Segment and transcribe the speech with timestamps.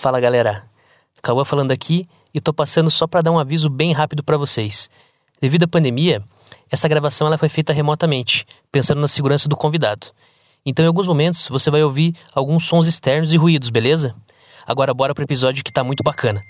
[0.00, 0.64] Fala galera,
[1.22, 4.88] Cauã falando aqui e tô passando só para dar um aviso bem rápido para vocês.
[5.38, 6.24] Devido à pandemia,
[6.70, 10.06] essa gravação ela foi feita remotamente, pensando na segurança do convidado.
[10.64, 14.14] Então, em alguns momentos, você vai ouvir alguns sons externos e ruídos, beleza?
[14.66, 16.42] Agora, bora pro episódio que tá muito bacana.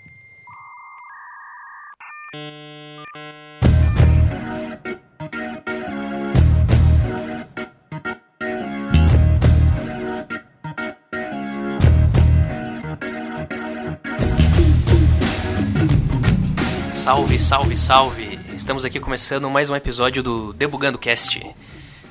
[17.01, 18.39] Salve, salve, salve!
[18.55, 21.41] Estamos aqui começando mais um episódio do Debugando Cast.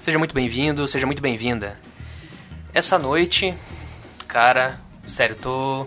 [0.01, 1.79] Seja muito bem-vindo, seja muito bem-vinda.
[2.73, 3.53] Essa noite,
[4.27, 5.85] cara, sério, tô,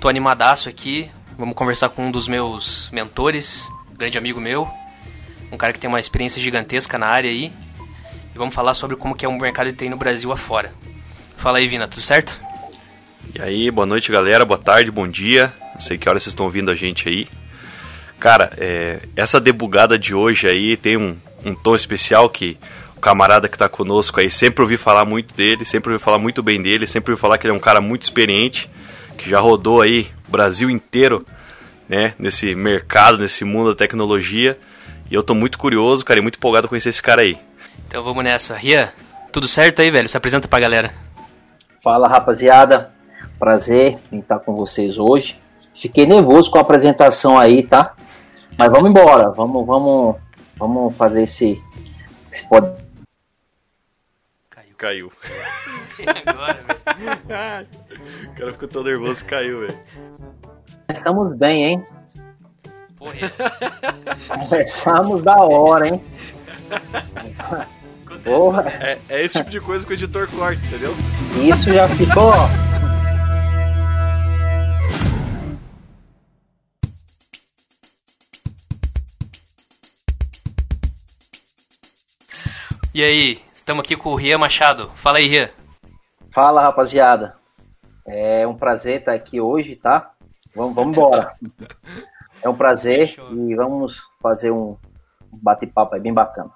[0.00, 1.10] tô animadaço aqui.
[1.36, 4.66] Vamos conversar com um dos meus mentores, um grande amigo meu,
[5.52, 7.52] um cara que tem uma experiência gigantesca na área aí.
[8.34, 10.72] E vamos falar sobre como que é o mercado de TI no Brasil afora.
[11.36, 12.40] Fala aí, Vina, tudo certo?
[13.34, 14.46] E aí, boa noite, galera.
[14.46, 15.52] Boa tarde, bom dia.
[15.74, 17.28] Não sei que horas vocês estão ouvindo a gente aí.
[18.20, 22.58] Cara, é, essa debugada de hoje aí tem um, um tom especial que
[22.94, 26.42] o camarada que está conosco aí sempre ouvi falar muito dele, sempre ouvi falar muito
[26.42, 28.68] bem dele, sempre ouvi falar que ele é um cara muito experiente,
[29.16, 31.24] que já rodou aí o Brasil inteiro,
[31.88, 34.58] né, nesse mercado, nesse mundo da tecnologia.
[35.10, 37.38] E eu tô muito curioso, cara, e muito empolgado com conhecer esse cara aí.
[37.88, 38.54] Então vamos nessa.
[38.54, 38.90] Rian,
[39.32, 40.10] tudo certo aí, velho?
[40.10, 40.92] Se apresenta pra galera.
[41.82, 42.90] Fala, rapaziada.
[43.38, 45.38] Prazer em estar com vocês hoje.
[45.74, 47.94] Fiquei nervoso com a apresentação aí, tá?
[48.58, 50.16] Mas vamos embora, vamos, vamos,
[50.56, 51.62] vamos fazer esse,
[52.30, 52.66] esse pod...
[54.50, 54.74] Caiu.
[54.76, 55.12] Caiu.
[56.26, 56.58] agora,
[57.26, 57.68] velho.
[58.30, 59.78] o cara ficou todo nervoso e caiu, velho.
[60.88, 61.86] Estamos bem, hein?
[62.96, 63.14] Porra.
[64.28, 66.04] Começamos da hora, hein?
[68.22, 68.64] Porra.
[68.68, 70.94] É, é esse tipo de coisa que o editor corta, entendeu?
[71.42, 72.32] Isso já ficou,
[82.92, 84.90] E aí, estamos aqui com o Rian Machado.
[84.96, 85.48] Fala aí, Rian.
[86.32, 87.34] Fala, rapaziada.
[88.04, 90.10] É um prazer estar aqui hoje, tá?
[90.56, 91.32] Vamos, vamos embora.
[92.42, 93.32] é um prazer Fechou.
[93.32, 94.76] e vamos fazer um
[95.32, 96.50] bate-papo aí bem bacana.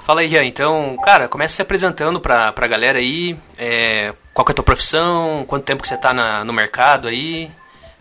[0.00, 0.44] Fala aí, Rian.
[0.44, 3.38] Então, cara, começa se apresentando pra, pra galera aí.
[3.56, 5.44] É, qual é a tua profissão?
[5.46, 7.48] Quanto tempo que você tá na, no mercado aí?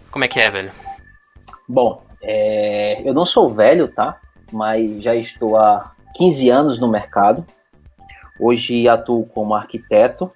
[0.10, 0.72] Como é que é, velho?
[1.70, 4.18] Bom, é, eu não sou velho, tá?
[4.52, 7.46] Mas já estou há 15 anos no mercado.
[8.40, 10.32] Hoje atuo como arquiteto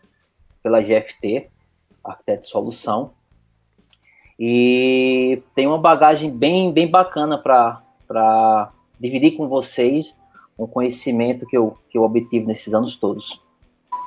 [0.61, 1.49] pela GFT,
[2.03, 3.11] arquiteto de solução.
[4.37, 10.15] E tenho uma bagagem bem, bem bacana para dividir com vocês
[10.57, 13.39] um conhecimento que eu, que eu obtive nesses anos todos.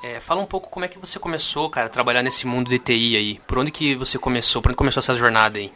[0.03, 2.79] É, fala um pouco como é que você começou, cara, a trabalhar nesse mundo de
[2.79, 3.41] TI aí.
[3.47, 4.61] Por onde que você começou?
[4.61, 5.73] Por onde começou essa jornada aí?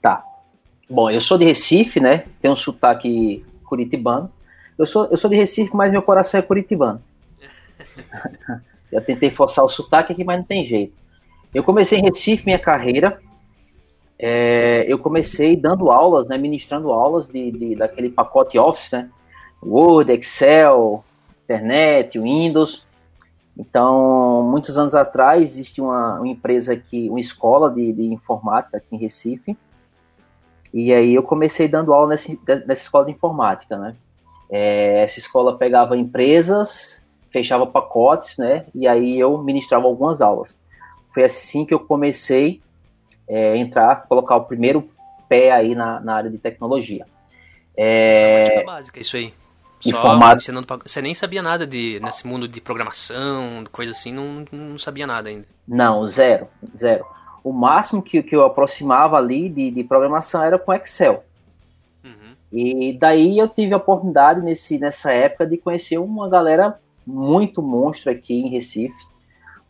[0.00, 0.24] Tá.
[0.90, 2.24] Bom, eu sou de Recife, né?
[2.40, 4.30] Tenho um sotaque curitibano.
[4.78, 7.02] Eu sou, eu sou de Recife, mas meu coração é curitibano.
[8.92, 10.94] Já tentei forçar o sotaque aqui, mas não tem jeito.
[11.54, 13.20] Eu comecei em Recife minha carreira.
[14.18, 19.10] É, eu comecei dando aulas, né, ministrando aulas de, de, daquele pacote Office, né?
[19.62, 21.04] Word, Excel,
[21.44, 22.84] internet, Windows.
[23.56, 28.86] Então, muitos anos atrás, existia uma, uma empresa aqui, uma escola de, de, informática aqui
[28.92, 29.56] em Recife.
[30.72, 32.32] E aí eu comecei dando aula nessa,
[32.66, 33.94] nessa escola de informática, né?
[34.54, 38.66] É, essa escola pegava empresas, fechava pacotes, né?
[38.74, 40.54] E aí eu ministrava algumas aulas.
[41.14, 42.60] Foi assim que eu comecei
[43.26, 44.90] é, entrar, colocar o primeiro
[45.26, 47.06] pé aí na, na área de tecnologia.
[47.74, 48.62] É...
[48.64, 49.32] básica, isso aí.
[49.80, 50.52] Só informática...
[50.84, 55.30] Você nem sabia nada de, nesse mundo de programação, coisa assim, não, não sabia nada
[55.30, 55.46] ainda.
[55.66, 56.46] Não, zero,
[56.76, 57.06] zero.
[57.42, 61.24] O máximo que, que eu aproximava ali de, de programação era com Excel.
[62.52, 68.10] E daí eu tive a oportunidade nesse, nessa época de conhecer uma galera muito monstro
[68.10, 68.94] aqui em Recife.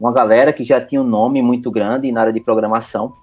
[0.01, 3.15] Uma galera que já tinha um nome muito grande na área de programação.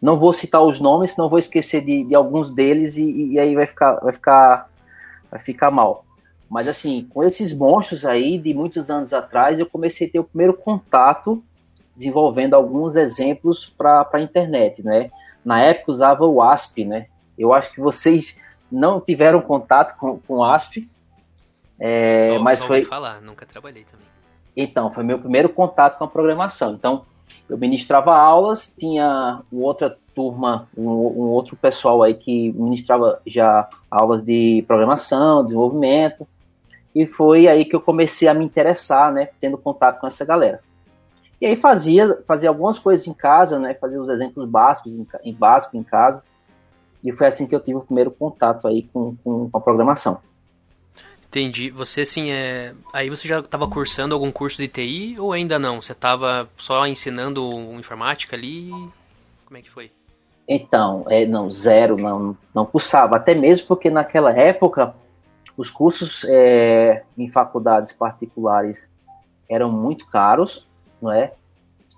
[0.00, 3.54] Não vou citar os nomes, senão vou esquecer de, de alguns deles e, e, aí
[3.54, 4.68] vai ficar, vai, ficar,
[5.30, 6.04] vai ficar mal.
[6.50, 10.24] Mas assim, com esses monstros aí de muitos anos atrás, eu comecei a ter o
[10.24, 11.40] primeiro contato
[11.96, 15.08] desenvolvendo alguns exemplos para a internet, né?
[15.44, 17.06] Na época usava o ASP, né?
[17.38, 18.36] Eu acho que vocês
[18.72, 20.88] não tiveram contato com, com ASP.
[21.78, 24.06] É, só, mas só foi falar, nunca trabalhei também.
[24.56, 26.74] Então, foi meu primeiro contato com a programação.
[26.74, 27.04] Então,
[27.48, 34.22] eu ministrava aulas, tinha outra turma, um, um, outro pessoal aí que ministrava já aulas
[34.22, 36.26] de programação, desenvolvimento,
[36.94, 40.60] e foi aí que eu comecei a me interessar, né, tendo contato com essa galera.
[41.42, 43.74] E aí fazia, fazia algumas coisas em casa, né?
[43.74, 46.22] Fazia os exemplos básicos em, em básico em casa.
[47.04, 50.18] E foi assim que eu tive o primeiro contato aí com, com, com a programação.
[51.26, 51.70] Entendi.
[51.70, 52.74] Você, assim, é...
[52.92, 55.80] aí você já estava cursando algum curso de TI ou ainda não?
[55.80, 57.42] Você estava só ensinando
[57.78, 58.70] informática ali?
[59.46, 59.90] Como é que foi?
[60.46, 63.16] Então, é, não, zero, não, não cursava.
[63.16, 64.94] Até mesmo porque naquela época
[65.56, 68.90] os cursos é, em faculdades particulares
[69.48, 70.66] eram muito caros
[71.02, 71.32] não é?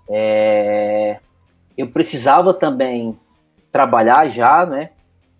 [0.09, 1.19] é
[1.77, 3.17] eu precisava também
[3.71, 4.91] trabalhar já, né?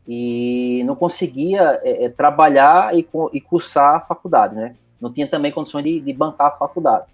[0.07, 4.75] E não conseguia é, é, trabalhar e, e cursar a faculdade, né?
[5.01, 7.05] Não tinha também condições de, de bancar a faculdade.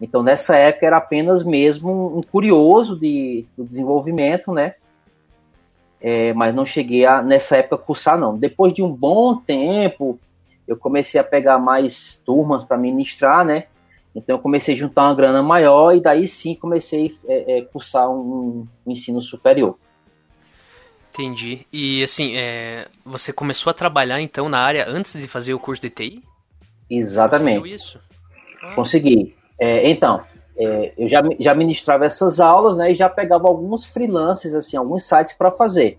[0.00, 4.74] Então, nessa época, era apenas mesmo um curioso de, do desenvolvimento, né?
[6.00, 8.36] É, mas não cheguei a, nessa época, cursar, não.
[8.36, 10.18] Depois de um bom tempo,
[10.66, 13.64] eu comecei a pegar mais turmas para ministrar, né?
[14.14, 17.62] Então eu comecei a juntar uma grana maior e daí sim comecei a é, é,
[17.62, 19.76] cursar um, um, ensino superior.
[21.14, 21.64] Entendi.
[21.72, 25.80] E assim, é, você começou a trabalhar então na área antes de fazer o curso
[25.80, 26.24] de TI?
[26.90, 27.60] Exatamente.
[27.60, 28.00] Conseguiu isso?
[28.60, 28.74] Ah.
[28.74, 29.36] Consegui.
[29.56, 30.24] É, então,
[30.56, 35.04] é, eu já, já ministrava essas aulas, né, e já pegava alguns freelances, assim, alguns
[35.04, 35.98] sites para fazer.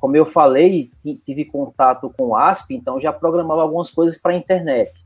[0.00, 0.92] Como eu falei,
[1.26, 5.04] tive contato com o ASP, então já programava algumas coisas para a internet.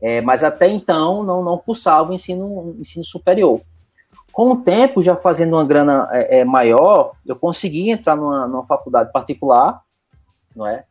[0.00, 3.60] É, mas até então não, não cursava o ensino, ensino superior.
[4.38, 8.64] Com o tempo, já fazendo uma grana é, é, maior, eu consegui entrar numa, numa
[8.64, 9.82] faculdade particular,
[10.54, 10.84] não é?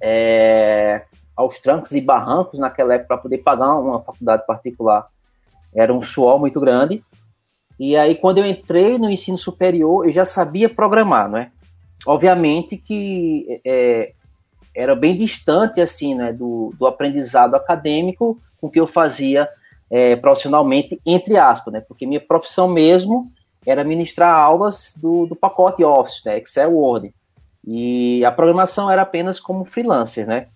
[0.00, 1.04] é
[1.36, 5.08] aos trancos e barrancos naquela época para poder pagar uma faculdade particular
[5.74, 7.04] era um suor muito grande.
[7.78, 11.50] E aí, quando eu entrei no ensino superior, eu já sabia programar, não é?
[12.06, 14.14] Obviamente que é,
[14.74, 19.46] era bem distante, assim, né, do, do aprendizado acadêmico, com que eu fazia
[19.90, 21.80] é, profissionalmente, entre aspas, né?
[21.80, 23.30] Porque minha profissão mesmo
[23.66, 26.38] era ministrar aulas do, do pacote Office, né?
[26.38, 27.12] Excel, Word.
[27.66, 30.48] E a programação era apenas como freelancer, né?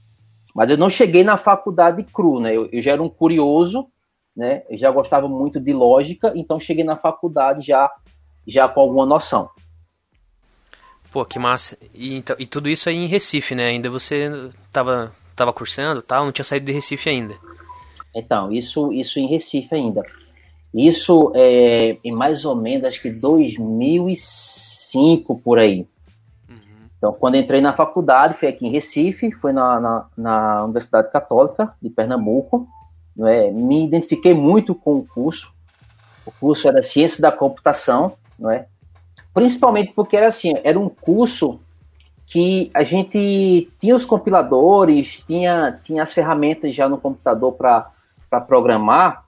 [0.54, 2.56] Mas eu não cheguei na faculdade cru, né?
[2.56, 3.86] Eu, eu já era um curioso,
[4.36, 4.62] né?
[4.68, 7.90] Eu já gostava muito de lógica, então cheguei na faculdade já,
[8.46, 9.48] já com alguma noção.
[11.12, 11.76] Pô, que massa.
[11.92, 13.66] E, então, e tudo isso aí em Recife, né?
[13.66, 14.30] Ainda você
[14.70, 17.34] tava, tava cursando tal, não tinha saído de Recife ainda.
[18.14, 20.04] Então, isso, isso em Recife ainda.
[20.72, 25.84] Isso é em mais ou menos, acho que 2005 por aí.
[26.48, 26.56] Uhum.
[26.96, 31.74] Então, quando entrei na faculdade, foi aqui em Recife, foi na, na, na Universidade Católica
[31.80, 32.68] de Pernambuco.
[33.18, 33.50] É?
[33.50, 35.52] Me identifiquei muito com o curso.
[36.24, 38.66] O curso era Ciência da Computação, não é?
[39.34, 41.60] Principalmente porque era assim, era um curso
[42.30, 47.90] que a gente tinha os compiladores, tinha, tinha as ferramentas já no computador para
[48.30, 49.26] para programar,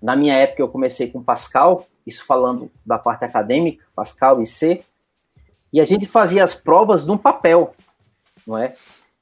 [0.00, 4.84] na minha época eu comecei com Pascal, isso falando da parte acadêmica, Pascal e C,
[5.72, 7.74] e a gente fazia as provas num papel,
[8.46, 8.74] não é?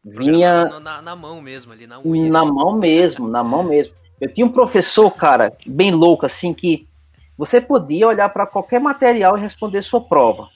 [0.05, 2.31] Vinha na, na, na mão mesmo ali, na unha.
[2.31, 3.95] Na mão mesmo, na mão mesmo.
[4.21, 6.89] Eu tinha um professor, cara, bem louco assim que
[7.37, 10.49] você podia olhar para qualquer material e responder sua prova,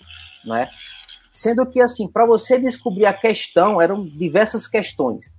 [0.45, 0.69] não é?
[1.31, 5.33] Sendo que assim, para você descobrir a questão, eram diversas questões.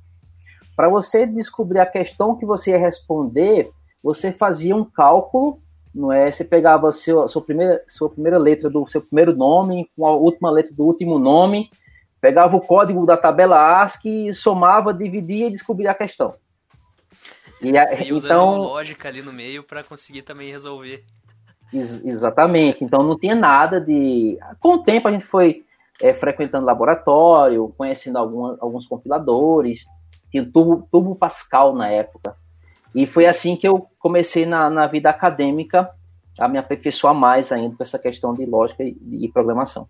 [0.76, 3.72] Para você descobrir a questão que você ia responder,
[4.04, 5.60] você fazia um cálculo,
[5.94, 6.30] não é?
[6.32, 10.52] Você pegava a sua, primeira, sua primeira letra do seu primeiro nome com a última
[10.52, 11.70] letra do último nome,
[12.20, 16.36] pegava o código da tabela ASCII, somava, dividia e descobria a questão.
[17.62, 21.06] E a, então lógica ali no meio para conseguir também resolver.
[21.74, 22.84] Ex exatamente.
[22.84, 24.38] Então não tinha nada de.
[24.60, 25.64] Com o tempo a gente foi
[26.02, 29.86] é, frequentando laboratório, conhecendo alguma, alguns compiladores
[30.36, 32.36] tinha o Turbo, Turbo Pascal na época.
[32.94, 35.90] E foi assim que eu comecei na, na vida acadêmica
[36.38, 39.88] a me aperfeiçoar mais ainda com essa questão de lógica e, e programação.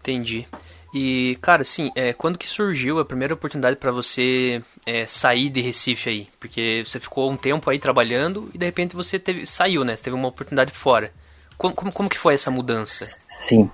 [0.00, 0.46] Entendi.
[0.94, 5.60] E, cara, assim, é, quando que surgiu a primeira oportunidade para você é, sair de
[5.60, 6.28] Recife aí?
[6.40, 9.94] Porque você ficou um tempo aí trabalhando e de repente você teve, saiu, né?
[9.94, 11.12] Você teve uma oportunidade fora.
[11.58, 13.04] Como, como, como que foi essa mudança?
[13.42, 13.70] Sim.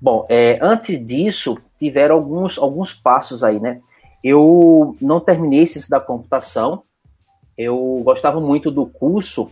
[0.00, 3.80] Bom, é, antes disso, tiveram alguns, alguns passos aí, né?
[4.22, 6.84] Eu não terminei ciência da computação.
[7.58, 9.50] Eu gostava muito do curso,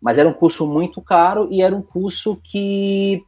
[0.00, 3.22] mas era um curso muito caro e era um curso que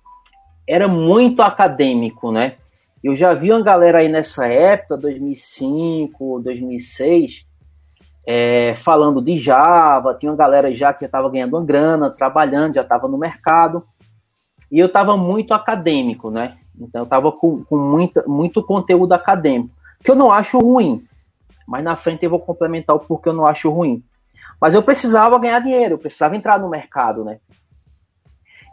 [0.68, 2.56] era muito acadêmico, né?
[3.02, 7.45] Eu já vi uma galera aí nessa época, 2005, 2006,
[8.26, 12.83] é, falando de Java, tinha uma galera já que estava ganhando uma grana, trabalhando, já
[12.83, 13.85] estava no mercado,
[14.71, 16.56] e eu estava muito acadêmico, né?
[16.78, 21.05] Então eu estava com, com muita, muito conteúdo acadêmico que eu não acho ruim.
[21.67, 24.03] Mas na frente eu vou complementar o porquê eu não acho ruim.
[24.61, 27.41] Mas eu precisava ganhar dinheiro, eu precisava entrar no mercado, né?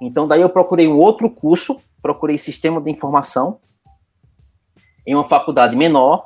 [0.02, 3.60] Então daí eu procurei um outro curso, procurei sistema de informação
[5.06, 6.26] em uma faculdade menor,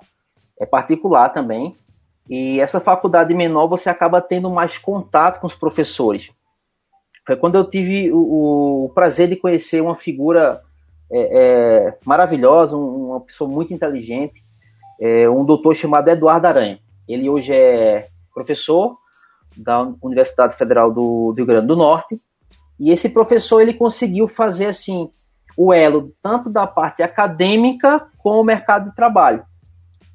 [0.60, 1.76] é particular também.
[2.30, 6.30] E essa faculdade menor você acaba tendo mais contato com os professores.
[7.26, 10.62] Foi quando eu tive o, o prazer de conhecer uma figura
[11.12, 14.44] é, é, maravilhosa, um, uma pessoa muito inteligente,
[15.00, 16.80] é, um doutor chamado Eduardo Aranha.
[17.08, 18.98] Ele hoje é professor
[19.56, 22.22] da Universidade Federal do, do Rio Grande do Norte.
[22.80, 25.10] E esse professor ele conseguiu fazer assim
[25.58, 29.44] o elo tanto da parte acadêmica com o mercado de trabalho.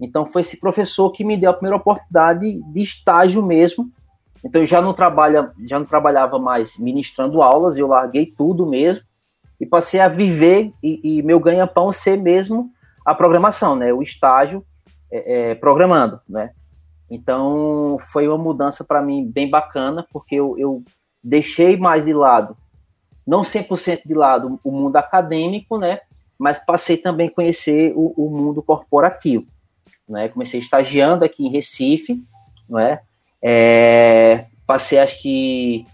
[0.01, 3.91] Então foi esse professor que me deu a primeira oportunidade de estágio mesmo.
[4.45, 9.05] Então eu já não trabalha, já não trabalhava mais ministrando aulas, eu larguei tudo mesmo
[9.61, 12.71] e passei a viver e, e meu ganha-pão ser mesmo
[13.05, 13.93] a programação, né?
[13.93, 14.65] O estágio
[15.12, 16.52] é, é, programando, né?
[17.11, 20.83] Então foi uma mudança para mim bem bacana, porque eu, eu
[21.23, 22.57] deixei mais de lado,
[23.26, 26.00] não 100% de lado o mundo acadêmico, né?
[26.38, 29.47] Mas passei também a conhecer o, o mundo corporativo.
[30.09, 30.28] Né?
[30.28, 32.21] Comecei estagiando aqui em Recife,
[32.69, 33.02] não é?
[33.40, 34.47] é?
[34.66, 35.85] Passei acho que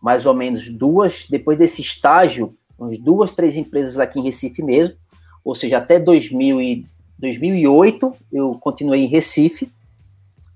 [0.00, 4.96] mais ou menos duas, depois desse estágio, umas duas, três empresas aqui em Recife mesmo,
[5.44, 6.86] ou seja, até 2000 e,
[7.18, 9.70] 2008 eu continuei em Recife,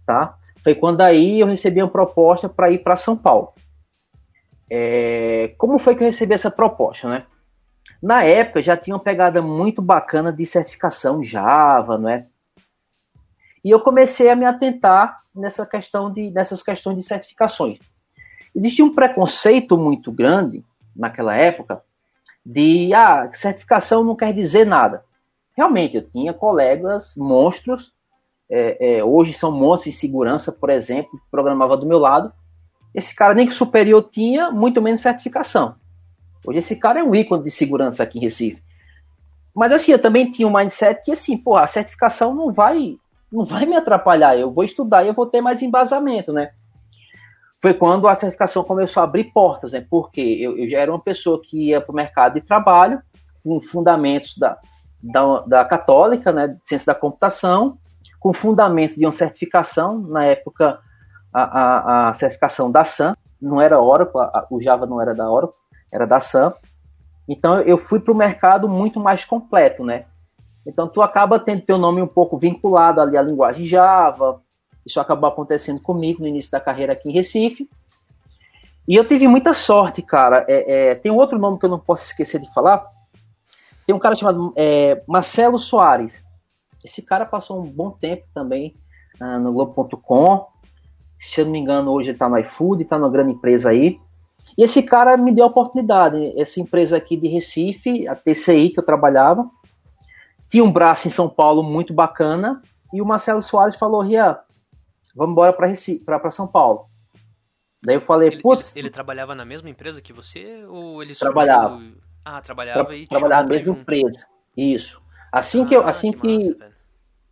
[0.06, 0.36] tá?
[0.62, 3.52] Foi quando aí eu recebi uma proposta para ir para São Paulo.
[4.70, 7.26] É, como foi que eu recebi essa proposta, né?
[8.02, 12.26] Na época já tinha uma pegada muito bacana de certificação Java, não é?
[13.64, 17.78] E eu comecei a me atentar nessa questão de, nessas questões de certificações.
[18.54, 20.64] Existia um preconceito muito grande
[20.94, 21.82] naquela época
[22.44, 25.04] de ah, certificação não quer dizer nada.
[25.56, 27.92] Realmente, eu tinha colegas monstros,
[28.50, 32.32] é, é, hoje são monstros de segurança, por exemplo, que programava do meu lado.
[32.94, 35.76] Esse cara nem que superior tinha, muito menos certificação.
[36.46, 38.62] Hoje esse cara é um ícone de segurança aqui em Recife.
[39.54, 42.96] Mas assim, eu também tinha um mindset que assim, pô, a certificação não vai
[43.30, 46.50] não vai me atrapalhar, eu vou estudar e eu vou ter mais embasamento, né?
[47.62, 49.86] Foi quando a certificação começou a abrir portas, né?
[49.88, 53.00] Porque eu, eu já era uma pessoa que ia para o mercado de trabalho,
[53.42, 54.58] com fundamentos da,
[55.02, 56.48] da, da católica, né?
[56.48, 57.78] De ciência da computação,
[58.20, 60.78] com fundamentos de uma certificação, na época
[61.32, 65.28] a, a, a certificação da SAM, não era Oracle, a, o Java não era da
[65.28, 65.56] Oracle,
[65.90, 66.54] era da SAM.
[67.28, 70.04] Então eu fui para o mercado muito mais completo, né?
[70.64, 74.40] Então tu acaba tendo teu nome um pouco vinculado ali à linguagem Java.
[74.86, 77.68] Isso acabou acontecendo comigo no início da carreira aqui em Recife.
[78.86, 80.44] E eu tive muita sorte, cara.
[80.48, 82.84] É, é, tem outro nome que eu não posso esquecer de falar.
[83.86, 86.24] Tem um cara chamado é, Marcelo Soares.
[86.84, 88.76] Esse cara passou um bom tempo também
[89.20, 90.46] uh, no Globo.com.
[91.20, 94.00] Se eu não me engano, hoje ele está no iFood, está numa grande empresa aí.
[94.58, 96.32] E esse cara me deu a oportunidade.
[96.38, 99.48] Essa empresa aqui de Recife, a TCI que eu trabalhava,
[100.50, 102.60] tinha um braço em São Paulo muito bacana.
[102.92, 104.38] E o Marcelo Soares falou: Ria,
[105.14, 106.86] vamos embora para São Paulo.
[107.82, 108.74] Daí eu falei: putz.
[108.76, 110.64] Ele, ele, trabalhava na mesma empresa que você?
[110.68, 111.76] Ou ele Trabalhava.
[111.76, 112.01] Surgiu...
[112.24, 114.26] Ah, trabalhava Tra e Trabalhava na mesma empresa.
[114.56, 115.00] Isso.
[115.30, 116.72] Assim ah, que eu, assim que, que massa,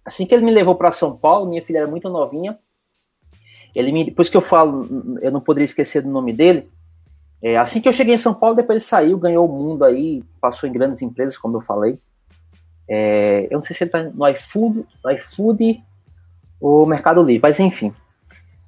[0.04, 2.58] assim que ele me levou para São Paulo, minha filha era muito novinha.
[3.74, 6.68] Ele me, depois que eu falo, eu não poderia esquecer do nome dele.
[7.42, 10.22] É, assim que eu cheguei em São Paulo, depois ele saiu, ganhou o mundo aí,
[10.40, 11.98] passou em grandes empresas, como eu falei.
[12.88, 15.82] É, eu não sei se ele está no iFood, no iFood
[16.60, 17.94] ou Mercado Livre, mas enfim.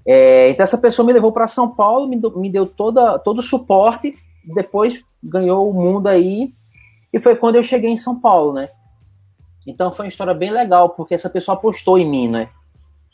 [0.06, 3.42] É, então essa pessoa me levou para São Paulo, me, me deu toda, todo o
[3.42, 6.52] suporte, depois ganhou o mundo aí,
[7.12, 8.68] e foi quando eu cheguei em São Paulo, né?
[9.66, 12.48] Então foi uma história bem legal, porque essa pessoa apostou em mim, né?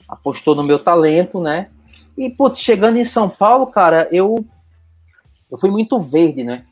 [0.09, 1.71] Apostou no meu talento, né?
[2.17, 4.45] E, putz, chegando em São Paulo, cara, eu,
[5.51, 6.65] eu fui muito verde, né?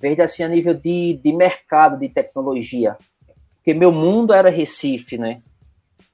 [0.00, 2.96] Verde, assim, a nível de, de mercado, de tecnologia
[3.68, 5.42] porque meu mundo era Recife, né?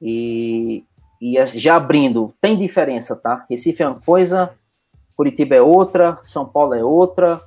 [0.02, 0.82] E,
[1.20, 3.46] e já abrindo, tem diferença, tá?
[3.48, 4.50] Recife é uma coisa,
[5.16, 7.40] Curitiba é outra, São Paulo é outra,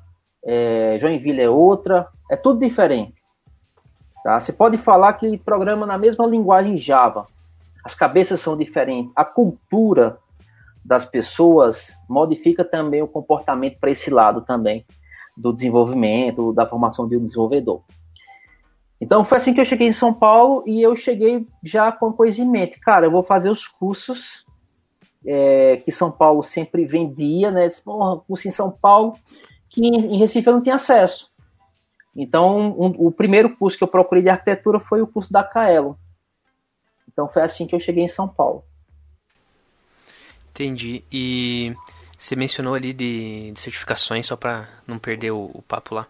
[0.46, 3.22] é, Joinville é outra, é tudo diferente.
[4.24, 4.40] Tá?
[4.40, 7.28] Você pode falar que programa na mesma linguagem Java,
[7.84, 10.18] as cabeças são diferentes, a cultura
[10.84, 14.86] das pessoas modifica também o comportamento para esse lado também
[15.36, 17.82] do desenvolvimento, da formação de um desenvolvedor.
[19.00, 22.42] Então foi assim que eu cheguei em São Paulo e eu cheguei já com coisa
[22.42, 22.80] em mente.
[22.80, 24.46] Cara, eu vou fazer os cursos
[25.26, 27.70] é, que São Paulo sempre vendia, né?
[27.84, 29.14] Porra, curso em São Paulo,
[29.70, 31.30] que em, Recife eu não tinha acesso.
[32.16, 35.98] Então, um, o primeiro curso que eu procurei de arquitetura foi o curso da Caelo.
[37.08, 38.64] Então foi assim que eu cheguei em São Paulo.
[40.50, 41.04] Entendi.
[41.12, 41.76] E
[42.18, 46.08] você mencionou ali de, de certificações, só para não perder o, o, papo lá.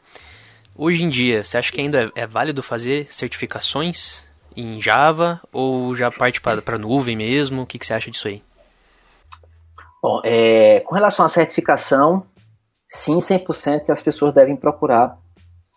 [0.75, 5.93] Hoje em dia, você acha que ainda é, é válido fazer certificações em Java ou
[5.93, 7.63] já parte para nuvem mesmo?
[7.63, 8.41] O que, que você acha disso aí?
[10.01, 12.25] Bom, é, com relação à certificação,
[12.87, 15.17] sim, 100% que as pessoas devem procurar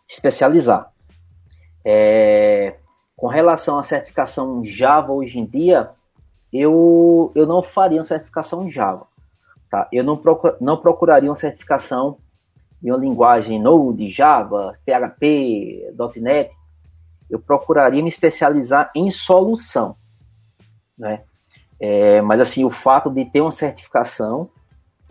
[0.09, 0.91] especializar.
[1.85, 2.77] É,
[3.17, 5.91] com relação à certificação Java hoje em dia,
[6.53, 9.07] eu, eu não faria uma certificação Java.
[9.71, 9.89] Tá?
[9.93, 12.19] Eu não, procur, não procuraria uma certificação
[12.83, 16.55] de uma linguagem Node, Java, PHP, .NET.
[17.29, 19.95] Eu procuraria me especializar em solução.
[20.99, 21.23] Né?
[21.79, 24.51] É, mas assim, o fato de ter uma certificação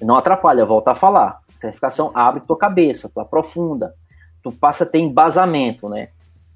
[0.02, 1.42] não atrapalha, volta a falar.
[1.60, 3.94] Certificação abre tua cabeça, tu aprofunda,
[4.42, 6.10] tu passa a ter embasamento, né?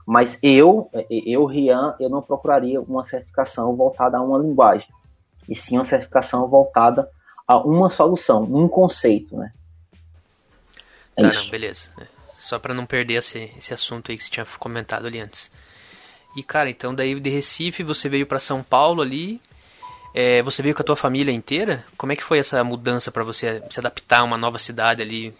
[0.05, 4.87] Mas eu, eu, Rian, eu não procuraria uma certificação voltada a uma linguagem,
[5.47, 7.09] e sim uma certificação voltada
[7.45, 9.51] a uma solução, um conceito, né?
[11.15, 11.89] É tá, não, beleza.
[12.37, 15.51] Só para não perder esse, esse assunto aí que você tinha comentado ali antes.
[16.35, 19.41] E cara, então daí de Recife você veio para São Paulo ali.
[20.13, 21.83] É, você veio com a tua família inteira?
[21.97, 25.33] Como é que foi essa mudança para você se adaptar a uma nova cidade ali?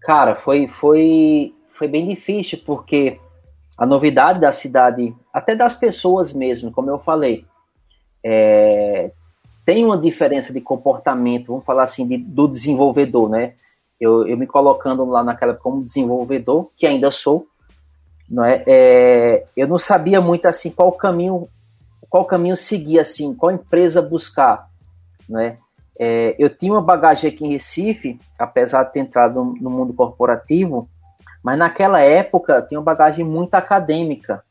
[0.00, 3.18] Cara, foi foi foi bem difícil porque
[3.78, 7.46] a novidade da cidade, até das pessoas mesmo, como eu falei,
[8.22, 9.10] é,
[9.64, 13.54] tem uma diferença de comportamento, vamos falar assim, de, do desenvolvedor, né?
[13.98, 17.46] Eu, eu me colocando lá naquela como desenvolvedor, que ainda sou,
[18.28, 18.62] não é?
[18.66, 19.46] é?
[19.56, 21.48] Eu não sabia muito assim qual caminho,
[22.10, 24.68] qual caminho seguir assim, qual empresa buscar,
[25.28, 25.58] né?
[25.98, 29.92] É, eu tinha uma bagagem aqui em Recife, apesar de ter entrado no, no mundo
[29.94, 30.88] corporativo,
[31.42, 34.42] mas naquela época tinha uma bagagem muito acadêmica.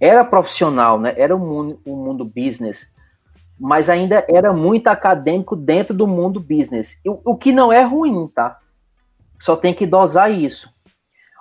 [0.00, 1.14] Era profissional, né?
[1.16, 2.88] Era o mundo, o mundo business
[3.58, 6.98] mas ainda era muito acadêmico dentro do mundo business.
[7.06, 8.58] O, o que não é ruim, tá?
[9.40, 10.70] Só tem que dosar isso.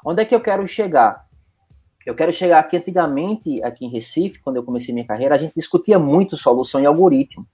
[0.04, 1.25] Onde é que eu quero chegar?
[2.06, 5.56] Eu quero chegar aqui antigamente, aqui em Recife, quando eu comecei minha carreira, a gente
[5.56, 7.48] discutia muito solução e algoritmo.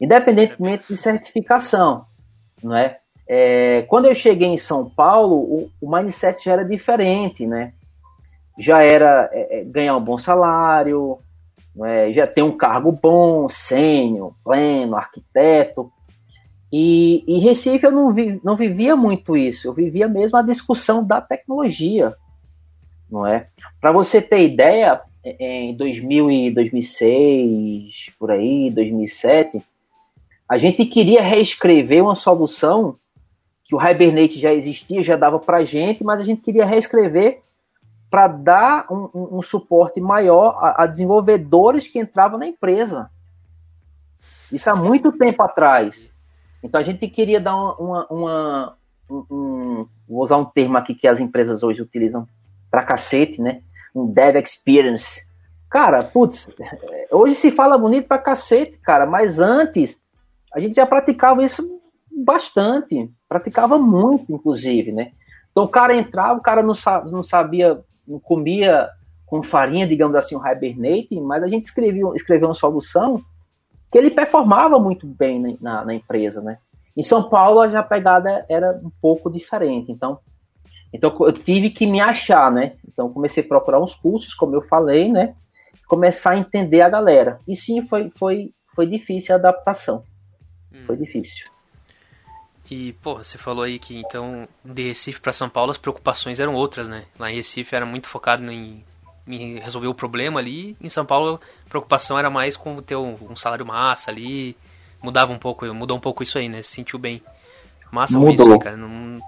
[0.00, 2.06] Independentemente de certificação,
[2.62, 2.98] não é?
[3.26, 7.72] é quando eu cheguei em São Paulo, o, o mindset já era diferente, né?
[8.56, 11.18] Já era é, é ganhar um bom salário,
[11.84, 15.90] é, já tem um cargo bom, sênior, pleno, arquiteto.
[16.72, 21.04] E em Recife eu não, vi, não vivia muito isso, eu vivia mesmo a discussão
[21.04, 22.14] da tecnologia,
[23.10, 23.48] não é?
[23.80, 29.62] Para você ter ideia, em 2000 e 2006, por aí, 2007,
[30.48, 32.96] a gente queria reescrever uma solução
[33.64, 37.42] que o Hibernate já existia, já dava para gente, mas a gente queria reescrever
[38.10, 43.10] para dar um, um, um, suporte maior a, a, desenvolvedores que entravam na empresa.
[44.50, 46.10] Isso há muito tempo atrás.
[46.62, 48.76] Então a gente queria dar uma, uma, uma
[49.10, 52.26] um, vou usar um termo aqui que as empresas hoje utilizam
[52.70, 53.62] para cacete, né?
[53.94, 55.26] Um dev experience.
[55.70, 56.48] Cara, putz,
[57.10, 59.98] hoje se fala bonito para cacete, cara, mas antes
[60.54, 65.12] a gente já praticava isso bastante, praticava muito, inclusive, né?
[65.50, 66.74] Então o cara entrava, o cara não,
[67.10, 68.88] não sabia não comia
[69.26, 73.22] com farinha, digamos assim, o Hibernate, mas a gente escreveu, escreveu uma solução
[73.92, 76.58] que ele performava muito bem na, na empresa, né?
[76.96, 80.18] Em São Paulo a pegada era um pouco diferente, então
[80.92, 82.72] então eu tive que me achar, né?
[82.86, 85.34] Então comecei a procurar uns cursos, como eu falei, né?
[85.86, 87.40] Começar a entender a galera.
[87.46, 90.02] E sim, foi foi foi difícil a adaptação.
[90.72, 90.84] Hum.
[90.86, 91.46] Foi difícil.
[92.70, 96.54] E, pô, você falou aí que então de Recife para São Paulo as preocupações eram
[96.54, 97.04] outras, né?
[97.18, 98.84] Lá em Recife era muito focado em,
[99.26, 100.76] em resolver o problema ali.
[100.80, 104.54] Em São Paulo a preocupação era mais com ter um, um, salário massa ali.
[105.02, 106.60] Mudava um pouco, mudou um pouco isso aí, né?
[106.60, 107.22] Se sentiu bem.
[107.90, 108.48] Massa mudou.
[108.48, 108.76] isso, cara.
[108.76, 109.18] Não,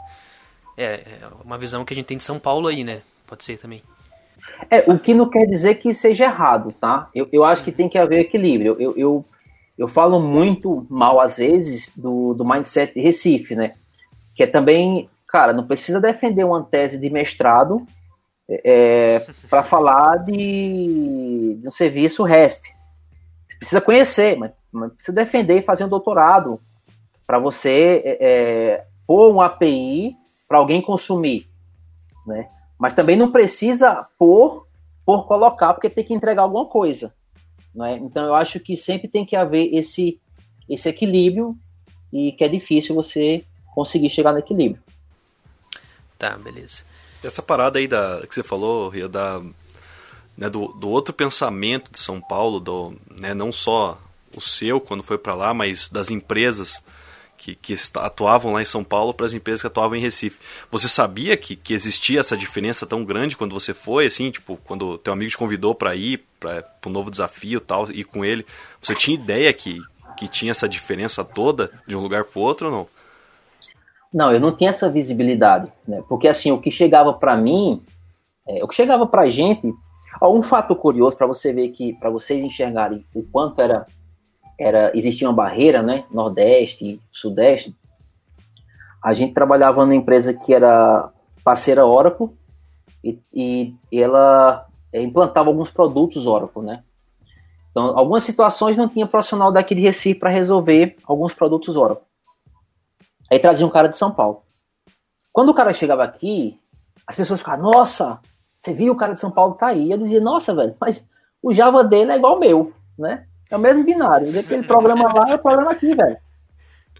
[0.76, 3.02] é, é uma visão que a gente tem de São Paulo aí, né?
[3.26, 3.83] Pode ser também.
[4.68, 7.09] É, o que não quer dizer que seja errado, tá?
[7.14, 8.76] Eu, eu acho que tem que haver equilíbrio.
[8.78, 9.24] Eu, eu,
[9.78, 13.74] eu falo muito mal, às vezes, do, do mindset de Recife, né?
[14.35, 17.87] Que é também, cara, não precisa defender uma tese de mestrado
[18.48, 22.62] é, para falar de, de, um serviço REST.
[23.48, 26.61] Você precisa conhecer, mas, mas precisa defender e fazer um doutorado
[27.26, 30.16] para você é, é, pôr um API
[30.50, 31.48] para alguém consumir,
[32.26, 32.50] né?
[32.76, 34.66] Mas também não precisa pôr
[35.06, 37.14] por colocar, porque tem que entregar alguma coisa.
[37.72, 37.98] Né?
[37.98, 40.20] Então eu acho que sempre tem que haver esse,
[40.68, 41.56] esse equilíbrio
[42.12, 44.82] e que é difícil você conseguir chegar no equilíbrio.
[46.18, 46.82] Tá, beleza.
[47.22, 49.40] Essa parada aí da, que você falou, Ria, da,
[50.36, 53.96] né, do, do outro pensamento de São Paulo, do, né, não só
[54.36, 56.84] o seu quando foi para lá, mas das empresas
[57.40, 60.38] que, que atuavam lá em São Paulo para as empresas que atuavam em Recife.
[60.70, 64.98] Você sabia que, que existia essa diferença tão grande quando você foi, assim, tipo, quando
[64.98, 68.44] teu amigo te convidou para ir para um novo desafio tal, ir com ele,
[68.79, 69.79] você tinha ideia que,
[70.18, 72.87] que tinha essa diferença toda de um lugar para outro ou não?
[74.12, 76.03] Não, eu não tinha essa visibilidade, né?
[76.09, 77.83] Porque assim, o que chegava para mim,
[78.46, 79.72] é, o que chegava para gente,
[80.20, 83.87] ó, um fato curioso para você ver que, para vocês enxergarem o quanto era,
[84.60, 86.04] era existia uma barreira, né?
[86.10, 87.74] Nordeste, Sudeste.
[89.02, 91.10] A gente trabalhava numa empresa que era
[91.42, 92.28] parceira Oracle
[93.02, 96.84] e, e, e ela é, implantava alguns produtos Oracle, né?
[97.70, 102.04] Então, algumas situações não tinha profissional daqui de Recife para resolver alguns produtos Oracle.
[103.30, 104.42] Aí trazia um cara de São Paulo.
[105.32, 106.58] Quando o cara chegava aqui,
[107.06, 108.20] as pessoas ficavam, nossa,
[108.58, 109.90] você viu o cara de São Paulo tá aí.
[109.90, 111.06] Eu dizia, nossa, velho, mas
[111.42, 113.26] o Java dele é igual ao meu, né?
[113.50, 114.38] É o mesmo binário.
[114.38, 116.16] Aquele programa lá é o programa aqui, velho.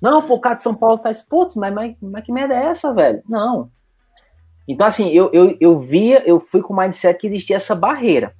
[0.03, 2.67] Não, pô, o cara de São Paulo tá putz, mas, mas, mas que merda é
[2.67, 3.23] essa, velho?
[3.29, 3.71] Não.
[4.67, 8.35] Então, assim, eu, eu, eu via, eu fui com o mindset que existia essa barreira.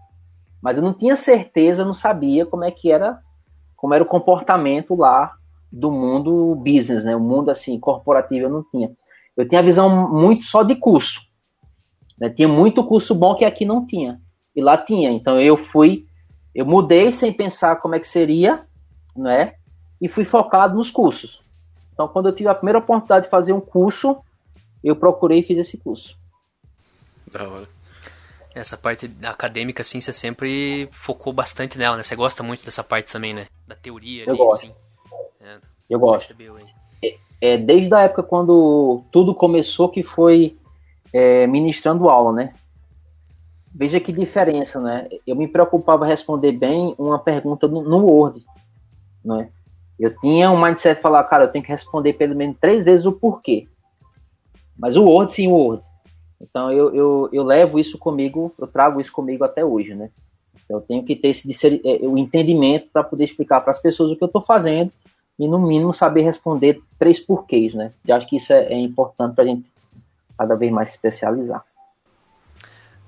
[0.63, 3.19] Mas eu não tinha certeza, não sabia como é que era,
[3.77, 5.33] como era o comportamento lá
[5.73, 7.15] do mundo business, né?
[7.15, 8.91] O mundo assim corporativo eu não tinha.
[9.37, 11.21] Eu tinha a visão muito só de curso.
[12.19, 12.29] Né?
[12.29, 14.21] Tinha muito curso bom que aqui não tinha.
[14.55, 15.11] E lá tinha.
[15.11, 16.07] Então eu fui,
[16.55, 18.65] eu mudei sem pensar como é que seria,
[19.17, 19.55] né?
[20.01, 21.41] E fui focado nos cursos.
[21.93, 24.17] Então quando eu tive a primeira oportunidade de fazer um curso,
[24.83, 26.17] eu procurei e fiz esse curso.
[27.31, 27.69] Da hora.
[28.55, 32.03] Essa parte acadêmica, assim, você sempre focou bastante nela, né?
[32.03, 33.47] Você gosta muito dessa parte também, né?
[33.67, 34.25] Da teoria.
[34.25, 34.65] Eu ali, gosto.
[34.65, 34.75] Assim.
[35.41, 35.59] É,
[35.89, 36.35] eu gosto.
[37.03, 40.57] É, é, desde a época quando tudo começou, que foi
[41.13, 42.55] é, ministrando aula, né?
[43.73, 45.09] Veja que diferença, né?
[45.27, 48.45] Eu me preocupava responder bem uma pergunta no, no Word,
[49.25, 49.49] não é?
[49.99, 53.07] Eu tinha um mindset de falar, cara, eu tenho que responder pelo menos três vezes
[53.07, 53.69] o porquê.
[54.77, 55.85] Mas o Word, sim, o Word.
[56.41, 60.11] Então eu, eu, eu levo isso comigo, eu trago isso comigo até hoje, né?
[60.69, 64.17] Eu tenho que ter esse é, o entendimento para poder explicar para as pessoas o
[64.17, 64.91] que eu estou fazendo
[65.39, 67.93] e, no mínimo, saber responder três porquês, né?
[68.07, 69.73] Eu acho que isso é, é importante para a gente
[70.39, 71.65] cada vez mais se especializar.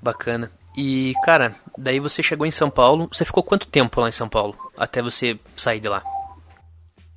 [0.02, 0.50] Bacana.
[0.76, 3.08] E, cara, daí você chegou em São Paulo.
[3.12, 6.02] Você ficou quanto tempo lá em São Paulo até você sair de lá?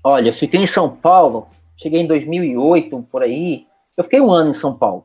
[0.04, 3.65] Olha, eu fiquei em São Paulo, cheguei em 2008, por aí.
[3.98, 5.04] Eu fiquei um ano em São Paulo.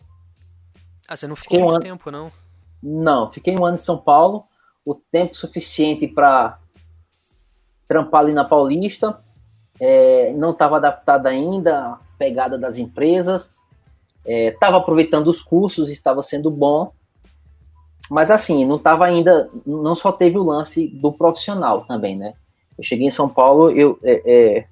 [1.09, 1.83] Ah, você não ficou fiquei muito um ano...
[1.83, 2.33] tempo, não?
[2.83, 4.45] Não, fiquei um ano em São Paulo,
[4.85, 6.59] o tempo suficiente para
[7.89, 9.21] trampar ali na Paulista
[9.81, 13.51] é, não estava adaptado ainda à pegada das empresas,
[14.25, 16.93] estava é, aproveitando os cursos, estava sendo bom,
[18.11, 22.35] mas assim, não estava ainda, não só teve o lance do profissional também, né?
[22.77, 24.65] Eu cheguei em São Paulo, eu, é, é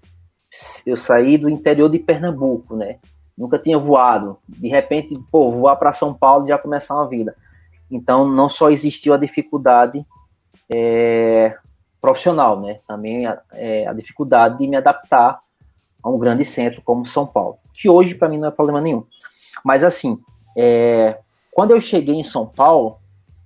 [0.85, 2.96] eu saí do interior de Pernambuco, né?
[3.37, 4.38] Nunca tinha voado.
[4.48, 7.37] De repente, pô, voar para São Paulo e já começar uma vida.
[7.88, 10.05] Então, não só existiu a dificuldade
[10.68, 11.57] é,
[12.01, 12.81] profissional, né?
[12.88, 15.40] Também a, é, a dificuldade de me adaptar
[16.03, 19.05] a um grande centro como São Paulo, que hoje para mim não é problema nenhum.
[19.64, 20.18] Mas assim,
[20.57, 21.18] é,
[21.53, 22.98] quando eu cheguei em São Paulo,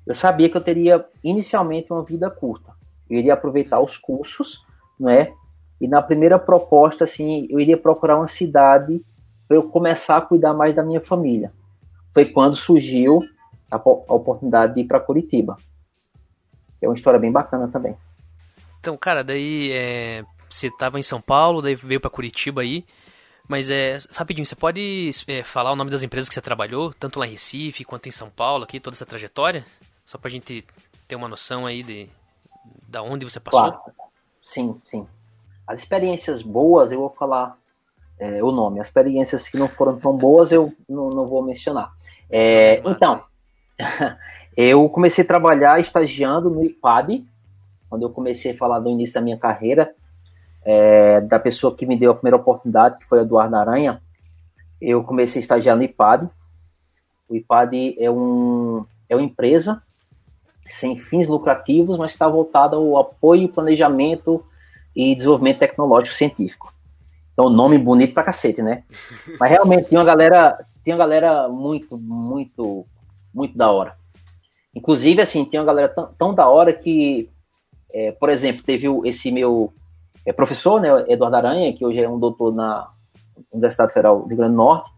[0.06, 2.72] eu sabia que eu teria inicialmente uma vida curta.
[3.08, 4.60] Eu iria aproveitar os cursos,
[4.98, 5.32] né?
[5.80, 9.04] E na primeira proposta, assim, eu iria procurar uma cidade
[9.48, 11.52] para eu começar a cuidar mais da minha família.
[12.14, 13.20] Foi quando surgiu
[13.70, 15.56] a, a oportunidade de ir para Curitiba.
[16.80, 17.96] É uma história bem bacana também.
[18.80, 22.84] Então, cara, daí é, você estava em São Paulo, daí veio para Curitiba aí.
[23.48, 27.18] Mas é rapidinho, você pode é, falar o nome das empresas que você trabalhou, tanto
[27.18, 29.64] lá em Recife quanto em São Paulo, aqui, toda essa trajetória?
[30.12, 30.62] Só pra gente
[31.08, 32.06] ter uma noção aí de
[32.86, 33.62] da onde você passou?
[33.62, 33.80] Claro.
[34.42, 35.06] Sim, sim.
[35.66, 37.56] As experiências boas, eu vou falar
[38.18, 38.78] é, o nome.
[38.78, 41.94] As experiências que não foram tão boas, eu não, não vou mencionar.
[42.28, 43.24] É, então,
[44.54, 47.26] eu comecei a trabalhar estagiando no IPAD,
[47.88, 49.94] quando eu comecei a falar do início da minha carreira,
[50.62, 54.02] é, da pessoa que me deu a primeira oportunidade, que foi a Eduardo Aranha,
[54.78, 56.28] eu comecei a estagiar no IPAD.
[57.30, 59.82] O IPAD é, um, é uma empresa
[60.66, 64.44] sem fins lucrativos, mas está voltada ao apoio, planejamento
[64.94, 66.72] e desenvolvimento tecnológico científico.
[67.32, 68.84] Então, nome bonito pra cacete, né?
[69.40, 72.86] Mas realmente tinha uma galera, tinha uma galera muito, muito,
[73.32, 73.96] muito da hora.
[74.74, 77.30] Inclusive, assim, tinha uma galera tão, tão da hora que
[77.92, 79.72] é, por exemplo, teve esse meu
[80.24, 82.88] é, professor, né, Eduardo Aranha, que hoje é um doutor na
[83.52, 84.90] Universidade Federal do Rio Grande do Norte.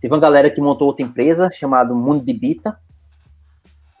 [0.00, 2.76] Teve uma galera que montou outra empresa chamada Mundo de Bita.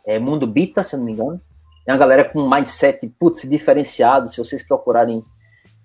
[0.06, 1.40] É, Mundo Bita, se eu não me engano.
[1.86, 4.28] É uma galera com um mindset, putz, diferenciado.
[4.28, 5.24] Se vocês procurarem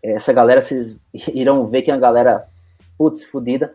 [0.04, 0.98] essa galera, vocês
[1.34, 2.48] irão ver que é uma galera,
[2.98, 3.74] putz, fodida.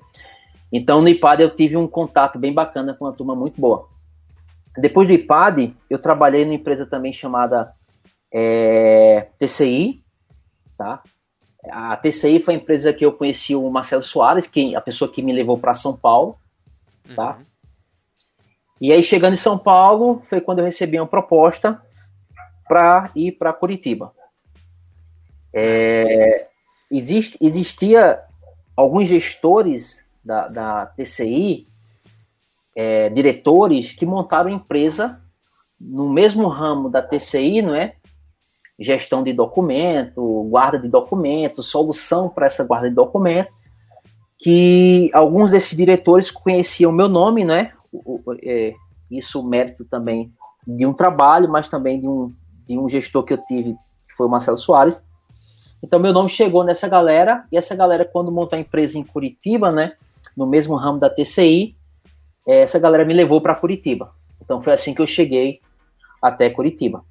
[0.72, 3.88] Então, no IPAD eu tive um contato bem bacana com uma turma muito boa.
[4.78, 7.74] Depois do IPAD, eu trabalhei numa empresa também chamada
[8.32, 10.02] é, TCI,
[10.76, 11.02] tá?
[11.70, 15.22] A TCI foi a empresa que eu conheci o Marcelo Soares, que a pessoa que
[15.22, 16.36] me levou para São Paulo,
[17.14, 17.36] tá?
[17.36, 17.44] Uhum.
[18.82, 21.80] E aí chegando em São Paulo, foi quando eu recebi uma proposta
[22.66, 24.12] para ir para Curitiba.
[25.54, 26.48] É,
[26.90, 28.18] existe, existia
[28.76, 31.64] alguns gestores da, da TCI,
[32.74, 35.22] é, diretores que montaram empresa
[35.80, 37.94] no mesmo ramo da TCI, não é?
[38.80, 43.52] Gestão de documento, guarda de documento, solução para essa guarda de documento,
[44.36, 47.74] que alguns desses diretores conheciam meu nome, né?
[48.42, 48.74] É,
[49.10, 50.32] isso mérito também
[50.66, 52.32] de um trabalho, mas também de um,
[52.66, 53.72] de um gestor que eu tive,
[54.08, 55.02] que foi o Marcelo Soares.
[55.82, 59.72] Então, meu nome chegou nessa galera, e essa galera, quando montou a empresa em Curitiba,
[59.72, 59.96] né,
[60.36, 61.74] no mesmo ramo da TCI,
[62.46, 64.14] é, essa galera me levou para Curitiba.
[64.40, 65.60] Então, foi assim que eu cheguei
[66.20, 67.04] até Curitiba.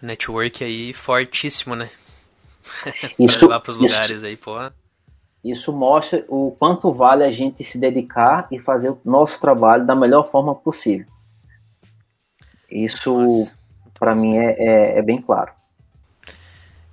[0.00, 1.90] Network aí fortíssimo, né?
[3.18, 4.52] Isso, levar para os lugares aí, pô.
[5.42, 9.94] Isso mostra o quanto vale a gente se dedicar e fazer o nosso trabalho da
[9.94, 11.06] melhor forma possível.
[12.70, 13.48] Isso,
[13.98, 15.52] para mim, é, é, é bem claro.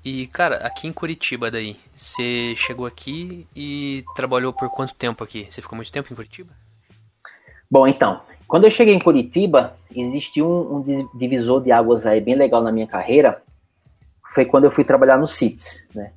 [0.04, 5.46] E, cara, aqui em Curitiba daí, você chegou aqui e trabalhou por quanto tempo aqui?
[5.50, 6.54] Você ficou muito tempo em Curitiba?
[7.70, 12.36] Bom, então, quando eu cheguei em Curitiba, existiu um, um divisor de águas aí bem
[12.36, 13.44] legal na minha carreira.
[14.34, 16.14] Foi quando eu fui trabalhar no CITES, né?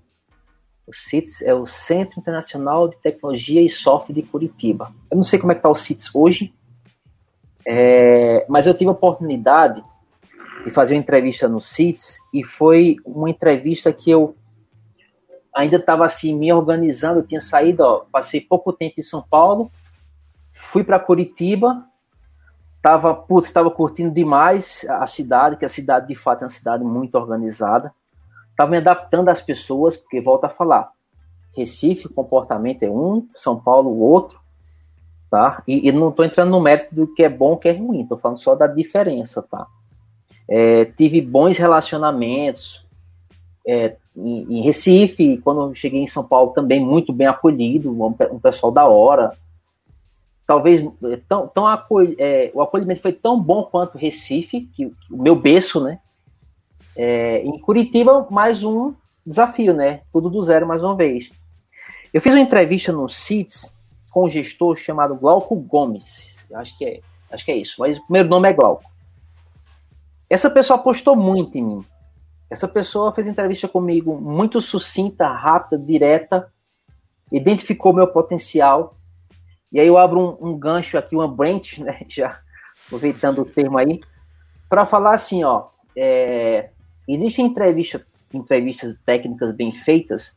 [0.91, 4.93] O CITES é o Centro Internacional de Tecnologia e Software de Curitiba.
[5.09, 6.53] Eu não sei como é que está o CITES hoje,
[7.65, 9.85] é, mas eu tive a oportunidade
[10.65, 14.35] de fazer uma entrevista no CITES e foi uma entrevista que eu
[15.55, 19.71] ainda estava assim me organizando, eu tinha saído, ó, passei pouco tempo em São Paulo,
[20.51, 21.87] fui para Curitiba,
[22.83, 27.15] tava, estava curtindo demais a cidade, que a cidade de fato é uma cidade muito
[27.15, 27.95] organizada.
[28.61, 30.93] Estava me adaptando às pessoas, porque volta a falar,
[31.57, 34.39] Recife, o comportamento é um, São Paulo, o outro,
[35.31, 35.63] tá?
[35.67, 38.19] E, e não estou entrando no mérito do que é bom, que é ruim, estou
[38.19, 39.67] falando só da diferença, tá?
[40.47, 42.85] É, tive bons relacionamentos
[43.67, 48.39] é, em, em, Recife, quando cheguei em São Paulo também muito bem acolhido, um, um
[48.39, 49.33] pessoal da hora.
[50.47, 55.17] Talvez é, tão, tão acol é, o acolhimento foi tão bom quanto Recife, que o
[55.17, 55.99] meu berço, né?
[56.97, 60.01] É, em Curitiba, mais um desafio, né?
[60.13, 61.31] Tudo do zero mais uma vez.
[62.13, 63.73] Eu fiz uma entrevista no CITES
[64.11, 66.45] com um gestor chamado Glauco Gomes.
[66.55, 67.01] Acho que é,
[67.31, 68.91] acho que é isso, mas o primeiro nome é Glauco.
[70.29, 71.85] Essa pessoa apostou muito em mim.
[72.49, 76.53] Essa pessoa fez entrevista comigo muito sucinta, rápida, direta,
[77.31, 78.97] identificou meu potencial.
[79.73, 82.41] E aí eu abro um, um gancho aqui, uma branch, né, já
[82.87, 84.01] aproveitando o termo aí,
[84.69, 86.71] para falar assim, ó, é,
[87.09, 90.33] existem entrevista, entrevistas técnicas bem feitas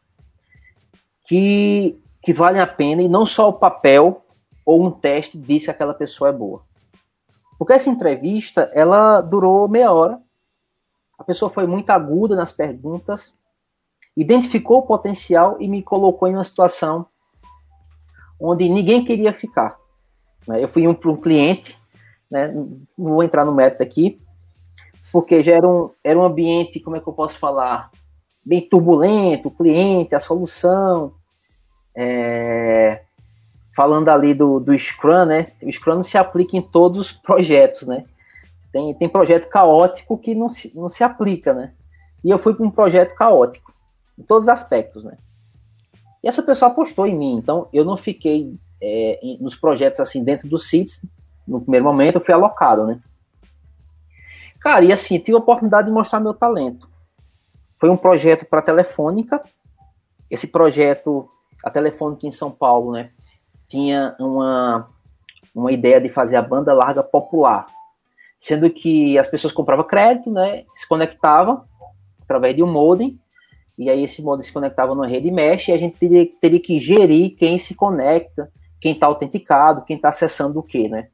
[1.26, 4.26] que, que valem a pena e não só o papel
[4.66, 6.62] ou um teste diz que aquela pessoa é boa.
[7.58, 10.20] Porque essa entrevista, ela durou meia hora.
[11.18, 13.34] A pessoa foi muito aguda nas perguntas,
[14.18, 17.06] identificou o potencial e me colocou em uma situação
[18.40, 19.78] onde ninguém queria ficar.
[20.48, 20.64] Né?
[20.64, 21.80] Eu fui um, um cliente,
[22.30, 22.54] né?
[22.98, 24.22] vou entrar no mérito aqui,
[25.14, 27.92] porque já era um, era um ambiente, como é que eu posso falar,
[28.44, 31.14] bem turbulento, o cliente, a solução,
[31.96, 33.04] é,
[33.76, 35.52] falando ali do, do Scrum, né?
[35.62, 38.06] O Scrum não se aplica em todos os projetos, né?
[38.72, 41.74] Tem, tem projeto caótico que não se, não se aplica, né?
[42.26, 43.72] E eu fui para um projeto caótico,
[44.18, 45.16] em todos os aspectos, né?
[46.24, 50.50] E essa pessoa apostou em mim, então eu não fiquei é, nos projetos assim dentro
[50.50, 51.04] do CITES,
[51.48, 53.00] no primeiro momento eu fui alocado, né?
[54.64, 56.90] Cara, e assim, tive a oportunidade de mostrar meu talento.
[57.80, 59.44] Foi um projeto para Telefônica.
[60.32, 61.30] Esse projeto,
[61.64, 63.12] a Telefônica em São Paulo, né?
[63.74, 64.88] tinha uma,
[65.54, 67.66] uma ideia de fazer a banda larga popular,
[68.38, 71.64] sendo que as pessoas compravam crédito, né, se conectavam
[72.22, 73.20] através de um modem,
[73.76, 76.78] e aí esse modem se conectava numa rede mesh, e a gente teria, teria que
[76.78, 81.08] gerir quem se conecta, quem está autenticado, quem está acessando o que, né?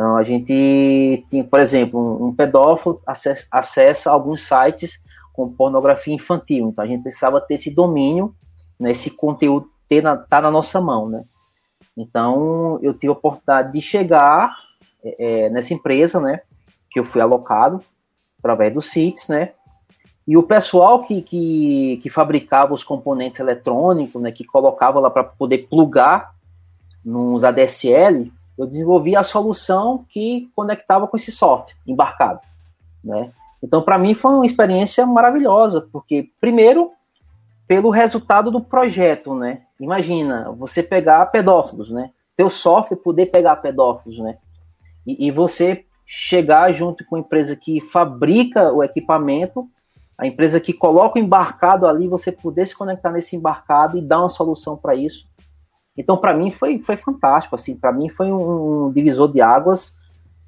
[0.00, 4.98] Então a gente tinha, por exemplo, um, um pedófilo acessa, acessa alguns sites
[5.30, 8.34] com pornografia infantil, então a gente precisava ter esse domínio,
[8.78, 11.24] né, esse conteúdo ter na, tá na nossa mão, né?
[11.94, 14.56] Então, eu tive a oportunidade de chegar
[15.04, 16.40] é, é, nessa empresa, né,
[16.90, 17.82] que eu fui alocado
[18.38, 19.52] através do CITES, né,
[20.26, 25.24] E o pessoal que, que, que fabricava os componentes eletrônicos, né, que colocava lá para
[25.24, 26.34] poder plugar
[27.04, 32.40] nos ADSL, eu desenvolvi a solução que conectava com esse software embarcado,
[33.02, 33.30] né?
[33.62, 36.92] Então, para mim foi uma experiência maravilhosa, porque primeiro
[37.66, 39.62] pelo resultado do projeto, né?
[39.78, 42.10] Imagina você pegar pedófilos, né?
[42.36, 44.36] Teu software poder pegar pedófilos, né?
[45.06, 49.66] E, e você chegar junto com a empresa que fabrica o equipamento,
[50.18, 54.20] a empresa que coloca o embarcado ali, você poder se conectar nesse embarcado e dar
[54.20, 55.26] uma solução para isso.
[56.00, 59.94] Então, para mim foi, foi fantástico, assim, para mim foi um, divisor de águas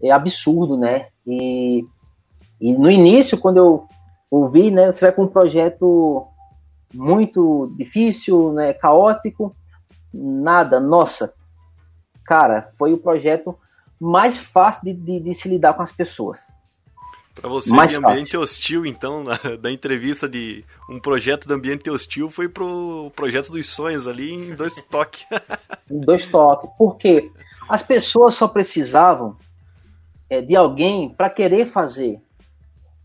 [0.02, 1.08] é absurdo, né?
[1.26, 1.84] E,
[2.58, 3.86] e no início, quando eu
[4.30, 6.26] ouvi, né, você vai para um projeto
[6.92, 9.54] muito difícil, né, caótico,
[10.12, 11.34] nada, nossa,
[12.24, 13.54] cara, foi o projeto
[14.00, 16.40] mais fácil de, de, de se lidar com as pessoas.
[17.34, 18.40] Para você, mais de ambiente fácil.
[18.40, 23.68] hostil, então, na, da entrevista de um projeto de ambiente hostil, foi pro projeto dos
[23.70, 25.26] sonhos ali em dois toques.
[25.90, 26.70] em dois toques.
[26.76, 27.30] Porque
[27.68, 29.36] as pessoas só precisavam
[30.28, 32.20] é, de alguém para querer fazer.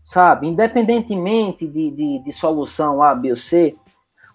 [0.04, 0.46] Sabe?
[0.46, 3.76] Independentemente de, de, de, solução A, B ou C,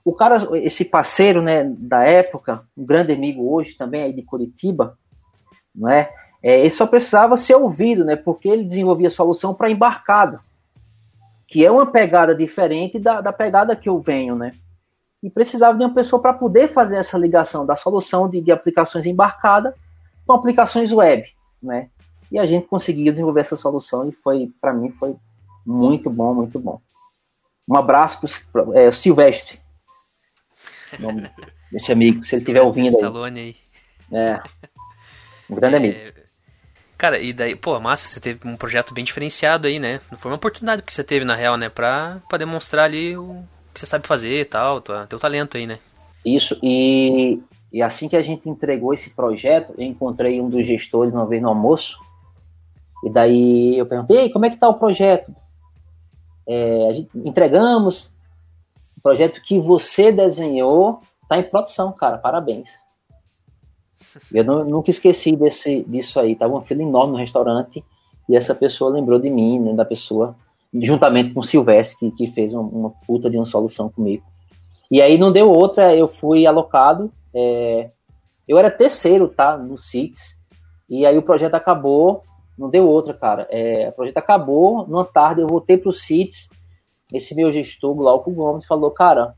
[0.06, 4.98] o cara, esse parceiro né, da época, um grande amigo hoje também aí de Curitiba,
[5.74, 6.12] não é?
[6.44, 8.18] É ele só precisava ser ouvido, né?
[8.18, 10.42] Porque ele desenvolvia solução para embarcado,
[11.48, 14.52] que é uma pegada diferente da, da pegada que eu venho, né?
[15.24, 19.06] E precisava de uma pessoa para poder fazer essa ligação da solução de, de aplicações
[19.06, 19.74] embarcada
[20.28, 21.26] com aplicações web,
[21.62, 21.90] né?
[22.30, 25.16] E a gente conseguiu desenvolver essa solução e foi, para mim, foi
[25.66, 26.82] muito bom, muito bom.
[27.70, 28.20] Um abraço
[28.52, 29.60] para o é, Silvestre,
[31.72, 33.56] desse amigo, se ele estiver ouvindo Stallone aí.
[34.12, 34.42] É.
[35.50, 36.23] Um grande é, amigo.
[37.04, 40.00] Cara, e daí, pô, massa, você teve um projeto bem diferenciado aí, né?
[40.20, 41.68] Foi uma oportunidade que você teve, na real, né?
[41.68, 45.80] Pra, pra demonstrar ali o que você sabe fazer e tal, teu talento aí, né?
[46.26, 47.42] Isso, e,
[47.74, 51.42] e assim que a gente entregou esse projeto, eu encontrei um dos gestores uma vez
[51.42, 51.98] no almoço,
[53.04, 55.30] e daí eu perguntei, como é que tá o projeto?
[56.48, 58.14] É, a gente, entregamos,
[59.04, 62.18] projeto que você desenhou está em produção, cara.
[62.18, 62.70] Parabéns.
[64.34, 66.36] Eu não, nunca esqueci desse, disso aí.
[66.36, 67.84] Tava uma fila enorme no restaurante
[68.28, 70.36] e essa pessoa lembrou de mim, né, da pessoa,
[70.74, 74.24] juntamente com o Silvestre, que, que fez uma, uma, puta de uma solução comigo.
[74.90, 77.12] E aí não deu outra, eu fui alocado.
[77.34, 77.90] É,
[78.48, 80.38] eu era terceiro, tá, no CITES.
[80.90, 82.24] E aí o projeto acabou,
[82.58, 83.48] não deu outra, cara.
[83.50, 86.50] É, o projeto acabou, numa tarde eu voltei pro CITES
[87.14, 89.36] esse meu gestor, Glauco Gomes, falou, cara,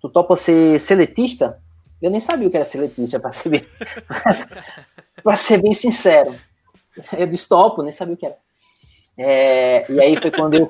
[0.00, 1.60] tu topa ser seletista?
[2.00, 3.66] Eu nem sabia o que era seletista, para ser bem,
[5.22, 6.38] pra ser bem sincero.
[7.16, 8.36] Eu disse, topo, nem sabia o que era.
[9.18, 10.68] É, e aí foi quando eu...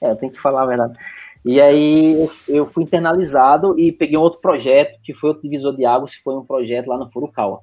[0.00, 0.98] É, eu tenho que falar a verdade.
[1.44, 5.74] E aí eu, eu, fui internalizado e peguei um outro projeto, que foi outro divisor
[5.76, 7.60] de águas, que foi um projeto lá no Furukawa.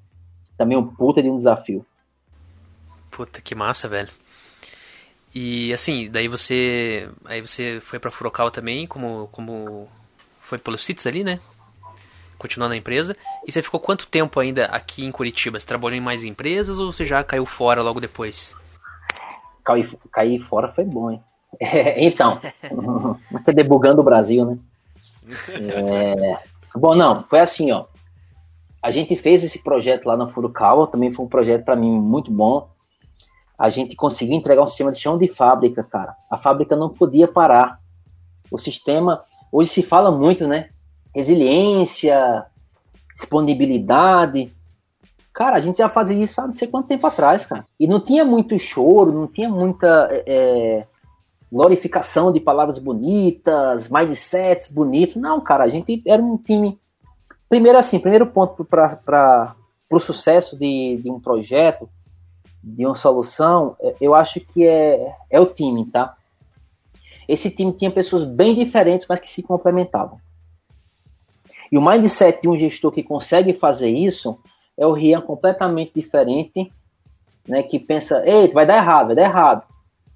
[0.57, 1.85] Também um puta de um desafio.
[3.09, 4.09] Puta, que massa, velho.
[5.33, 7.09] E assim, daí você.
[7.25, 9.87] Aí você foi pra Furokawa também, como, como
[10.41, 11.39] foi pelos sítios ali, né?
[12.39, 13.15] Continuando na empresa.
[13.45, 15.59] E você ficou quanto tempo ainda aqui em Curitiba?
[15.59, 18.55] Você trabalhou em mais empresas ou você já caiu fora logo depois?
[19.63, 21.21] Cair, cair fora foi bom, hein?
[21.59, 22.39] É, então,
[23.43, 24.57] tá debugando o Brasil, né?
[25.49, 26.37] É,
[26.75, 27.85] bom, não, foi assim, ó.
[28.81, 32.31] A gente fez esse projeto lá na Furukawa, também foi um projeto para mim muito
[32.31, 32.69] bom
[33.59, 36.15] a gente conseguiu entregar um sistema de chão de fábrica, cara.
[36.31, 37.77] A fábrica não podia parar.
[38.49, 40.69] O sistema, hoje se fala muito, né?
[41.13, 42.45] Resiliência,
[43.13, 44.51] disponibilidade.
[45.33, 47.65] Cara, a gente já fazia isso há não sei quanto tempo atrás, cara.
[47.79, 50.85] E não tinha muito choro, não tinha muita é,
[51.51, 55.15] glorificação de palavras bonitas, mindsets bonitos.
[55.15, 56.79] Não, cara, a gente era um time.
[57.47, 59.55] Primeiro, assim, primeiro ponto para
[59.89, 61.89] o sucesso de, de um projeto
[62.63, 66.15] de uma solução, é, eu acho que é, é o time, tá?
[67.27, 70.19] Esse time tinha pessoas bem diferentes, mas que se complementavam.
[71.71, 74.37] E o mindset de um gestor que consegue fazer isso
[74.77, 76.71] é o Rian completamente diferente,
[77.47, 77.63] né?
[77.63, 79.63] Que pensa, ei, vai dar errado, vai dar errado.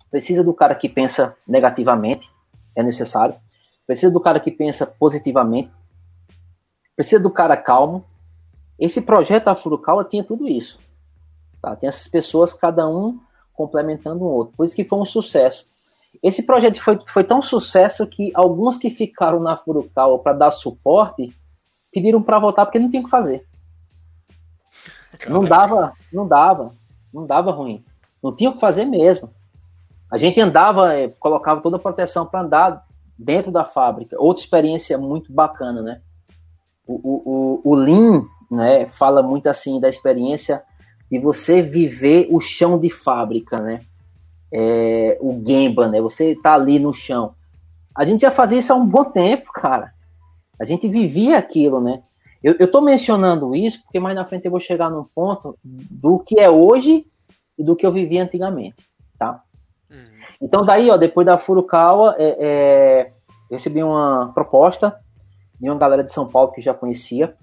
[0.10, 2.30] Precisa do cara que pensa negativamente,
[2.76, 3.36] é necessário.
[3.86, 5.72] Precisa do cara que pensa positivamente.
[6.96, 8.06] Precisa do cara calmo.
[8.80, 10.78] Esse projeto da Furukawa tinha tudo isso.
[11.62, 11.76] Tá?
[11.76, 13.20] Tem essas pessoas, cada um
[13.54, 14.56] complementando o outro.
[14.56, 15.66] Por isso que foi um sucesso.
[16.22, 21.34] Esse projeto foi, foi tão sucesso que alguns que ficaram na Furukawa para dar suporte
[21.94, 23.46] pediram para voltar porque não tinha o que fazer.
[25.28, 26.74] Não dava, não dava,
[27.14, 27.84] não dava ruim.
[28.22, 29.30] Não tinha o que fazer mesmo.
[30.12, 32.86] A gente andava, é, colocava toda a proteção para andar
[33.18, 34.16] dentro da fábrica.
[34.20, 36.02] Outra experiência muito bacana, né?
[36.86, 40.62] O, o, o, o Lean né, fala muito assim da experiência
[41.10, 43.80] de você viver o chão de fábrica, né?
[44.52, 46.02] É, o Gemba, né?
[46.02, 47.34] Você tá ali no chão.
[47.96, 49.93] A gente já fazia isso há um bom tempo, cara.
[50.60, 52.02] A gente vivia aquilo, né?
[52.44, 56.38] Eu, tô mencionando isso porque mais na frente eu vou chegar num ponto do que
[56.38, 57.06] é hoje
[57.58, 58.86] e do que eu vivia antigamente,
[59.18, 59.42] tá?
[59.90, 60.04] Uhum.
[60.42, 63.14] Então daí, ó, depois da Furukawa, é, é,
[63.50, 65.00] eu recebi uma proposta
[65.58, 67.34] de uma galera de São Paulo que já conhecia,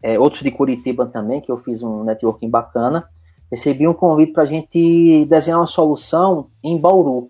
[0.00, 3.08] é, outros de Curitiba também, que eu fiz um networking bacana.
[3.50, 7.28] Recebi um convite para a gente desenhar uma solução em Bauru.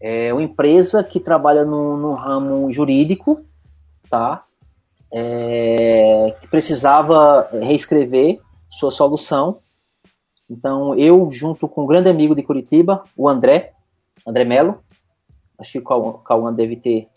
[0.00, 3.44] É uma empresa que trabalha no, no ramo jurídico,
[4.08, 4.44] tá?
[5.10, 8.40] É, que precisava reescrever
[8.70, 9.58] sua solução.
[10.48, 13.72] Então, eu, junto com um grande amigo de Curitiba, o André,
[14.26, 14.78] André Melo,
[15.58, 17.08] acho que o Cauã deve ter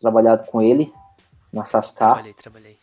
[0.00, 0.92] trabalhado com ele
[1.52, 2.14] na Sascar.
[2.14, 2.78] Trabalhei, trabalhei.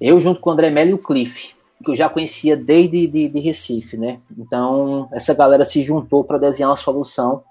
[0.00, 1.54] Eu, junto com o André Melo e o Cliff,
[1.84, 4.20] que eu já conhecia desde de, de Recife, né?
[4.36, 7.44] Então, essa galera se juntou para desenhar uma solução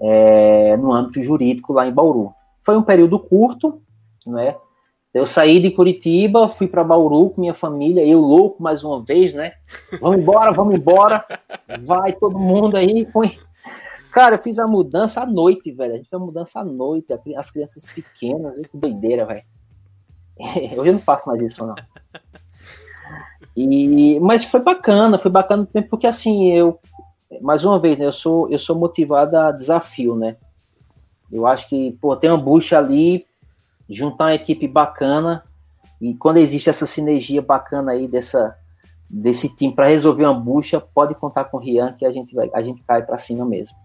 [0.00, 2.32] é, no âmbito jurídico lá em Bauru.
[2.58, 3.80] Foi um período curto,
[4.26, 4.56] né?
[5.12, 9.34] Eu saí de Curitiba, fui para Bauru com minha família, eu louco mais uma vez,
[9.34, 9.52] né?
[10.00, 11.24] Vamos embora, vamos embora.
[11.84, 13.36] Vai todo mundo aí, põe.
[14.12, 15.94] Cara, eu fiz a mudança à noite, velho.
[15.94, 19.42] A gente fez a mudança à noite, as crianças pequenas, que doideira, velho.
[20.78, 21.74] Hoje eu não faço mais isso, não.
[23.56, 26.78] E, mas foi bacana, foi bacana porque assim, eu,
[27.40, 30.36] mais uma vez, né, eu sou, eu sou motivado a desafio, né?
[31.30, 33.24] Eu acho que, pô, tem uma bucha ali,
[33.88, 35.44] juntar uma equipe bacana,
[36.00, 38.56] e quando existe essa sinergia bacana aí dessa,
[39.08, 42.50] desse time para resolver uma bucha, pode contar com o Rian que a gente, vai,
[42.52, 43.76] a gente cai para cima mesmo.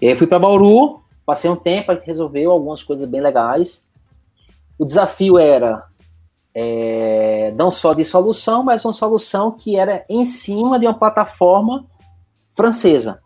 [0.00, 3.82] E aí fui para Bauru, passei um tempo, a gente resolveu algumas coisas bem legais.
[4.78, 5.84] O desafio era
[6.54, 11.84] é, não só de solução, mas uma solução que era em cima de uma plataforma
[12.56, 13.20] francesa.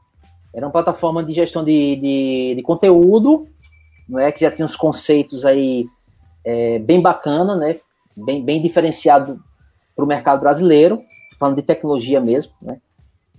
[0.53, 3.47] Era uma plataforma de gestão de, de, de conteúdo,
[4.09, 5.87] não é que já tinha uns conceitos aí
[6.45, 7.78] é, bem bacana, né?
[8.16, 9.41] Bem, bem diferenciado
[9.95, 11.03] para o mercado brasileiro,
[11.39, 12.81] falando de tecnologia mesmo, né?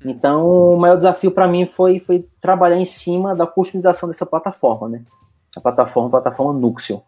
[0.03, 4.87] Então, o maior desafio para mim foi, foi trabalhar em cima da customização dessa plataforma,
[4.87, 5.03] né?
[5.55, 7.03] A plataforma, a plataforma Nuxio.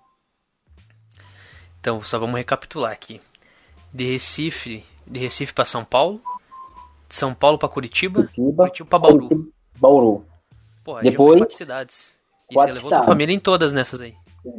[1.79, 3.19] Então, só vamos recapitular aqui.
[3.91, 6.21] De Recife, de Recife para São Paulo,
[7.13, 9.53] de São Paulo para Curitiba, Curitiba, Curitiba para Bauru.
[9.79, 10.25] Bauru.
[10.83, 12.13] Porra, Depois, quatro cidades.
[12.49, 13.05] E quatro você levou cidades.
[13.05, 14.15] tua família em todas nessas aí.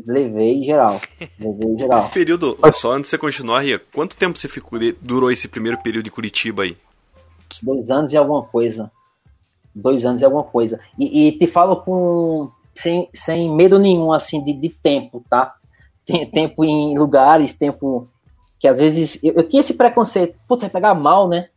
[0.06, 1.00] Levei geral.
[1.38, 1.98] Levei geral.
[1.98, 5.82] Esse período, só antes de você continuar, Ria, quanto tempo você ficou, durou esse primeiro
[5.82, 6.76] período de Curitiba aí?
[7.60, 8.90] Dois anos e alguma coisa.
[9.74, 10.78] Dois anos e alguma coisa.
[10.96, 15.54] E, e te falo com sem, sem medo nenhum, assim, de, de tempo, tá?
[16.32, 18.08] tempo em lugares, tempo
[18.60, 21.48] que às vezes eu, eu tinha esse preconceito, putz, vai pegar mal, né?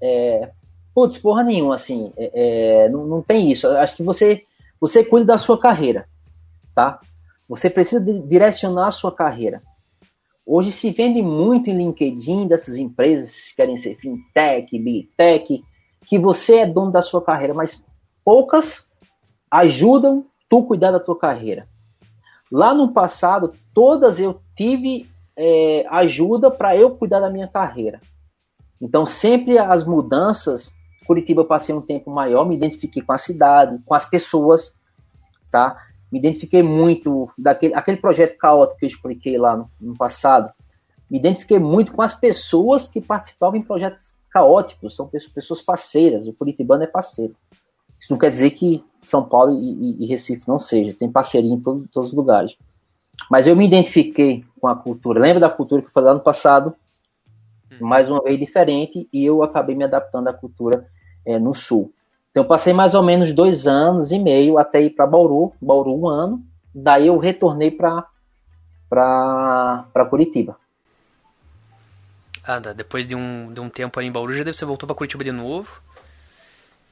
[0.00, 0.50] É,
[0.94, 3.66] putz, porra nenhuma, assim, é, é, não, não tem isso.
[3.66, 4.44] Eu acho que você,
[4.80, 6.06] você cuida da sua carreira,
[6.74, 7.00] tá?
[7.48, 9.62] Você precisa direcionar a sua carreira.
[10.44, 15.62] Hoje se vende muito em LinkedIn dessas empresas que querem ser fintech, big tech,
[16.06, 17.78] que você é dono da sua carreira, mas
[18.24, 18.84] poucas
[19.50, 21.68] ajudam tu cuidar da tua carreira.
[22.50, 28.00] Lá no passado, todas eu tive é, ajuda para eu cuidar da minha carreira.
[28.80, 30.70] Então, sempre as mudanças,
[31.06, 34.76] Curitiba eu passei um tempo maior, me identifiquei com a cidade, com as pessoas,
[35.50, 35.76] tá?
[36.12, 40.52] Me identifiquei muito daquele aquele projeto caótico que eu expliquei lá no, no passado.
[41.10, 46.32] Me identifiquei muito com as pessoas que participavam em projetos caóticos, são pessoas parceiras, o
[46.34, 47.34] Curitibano é parceiro.
[47.98, 51.50] Isso não quer dizer que São Paulo e, e, e Recife não seja, tem parceria
[51.50, 52.54] em todos, todos os lugares.
[53.30, 55.18] Mas eu me identifiquei com a cultura.
[55.18, 56.74] Lembra da cultura que foi lá no passado?
[57.80, 57.86] Hum.
[57.86, 60.86] Mais uma vez diferente, e eu acabei me adaptando à cultura
[61.24, 61.92] é, no sul.
[62.30, 65.98] Então eu passei mais ou menos dois anos e meio até ir para Bauru, Bauru
[65.98, 66.42] um ano.
[66.74, 68.06] Daí eu retornei para
[68.88, 70.56] para Curitiba.
[72.42, 74.96] Ah, depois de um, de um tempo ali em Bauru, já deve você voltou para
[74.96, 75.82] Curitiba de novo.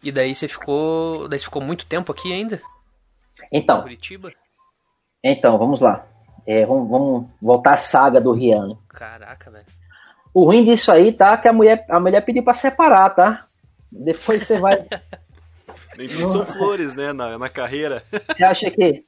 [0.02, 1.26] E daí você ficou.
[1.28, 2.60] Daí você ficou muito tempo aqui ainda?
[3.50, 3.82] Então.
[3.82, 4.32] Curitiba?
[5.24, 6.06] Então, vamos lá.
[6.46, 8.78] É, vamos, vamos, voltar à saga do Riano.
[8.88, 9.64] Caraca, velho.
[10.36, 11.34] O ruim disso aí, tá?
[11.38, 13.46] Que a mulher, a mulher pediu pra separar, tá?
[13.90, 14.84] Depois você vai.
[15.96, 17.10] Tudo são flores, né?
[17.10, 18.02] Na, na carreira.
[18.36, 19.02] Você acha que.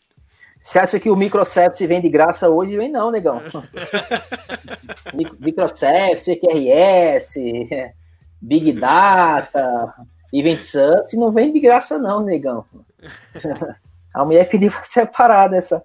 [0.58, 2.78] Você acha que o Microcept vem de graça hoje?
[2.78, 3.42] Vem não, negão.
[5.38, 7.34] Microcept, CQRS,
[8.40, 9.94] Big Data,
[10.32, 12.64] E vem de Santos e não vem de graça não, negão.
[14.14, 15.84] A mulher pediu pra separar dessa.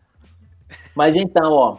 [0.96, 1.78] Mas então, ó.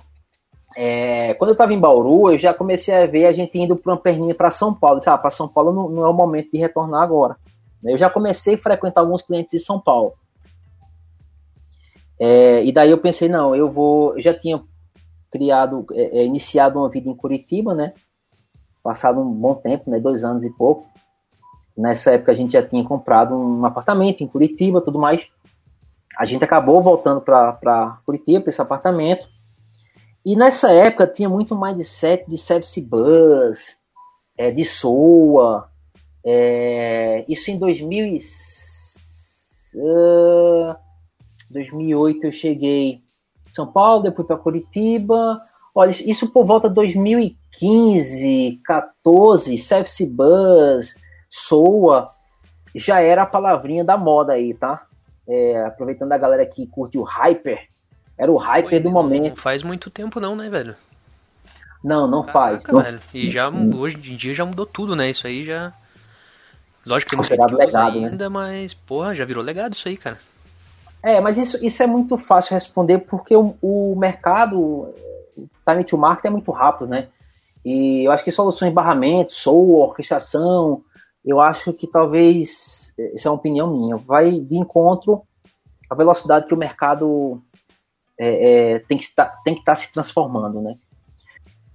[0.76, 3.92] É, quando eu tava em Bauru, eu já comecei a ver a gente indo para
[3.92, 5.00] uma perninha para São Paulo.
[5.00, 7.36] Sabe, ah, para São Paulo não, não, é o momento de retornar agora.
[7.84, 10.14] Eu já comecei a frequentar alguns clientes de São Paulo.
[12.18, 14.20] É, e daí eu pensei, não, eu vou.
[14.20, 14.62] Já tinha
[15.30, 17.92] criado, é, é, iniciado uma vida em Curitiba, né?
[18.82, 20.00] Passado um bom tempo, né?
[20.00, 20.86] Dois anos e pouco.
[21.76, 25.26] Nessa época a gente já tinha comprado um apartamento em Curitiba, tudo mais.
[26.16, 29.26] A gente acabou voltando para Curitiba, para esse apartamento.
[30.24, 33.76] E nessa época tinha muito mais de Service Bus,
[34.38, 35.68] é, de SOA.
[36.24, 38.20] É, isso em 2000
[39.74, 40.74] uh,
[41.50, 43.02] 2008 eu cheguei em
[43.52, 45.42] São Paulo, depois para Curitiba.
[45.74, 50.96] Olha, isso por volta de 2015, 14, Service Bus,
[51.28, 52.10] SOA,
[52.74, 54.86] já era a palavrinha da moda aí, tá?
[55.28, 57.68] É, aproveitando a galera que curte o Hyper,
[58.16, 59.30] era o Hyper do momento.
[59.30, 60.76] Não faz muito tempo não, né, velho?
[61.82, 62.84] Não, não Caraca, faz.
[62.84, 63.00] Velho.
[63.12, 65.10] E já hoje em dia já mudou tudo, né?
[65.10, 65.72] Isso aí já.
[66.86, 68.08] Lógico que tem muito legado, né?
[68.08, 68.28] ainda, né?
[68.28, 70.18] mas, porra, já virou legado isso aí, cara.
[71.02, 74.94] É, mas isso, isso é muito fácil responder porque o, o mercado, o
[75.68, 77.08] time to market é muito rápido, né?
[77.64, 80.82] E eu acho que soluções de barramento, soul, orquestração,
[81.24, 85.22] eu acho que talvez, isso é uma opinião minha, vai de encontro
[85.88, 87.42] à velocidade que o mercado
[88.18, 90.76] é, é, tem que estar tem que estar se transformando, né?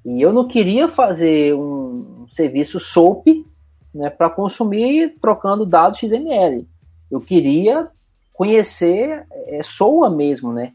[0.05, 3.45] E eu não queria fazer um serviço SOAP
[3.93, 6.65] né, para consumir trocando dados XML.
[7.11, 7.89] Eu queria
[8.33, 10.73] conhecer é, SOA mesmo, né?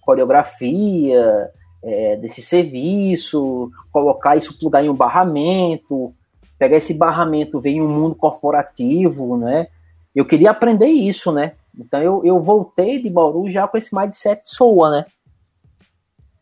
[0.00, 1.50] Coreografia
[1.82, 6.14] é, desse serviço, colocar isso, plugar em um barramento,
[6.58, 9.66] pegar esse barramento, ver em um mundo corporativo, né?
[10.14, 11.52] Eu queria aprender isso, né?
[11.78, 15.06] Então eu, eu voltei de Bauru já com esse mindset SOA, né?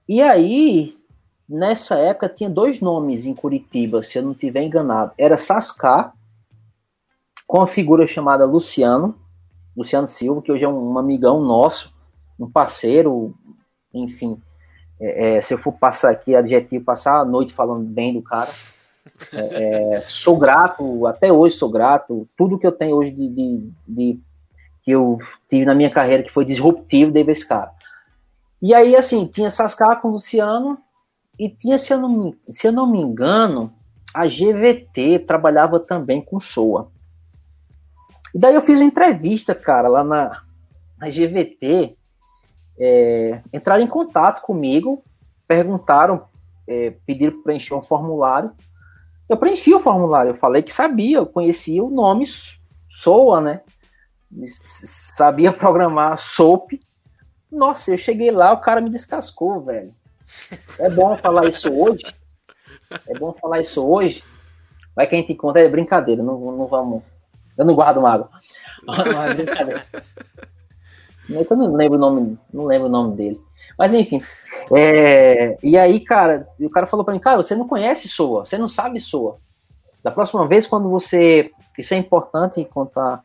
[0.09, 0.97] E aí,
[1.49, 5.13] nessa época, tinha dois nomes em Curitiba, se eu não estiver enganado.
[5.17, 6.13] Era Sascar,
[7.47, 9.15] com uma figura chamada Luciano,
[9.77, 11.93] Luciano Silva, que hoje é um, um amigão nosso,
[12.39, 13.35] um parceiro,
[13.95, 14.41] enfim.
[15.01, 18.51] É, é, se eu for passar aqui adjetivo, passar a noite falando bem do cara.
[19.33, 22.29] É, é sou grato, até hoje sou grato.
[22.37, 24.21] Tudo que eu tenho hoje de, de, de
[24.83, 25.19] que eu
[25.49, 27.73] tive na minha carreira que foi disruptivo, devo esse cara.
[28.63, 30.79] E aí, assim, tinha Sascar com o Luciano
[31.39, 33.73] e tinha, se eu, não me, se eu não me engano,
[34.13, 36.91] a GVT trabalhava também com SOA.
[38.35, 40.43] E daí eu fiz uma entrevista, cara, lá na,
[40.99, 41.97] na GVT.
[42.79, 45.03] É, entraram em contato comigo,
[45.47, 46.25] perguntaram,
[46.67, 48.53] é, pediram para preencher um formulário.
[49.29, 52.25] Eu preenchi o formulário, eu falei que sabia, eu conhecia o nome
[52.89, 53.61] SOA, né?
[54.57, 56.81] Sabia programar SOAP.
[57.51, 59.93] Nossa, eu cheguei lá, o cara me descascou, velho.
[60.79, 62.05] É bom falar isso hoje.
[63.07, 64.23] É bom falar isso hoje.
[64.95, 67.03] Vai que a gente encontra, é brincadeira, não, não vamos.
[67.57, 68.01] Eu não guardo.
[68.01, 69.87] Mas é brincadeira.
[71.29, 73.41] Eu não lembro o nome, não lembro o nome dele.
[73.79, 74.21] Mas enfim.
[74.77, 78.59] É, e aí, cara, o cara falou para mim, cara, você não conhece SOA, você
[78.59, 79.39] não sabe SOA.
[80.03, 81.51] Da próxima vez, quando você.
[81.79, 83.23] Isso é importante contar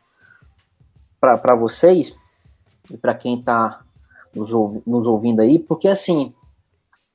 [1.38, 2.14] para vocês
[2.92, 3.82] e para quem está
[4.36, 4.50] nos,
[4.86, 6.34] nos ouvindo aí, porque assim,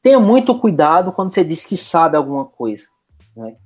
[0.03, 2.85] tenha muito cuidado quando você diz que sabe alguma coisa.
[3.37, 3.57] Né?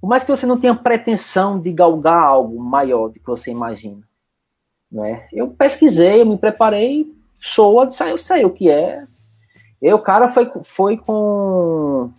[0.00, 4.02] Por mais que você não tenha pretensão de galgar algo maior do que você imagina.
[4.90, 5.26] Né?
[5.32, 9.06] Eu pesquisei, eu me preparei, soa, eu sei o que é.
[9.80, 12.10] E o cara foi, foi com,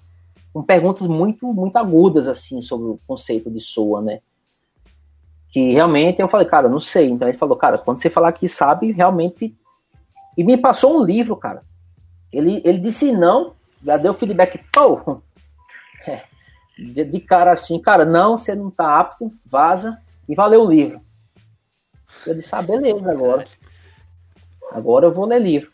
[0.53, 4.21] com perguntas muito, muito agudas assim sobre o conceito de soa, né?
[5.57, 7.09] Que realmente eu falei, cara, não sei.
[7.09, 9.57] Então ele falou, cara, quando você falar que sabe, realmente.
[10.37, 11.63] E me passou um livro, cara.
[12.31, 15.19] Ele, ele disse não, já deu feedback, pô,
[16.05, 16.21] é,
[16.77, 19.99] de, cara assim, cara, não, você não tá apto, vaza
[20.29, 21.01] e valeu o livro.
[22.27, 23.43] Eu disse, ah, beleza, agora.
[24.71, 25.71] Agora eu vou ler livro.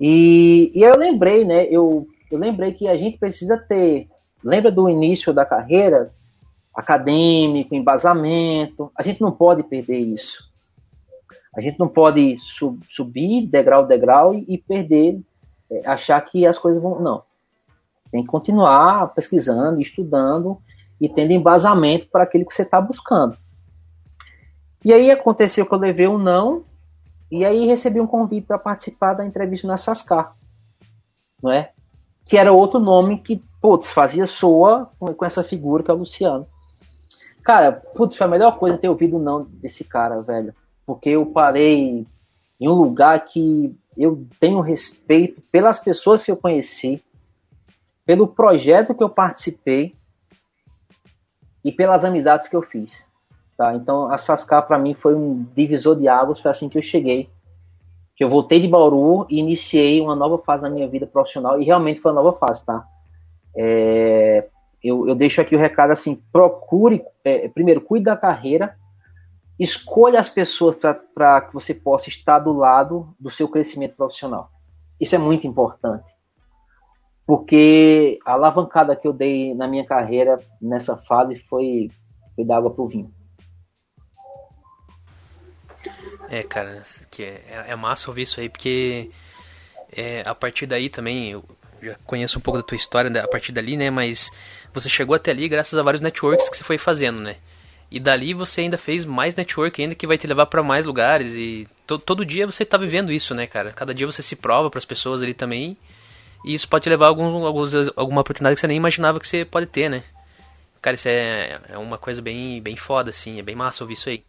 [0.00, 1.64] E, e eu lembrei, né?
[1.64, 4.06] Eu, eu lembrei que a gente precisa ter.
[4.44, 6.12] Lembra do início da carreira?
[6.74, 8.90] Acadêmico, embasamento.
[8.96, 10.50] A gente não pode perder isso.
[11.54, 15.20] A gente não pode sub, subir degrau degrau e, e perder,
[15.70, 17.00] é, achar que as coisas vão.
[17.00, 17.22] Não.
[18.10, 20.58] Tem que continuar pesquisando, estudando
[21.00, 23.36] e tendo embasamento para aquilo que você está buscando.
[24.84, 26.64] E aí aconteceu que eu levei um não,
[27.30, 30.36] e aí recebi um convite para participar da entrevista na Sascar,
[31.42, 31.70] não é?
[32.24, 35.98] Que era outro nome que, putz, fazia soa com, com essa figura que é o
[35.98, 36.46] Luciano.
[37.42, 40.54] Cara, putz, foi a melhor coisa ter ouvido não desse cara, velho.
[40.86, 42.06] Porque eu parei
[42.60, 47.02] em um lugar que eu tenho respeito pelas pessoas que eu conheci,
[48.04, 49.94] pelo projeto que eu participei
[51.64, 52.92] e pelas amizades que eu fiz.
[53.56, 53.74] Tá?
[53.74, 57.28] Então, a Sascar para mim foi um divisor de águas, foi assim que eu cheguei.
[58.16, 61.64] Que eu voltei de Bauru e iniciei uma nova fase na minha vida profissional e
[61.64, 62.84] realmente foi uma nova fase, tá?
[63.56, 64.48] É,
[64.82, 68.76] eu, eu, deixo aqui o recado assim: procure, é, primeiro, cuide da carreira,
[69.58, 70.76] escolha as pessoas
[71.14, 74.50] para que você possa estar do lado do seu crescimento profissional.
[75.00, 76.10] Isso é muito importante.
[77.24, 81.90] Porque a alavancada que eu dei na minha carreira nessa fase foi,
[82.34, 83.12] foi da água para o vinho.
[86.28, 89.10] É, cara, que é, é massa ouvir isso aí, porque
[89.94, 91.44] é, a partir daí também, eu
[91.82, 93.90] já conheço um pouco da tua história a partir dali, né?
[93.90, 94.30] Mas
[94.72, 97.36] você chegou até ali graças a vários networks que você foi fazendo, né?
[97.90, 101.34] E dali você ainda fez mais network ainda que vai te levar para mais lugares
[101.34, 103.72] e to todo dia você tá vivendo isso, né, cara?
[103.72, 105.76] Cada dia você se prova para as pessoas ali também
[106.44, 109.28] e isso pode te levar a algum, alguns, alguma oportunidade que você nem imaginava que
[109.28, 110.02] você pode ter, né?
[110.80, 114.08] Cara, isso é, é uma coisa bem, bem foda, assim, é bem massa ouvir isso
[114.08, 114.24] aí.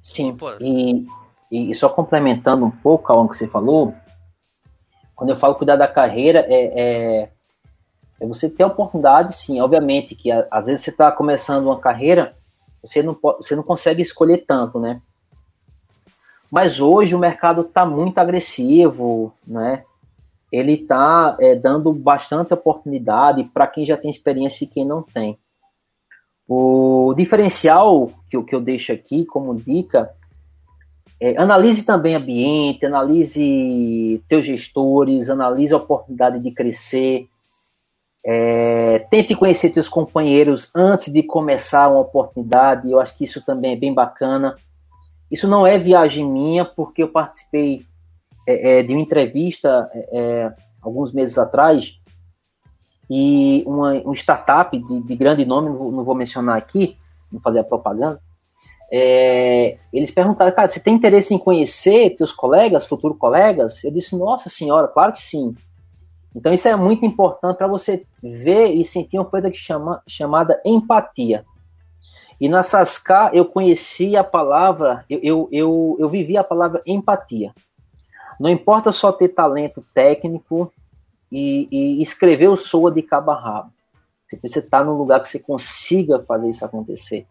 [0.00, 1.06] Sim, e,
[1.50, 3.94] e, só complementando um pouco ao que você falou,
[5.20, 7.28] quando eu falo cuidar da carreira, é, é,
[8.18, 12.34] é você ter a oportunidade, sim, obviamente, que às vezes você está começando uma carreira,
[12.82, 15.02] você não, você não consegue escolher tanto, né?
[16.50, 19.84] Mas hoje o mercado está muito agressivo, né?
[20.50, 25.38] Ele está é, dando bastante oportunidade para quem já tem experiência e quem não tem.
[26.48, 30.10] O diferencial que que eu deixo aqui como dica
[31.20, 37.28] é, analise também ambiente, analise teus gestores, analise a oportunidade de crescer.
[38.24, 42.90] É, tente conhecer teus companheiros antes de começar uma oportunidade.
[42.90, 44.56] Eu acho que isso também é bem bacana.
[45.30, 47.82] Isso não é viagem minha, porque eu participei
[48.46, 52.00] é, é de uma entrevista é, é, alguns meses atrás
[53.10, 56.96] e uma, um startup de, de grande nome, não vou, mencionar aqui,
[57.30, 58.20] não fazer a propaganda,
[58.92, 63.82] é, eles perguntaram, cara, você tem interesse em conhecer teus colegas, futuros colegas?
[63.84, 65.54] Eu disse, nossa senhora, claro que sim.
[66.34, 70.60] Então isso é muito importante para você ver e sentir uma coisa que chama chamada
[70.64, 71.44] empatia.
[72.40, 77.52] E na Sascar eu conheci a palavra, eu, eu, eu, eu vivi a palavra empatia.
[78.38, 80.72] Não importa só ter talento técnico,
[81.30, 83.72] e, e escrever o soa de cabo a rabo.
[84.26, 87.26] Você precisa estar num lugar que você consiga fazer isso acontecer.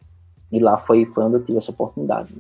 [0.52, 2.34] E lá foi, foi onde eu tive essa oportunidade.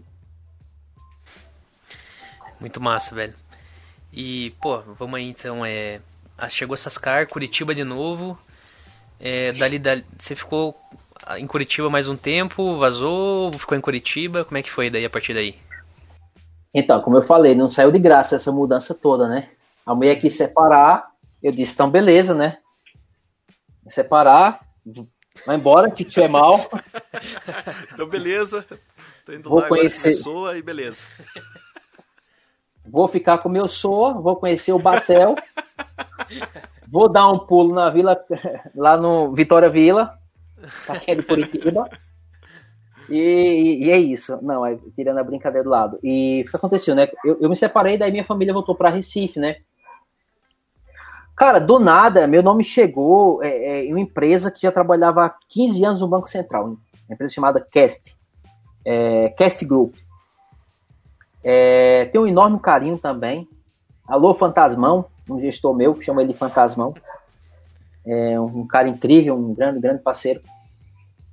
[2.60, 3.34] Muito massa, velho.
[4.12, 5.66] E, pô, vamos aí então.
[5.66, 6.01] É,
[6.38, 8.38] ah, chegou Sascar, Curitiba de novo.
[9.20, 10.76] É, dali, dali, você ficou
[11.38, 15.10] em Curitiba mais um tempo, vazou, ficou em Curitiba, como é que foi daí a
[15.10, 15.55] partir daí?
[16.74, 19.49] Então, como eu falei, não saiu de graça essa mudança toda, né?
[19.86, 22.57] A mulher quis separar, eu disse, então beleza, né?
[23.88, 24.62] Separar,
[25.45, 26.69] vai embora, que tu é mal.
[27.93, 28.65] então beleza,
[29.25, 30.09] tô indo vou lá conhecer...
[30.09, 31.05] pessoa e beleza.
[32.91, 35.35] Vou ficar com o meu soa, vou conhecer o Batel,
[36.89, 38.19] vou dar um pulo na vila,
[38.73, 40.17] lá no Vitória Vila,
[41.05, 41.87] que é de Curitiba.
[43.09, 44.39] E, e, é isso.
[44.41, 45.99] Não, é, tirando a brincadeira do lado.
[46.03, 47.09] E o que aconteceu, né?
[47.25, 49.57] Eu, eu me separei, daí minha família voltou para Recife, né?
[51.39, 55.33] Cara, do nada, meu nome chegou é, é, em uma empresa que já trabalhava há
[55.47, 56.77] 15 anos no Banco Central, uma
[57.09, 58.13] empresa chamada Cast,
[58.83, 59.95] é, Cast Group.
[61.41, 63.47] É, tem um enorme carinho também.
[64.05, 66.93] Alô, Fantasmão, um gestor meu, que chama ele Fantasmão.
[68.05, 70.41] É um cara incrível, um grande, grande parceiro.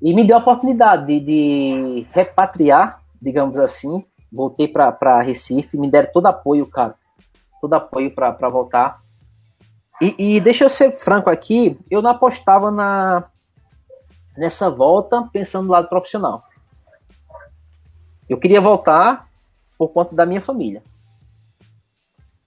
[0.00, 4.04] E me deu a oportunidade de, de repatriar, digamos assim.
[4.30, 6.94] Voltei para Recife, me deram todo apoio, cara.
[7.60, 9.04] Todo apoio para voltar
[10.00, 13.24] e, e, deixa eu ser franco aqui, eu não apostava na
[14.36, 16.44] nessa volta pensando no lado profissional.
[18.28, 19.28] Eu queria voltar
[19.78, 20.82] por conta da minha família.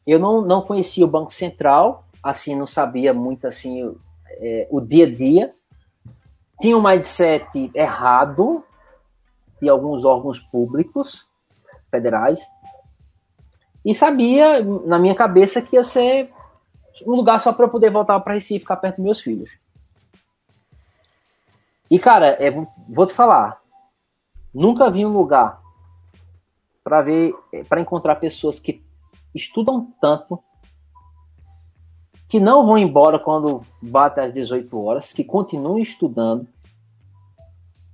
[0.06, 3.95] Eu não, não conhecia o Banco Central, assim, não sabia muito assim
[4.30, 5.54] é, o dia a dia.
[6.62, 8.64] Tinha um mindset errado
[9.62, 11.28] de alguns órgãos públicos
[11.89, 12.39] federais.
[13.84, 16.32] E sabia na minha cabeça que ia ser
[17.06, 19.58] um lugar só para eu poder voltar para Recife ficar perto dos meus filhos.
[21.89, 22.52] E cara, é,
[22.88, 23.60] vou te falar,
[24.54, 25.60] nunca vi um lugar
[26.84, 28.84] para ver, é, para encontrar pessoas que
[29.34, 30.41] estudam tanto,
[32.28, 36.47] que não vão embora quando bate às 18 horas, que continuam estudando,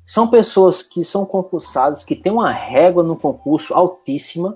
[0.05, 4.55] são pessoas que são concursadas, que têm uma régua no concurso altíssima.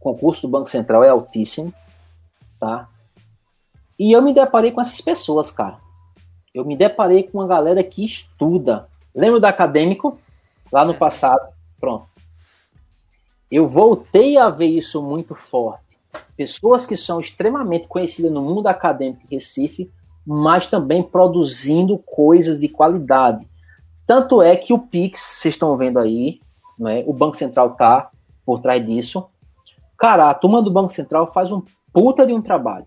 [0.00, 1.72] O concurso do Banco Central é altíssimo,
[2.58, 2.88] tá?
[3.98, 5.78] E eu me deparei com essas pessoas, cara.
[6.54, 8.88] Eu me deparei com uma galera que estuda.
[9.14, 10.18] Lembra do acadêmico?
[10.70, 11.52] Lá no passado.
[11.80, 12.06] Pronto.
[13.50, 15.98] Eu voltei a ver isso muito forte.
[16.36, 19.90] Pessoas que são extremamente conhecidas no mundo acadêmico em Recife,
[20.26, 23.46] mas também produzindo coisas de qualidade.
[24.06, 26.40] Tanto é que o Pix, vocês estão vendo aí,
[26.78, 28.10] né, o Banco Central tá
[28.44, 29.26] por trás disso.
[29.96, 31.62] Cara, a turma do Banco Central faz um
[31.92, 32.86] puta de um trabalho.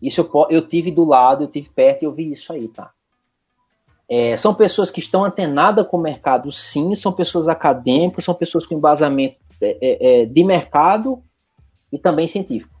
[0.00, 2.90] Isso eu, eu tive do lado, eu tive perto e eu vi isso aí, tá?
[4.08, 8.66] É, são pessoas que estão antenadas com o mercado, sim, são pessoas acadêmicas, são pessoas
[8.66, 11.22] com embasamento é, é, é de mercado
[11.92, 12.74] e também científico.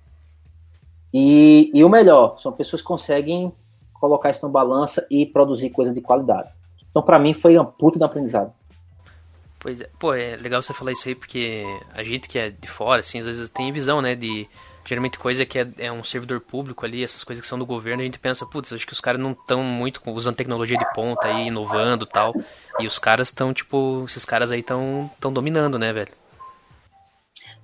[1.12, 3.52] E, e o melhor, são pessoas que conseguem
[3.94, 6.50] colocar isso na balança e produzir coisas de qualidade.
[6.90, 8.52] Então, para mim, foi uma puta de aprendizado.
[9.58, 12.68] Pois é, pô, é legal você falar isso aí, porque a gente que é de
[12.68, 14.48] fora, assim, às vezes tem visão, né, de
[14.86, 18.02] geralmente coisa que é, é, um servidor público ali, essas coisas que são do governo,
[18.02, 21.26] a gente pensa, putz, acho que os caras não estão muito usando tecnologia de ponta
[21.26, 22.32] aí, inovando tal.
[22.78, 26.12] E os caras estão, tipo, esses caras aí estão tão dominando, né, velho?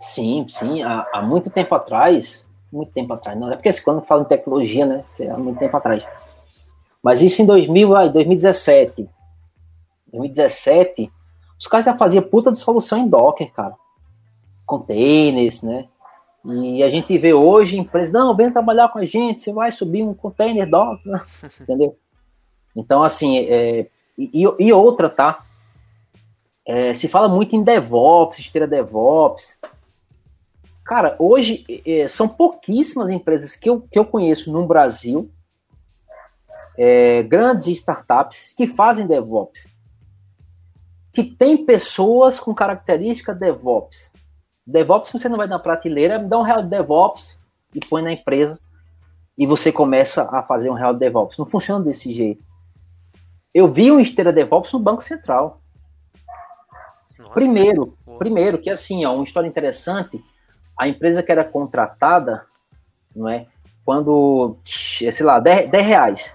[0.01, 0.83] Sim, sim.
[0.83, 4.85] Há, há, muito tempo atrás, muito tempo atrás, não é porque quando fala em tecnologia,
[4.85, 6.05] né, há muito tempo atrás.
[7.03, 9.09] Mas isso em 2000, 2017.
[10.13, 11.11] 2017,
[11.59, 13.75] os caras já faziam puta de solução em Docker, cara.
[14.67, 15.87] Containers, né?
[16.45, 20.03] E a gente vê hoje empresas, não, vem trabalhar com a gente, você vai subir
[20.03, 21.23] um container Docker,
[21.61, 21.97] entendeu?
[22.75, 23.87] Então, assim, é,
[24.19, 25.45] e, e, outra, tá?
[26.67, 29.59] É, se fala muito em DevOps, esteira DevOps.
[30.85, 35.31] Cara, hoje é, são pouquíssimas empresas que eu, que eu conheço no Brasil,
[36.77, 39.67] é, grandes startups, que fazem DevOps.
[41.13, 44.12] Que tem pessoas com característica DevOps.
[44.67, 47.39] DevOps você não vai na prateleira, dá um real de DevOps
[47.75, 48.59] e põe na empresa
[49.37, 51.39] e você começa a fazer um real de DevOps.
[51.39, 52.43] Não funciona desse jeito.
[53.53, 55.61] Eu vi um esteira DevOps no Banco Central.
[57.19, 60.23] Nossa, primeiro, primeiro que assim, ó, uma história interessante,
[60.79, 62.47] a empresa que era contratada,
[63.15, 63.47] não é?
[63.85, 66.31] Quando, sei lá, 10, 10 reais,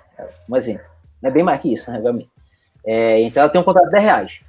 [0.50, 0.86] um exemplo.
[1.24, 2.30] É bem mais que isso, né, realmente.
[2.86, 4.40] É, então ela tem um contrato de 10 reais.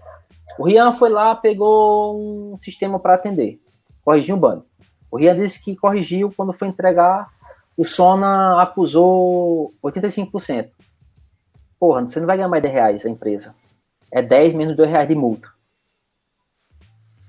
[0.59, 3.61] O Rian foi lá, pegou um sistema para atender
[4.09, 4.63] corrigiu o bug.
[5.11, 7.29] O Rian disse que corrigiu quando foi entregar,
[7.77, 10.71] o Sona acusou 85%.
[11.79, 13.55] Porra, você não vai ganhar mais 10 reais a empresa.
[14.11, 15.51] É 10 menos 2 reais de multa.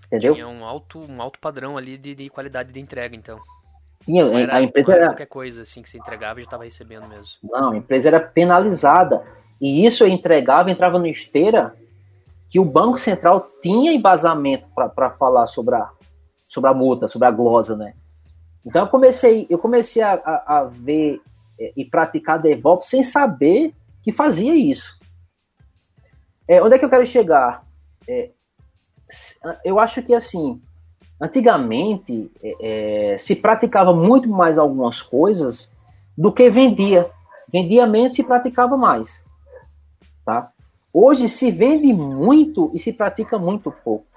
[0.08, 0.34] Entendeu?
[0.36, 3.38] Tinha um alto, um alto padrão ali de, de qualidade de entrega, então.
[4.06, 7.10] Tinha, era, a empresa era, qualquer coisa assim que você entregava e já estava recebendo
[7.10, 7.36] mesmo.
[7.44, 9.22] Não, a empresa era penalizada.
[9.60, 11.76] E isso eu entregava, entrava no esteira
[12.50, 15.92] que o Banco Central tinha embasamento para falar sobre a,
[16.50, 17.94] sobre a multa, sobre a glosa, né?
[18.66, 21.22] Então eu comecei, eu comecei a, a, a ver
[21.60, 24.98] é, e praticar DevOps sem saber que fazia isso.
[26.48, 27.64] É, onde é que eu quero chegar?
[28.08, 28.32] É,
[29.64, 30.62] eu acho que assim,
[31.22, 35.70] antigamente é, é, se praticava muito mais algumas coisas
[36.18, 37.10] do que vendia.
[37.52, 39.24] Vendia menos se praticava mais.
[40.26, 40.52] Tá?
[40.92, 44.09] Hoje se vende muito e se pratica muito pouco.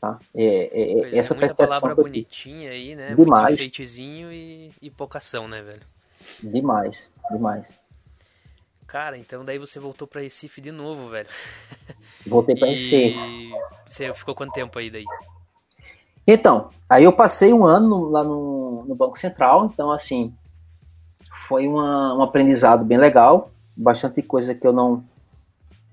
[0.00, 0.18] Tá?
[0.34, 3.14] É, é, é essa muita palavra bonitinha aí, né?
[3.14, 3.42] Demais.
[3.42, 5.82] Muito enfeitezinho e, e pouca ação, né, velho?
[6.42, 7.72] Demais, demais.
[8.86, 11.28] Cara, então daí você voltou para Recife de novo, velho.
[12.26, 13.16] Voltei para Recife.
[13.86, 15.04] Você ficou quanto tempo aí daí?
[16.26, 20.32] Então, aí eu passei um ano lá no, no Banco Central, então assim,
[21.48, 25.02] foi uma, um aprendizado bem legal, bastante coisa que eu não...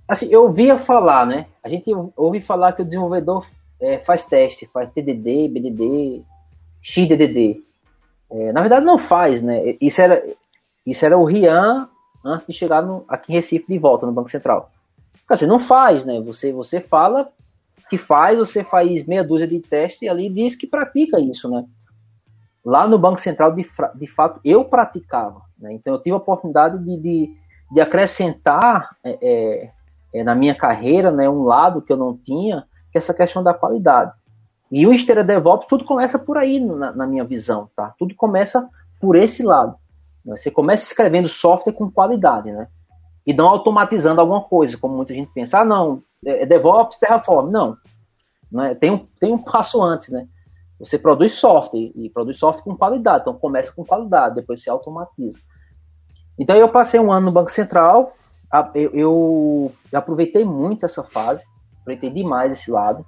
[0.07, 1.47] Assim, eu ouvia falar, né?
[1.63, 3.45] A gente ouve falar que o desenvolvedor
[3.79, 6.23] é, faz teste, faz TDD, BDD,
[6.81, 7.63] XDDD.
[8.31, 9.75] É, na verdade não faz, né?
[9.79, 10.23] Isso era,
[10.85, 11.89] isso era o Rian
[12.23, 14.71] antes de chegar no, aqui em Recife de volta no Banco Central.
[15.27, 16.19] Quer dizer, não faz, né?
[16.21, 17.29] Você, você fala
[17.89, 21.65] que faz, você faz meia dúzia de testes e ali diz que pratica isso, né?
[22.63, 23.65] Lá no Banco Central, de,
[23.95, 25.41] de fato, eu praticava.
[25.57, 25.73] Né?
[25.73, 27.37] Então eu tive a oportunidade de, de,
[27.71, 29.71] de acrescentar é, é,
[30.13, 32.65] é na minha carreira né, um lado que eu não tinha,
[32.97, 34.11] essa questão da qualidade.
[34.71, 37.93] E o Esteira DevOps, tudo começa por aí, na, na, minha visão, tá?
[37.97, 38.67] Tudo começa
[38.99, 39.75] por esse lado.
[40.25, 42.67] Você começa escrevendo software com qualidade, né?
[43.25, 45.59] E não automatizando alguma coisa, como muita gente pensa.
[45.59, 47.51] Ah, não, é, é DevOps, Terraform.
[47.51, 47.77] Não.
[48.51, 50.27] não é, tem, um, tem um passo antes, né?
[50.79, 53.21] Você produz software e produz software com qualidade.
[53.21, 55.39] Então começa com qualidade, depois você automatiza.
[56.37, 58.13] Então eu passei um ano no Banco Central,
[58.73, 61.43] eu, eu, aproveitei muito essa fase,
[61.85, 63.05] aproveitei demais esse lado,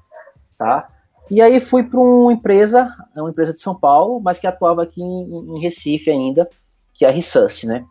[0.58, 0.88] tá?
[1.30, 5.02] E aí fui para uma empresa, uma empresa de São Paulo, mas que atuava aqui
[5.02, 6.48] em, em Recife ainda,
[6.94, 7.84] que é a Rissus, né?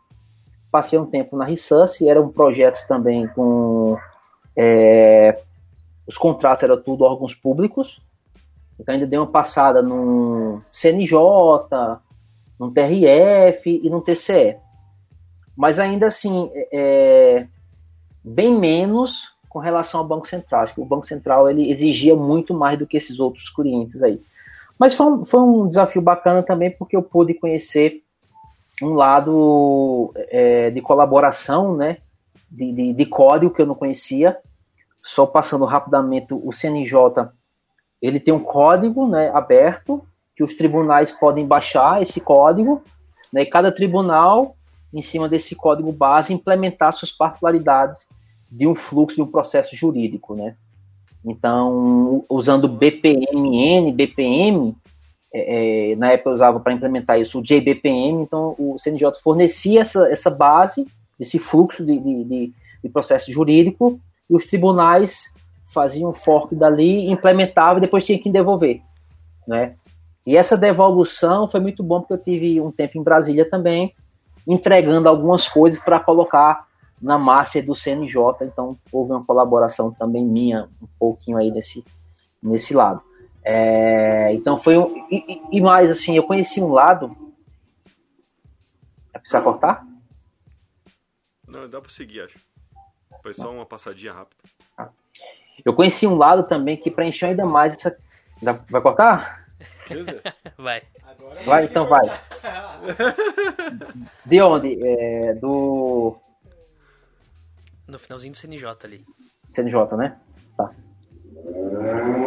[0.71, 3.99] Passei um tempo na Rissus, era um projeto também com
[4.57, 5.39] é,
[6.07, 8.01] os contratos eram tudo órgãos públicos,
[8.79, 11.19] então ainda dei uma passada no CNJ,
[12.59, 14.57] no TRF e no TCE.
[15.57, 17.49] Mas ainda assim, é, é,
[18.25, 20.65] bem menos com relação ao Banco Central.
[20.65, 24.21] Acho que o Banco Central ele exigia muito mais do que esses outros clientes aí.
[24.79, 28.03] Mas foi um, foi um desafio bacana também porque eu pude conhecer
[28.83, 31.97] um lado é, de colaboração, né,
[32.51, 34.37] de, de, de, código que eu não conhecia.
[35.03, 37.31] Só passando rapidamente, o CNJ
[38.03, 42.83] ele tem um código né, aberto que os tribunais podem baixar esse código,
[43.33, 44.55] né, e cada tribunal,
[44.93, 48.07] em cima desse código base, implementar suas particularidades
[48.57, 50.57] de um fluxo de um processo jurídico, né?
[51.25, 54.75] Então, usando BPMN, BPM,
[55.35, 59.83] é, é, na época eu usava para implementar isso o JBPM, então o CNJ fornecia
[59.83, 60.87] essa, essa base,
[61.21, 62.53] esse fluxo de, de, de,
[62.83, 64.01] de processo jurídico,
[64.31, 65.25] e os tribunais
[65.67, 68.81] faziam fork dali, implementavam e depois tinha que devolver,
[69.47, 69.75] né?
[70.27, 73.95] E essa devolução foi muito bom porque eu tive um tempo em Brasília também,
[74.47, 76.66] entregando algumas coisas para colocar
[77.01, 81.85] na massa do CNJ, então houve uma colaboração também minha um pouquinho aí nesse,
[82.43, 83.03] nesse lado.
[83.45, 85.07] É, então foi um.
[85.11, 87.17] E, e, mais assim, eu conheci um lado.
[89.15, 89.87] É precisa cortar?
[91.47, 92.39] Não, dá para seguir, acho.
[93.23, 94.43] Foi só uma passadinha rápida.
[95.65, 97.97] Eu conheci um lado também que preencheu ainda mais essa.
[98.69, 99.47] Vai cortar?
[100.59, 100.83] Vai.
[101.45, 102.03] Vai, então vai.
[104.25, 104.79] De onde?
[104.83, 106.17] É, do.
[107.89, 109.05] No finalzinho do CNJ ali.
[109.53, 110.17] CNJ, né?
[110.57, 110.71] Tá.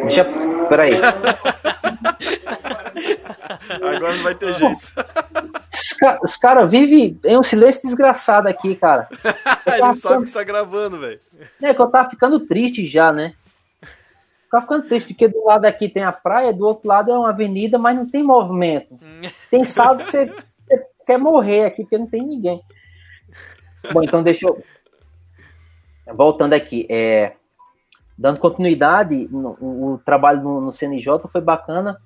[0.05, 0.26] Deixa.
[0.68, 0.91] Peraí.
[3.70, 4.76] Agora não vai ter jeito.
[5.74, 9.07] Os, ca os caras vivem em um silêncio desgraçado aqui, cara.
[9.66, 11.20] Ele sabe que está gravando, velho.
[11.62, 13.34] É que eu tava ficando triste já, né?
[14.51, 17.30] Tava ficando triste, porque do lado aqui tem a praia, do outro lado é uma
[17.30, 18.99] avenida, mas não tem movimento.
[19.51, 22.62] Tem sábado que você, você quer morrer aqui, porque não tem ninguém.
[23.91, 24.64] Bom, então deixa eu.
[26.14, 27.34] Voltando aqui, é,
[28.18, 31.97] dando continuidade, no, o trabalho no, no CNJ foi bacana,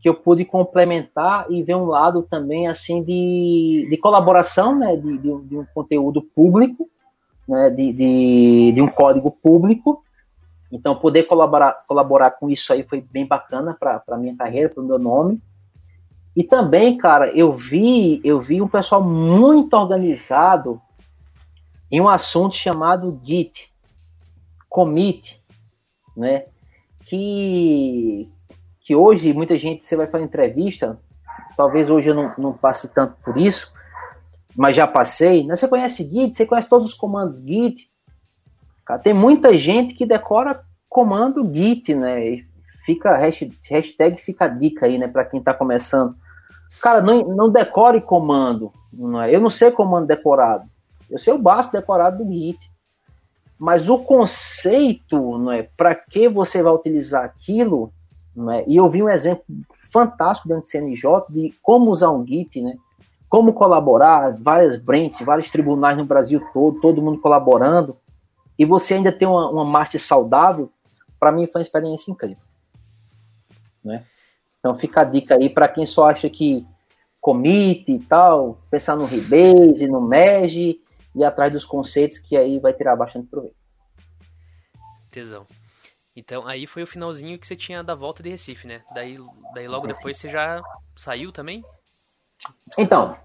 [0.00, 5.18] que eu pude complementar e ver um lado também assim de, de colaboração, né, de,
[5.18, 6.88] de, de um conteúdo público,
[7.46, 10.02] né, de, de, de, um código público.
[10.72, 14.82] Então, poder colaborar, colaborar com isso aí foi bem bacana para a minha carreira, para
[14.82, 15.40] o meu nome.
[16.34, 20.80] E também, cara, eu vi, eu vi um pessoal muito organizado
[21.92, 23.70] em um assunto chamado Git,
[24.66, 25.42] commit,
[26.16, 26.46] né?
[27.04, 28.26] Que,
[28.80, 30.98] que hoje muita gente, você vai fazer entrevista,
[31.54, 33.70] talvez hoje eu não, não passe tanto por isso,
[34.56, 35.46] mas já passei.
[35.46, 35.54] Né?
[35.54, 37.90] Você conhece Git, você conhece todos os comandos Git.
[38.86, 42.42] Cara, tem muita gente que decora comando Git, né?
[42.86, 46.16] Fica hashtag fica dica aí, né, para quem está começando.
[46.80, 48.72] Cara, não, não decore comando.
[48.90, 49.32] Não é?
[49.32, 50.64] Eu não sei comando decorado.
[51.12, 52.70] Eu sei o básico decorado do Git.
[53.58, 57.92] Mas o conceito, não é, para que você vai utilizar aquilo,
[58.34, 58.64] não é?
[58.66, 59.44] E eu vi um exemplo
[59.92, 62.76] fantástico dentro do CNJ de como usar um Git, né?
[63.28, 67.96] Como colaborar, várias branches, vários tribunais no Brasil todo, todo mundo colaborando,
[68.58, 70.70] e você ainda tem uma, uma marcha saudável,
[71.20, 72.42] para mim foi uma experiência incrível.
[73.84, 74.04] Né?
[74.58, 76.66] Então fica a dica aí para quem só acha que
[77.20, 80.76] commit e tal, pensar no Rebase, no Mesh,
[81.14, 83.56] e atrás dos conceitos que aí vai tirar bastante proveito.
[85.10, 85.46] Tesão.
[86.14, 88.82] Então aí foi o finalzinho que você tinha da volta de Recife, né?
[88.94, 89.16] Daí,
[89.54, 90.62] daí logo depois você já
[90.96, 91.64] saiu também?
[92.76, 93.16] Então,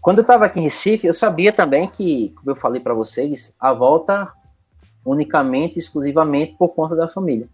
[0.00, 3.54] quando eu estava aqui em Recife, eu sabia também que, como eu falei para vocês,
[3.58, 4.32] a volta
[5.04, 7.48] unicamente, exclusivamente por conta da família,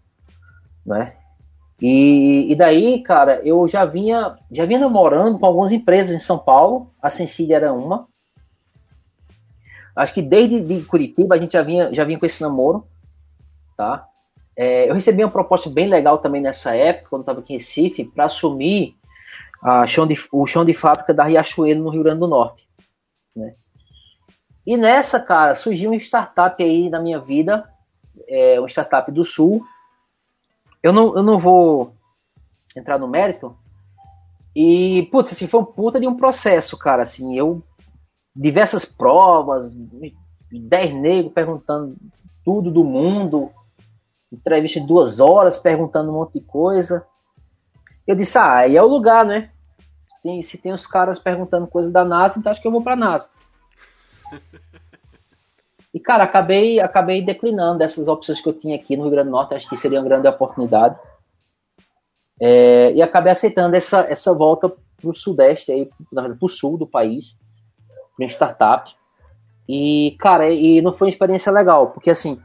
[0.85, 1.15] né?
[1.81, 6.37] E, e daí, cara, eu já vinha, já vinha namorando com algumas empresas em São
[6.37, 8.07] Paulo, a Sensília era uma,
[10.01, 12.87] Acho que desde de Curitiba a gente já vinha, já vinha com esse namoro,
[13.77, 14.07] tá?
[14.57, 18.05] É, eu recebi uma proposta bem legal também nessa época, quando estava aqui em Recife,
[18.05, 18.95] para assumir
[19.61, 22.67] a chão de, o chão de fábrica da Riachuelo, no Rio Grande do Norte.
[23.35, 23.53] Né?
[24.65, 27.69] E nessa, cara, surgiu uma startup aí na minha vida,
[28.27, 29.63] é, uma startup do Sul.
[30.81, 31.93] Eu não, eu não vou
[32.75, 33.55] entrar no mérito.
[34.55, 37.03] E, putz, assim, foi um puta de um processo, cara.
[37.03, 37.61] Assim, eu
[38.35, 39.73] diversas provas,
[40.51, 41.95] dez negros perguntando
[42.43, 43.51] tudo do mundo,
[44.31, 47.05] entrevista de duas horas perguntando um monte de coisa.
[48.07, 49.51] Eu disse, ah, aí é o lugar, né?
[50.23, 52.95] Tem, se tem os caras perguntando coisas da NASA, então acho que eu vou pra
[52.95, 53.27] NASA.
[55.93, 59.31] E, cara, acabei, acabei declinando dessas opções que eu tinha aqui no Rio Grande do
[59.31, 60.97] Norte, acho que seria uma grande oportunidade.
[62.39, 66.87] É, e acabei aceitando essa, essa volta para o Sudeste, aí, para o Sul do
[66.87, 67.37] país,
[68.25, 68.91] para startup.
[69.67, 72.41] E, cara, e não foi uma experiência legal, porque, assim,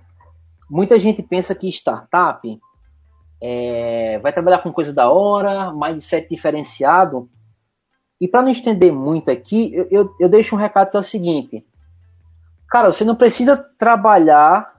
[0.70, 2.60] muita gente pensa que startup
[3.42, 7.28] é, vai trabalhar com coisa da hora, mindset diferenciado.
[8.20, 11.02] E para não estender muito aqui, eu, eu, eu deixo um recado que é o
[11.02, 11.64] seguinte
[12.68, 14.74] Cara, você não precisa trabalhar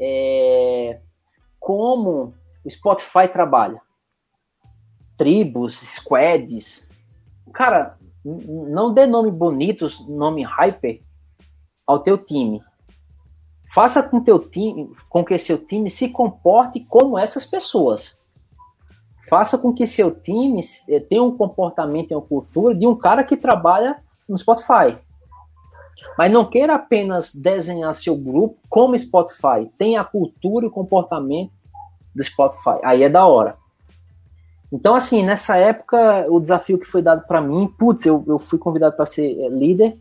[0.00, 1.00] é,
[1.60, 3.80] como o Spotify trabalha.
[5.16, 6.88] Tribos, squads.
[7.52, 11.00] Cara, não dê nome bonitos, nome hyper
[11.86, 12.62] ao teu time.
[13.74, 18.16] Faça com teu time, com que seu time se comporte como essas pessoas.
[19.28, 23.24] Faça com que seu time é, tenha um comportamento e uma cultura de um cara
[23.24, 24.96] que trabalha no Spotify.
[26.16, 29.68] Mas não queira apenas desenhar seu grupo como Spotify.
[29.76, 31.52] Tenha a cultura e o comportamento
[32.14, 32.78] do Spotify.
[32.84, 33.56] Aí é da hora.
[34.74, 38.58] Então, assim, nessa época, o desafio que foi dado para mim, putz, eu, eu fui
[38.58, 39.96] convidado para ser é, líder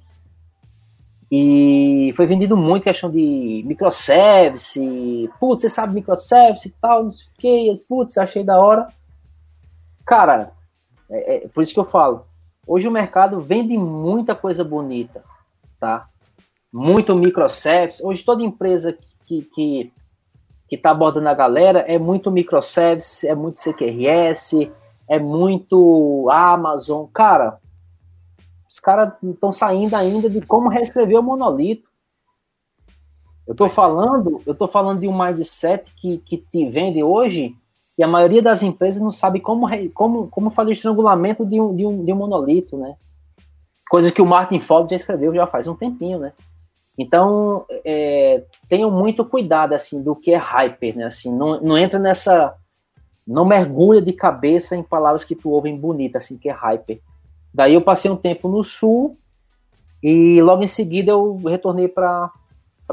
[1.32, 7.28] e foi vendido muito questão de microservice, putz, você sabe microservice e tal, não sei
[7.28, 8.88] o que, putz, achei da hora.
[10.04, 10.52] Cara,
[11.12, 12.26] é, é, por isso que eu falo,
[12.66, 15.24] hoje o mercado vende muita coisa bonita,
[15.80, 16.10] tá?
[16.74, 18.04] Muito microservice.
[18.04, 18.98] Hoje toda empresa
[19.28, 19.94] que, que,
[20.76, 24.72] que tá abordando a galera é muito microservice, é muito CQRS,
[25.08, 27.06] é muito Amazon.
[27.14, 27.60] Cara,
[28.68, 31.88] os caras estão saindo ainda de como reescrever o monolito.
[33.46, 37.56] Eu tô falando, eu tô falando de um mindset que, que te vende hoje
[37.96, 41.76] e a maioria das empresas não sabe como, como, como fazer o estrangulamento de um,
[41.76, 42.96] de um, de um monolito, né?
[43.88, 46.34] Coisa que o Martin Forbes já escreveu já faz um tempinho, né?
[46.98, 51.06] Então, é, tenham muito cuidado, assim, do que é hyper, né?
[51.06, 52.56] Assim, não, não entra nessa...
[53.26, 57.00] Não mergulha de cabeça em palavras que tu ouvem bonita, assim, que é hyper.
[57.54, 59.18] Daí eu passei um tempo no Sul
[60.02, 62.30] e logo em seguida eu retornei para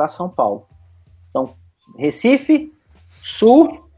[0.06, 0.66] São Paulo.
[1.28, 1.54] Então,
[1.98, 2.72] Recife,
[3.24, 3.90] Sul,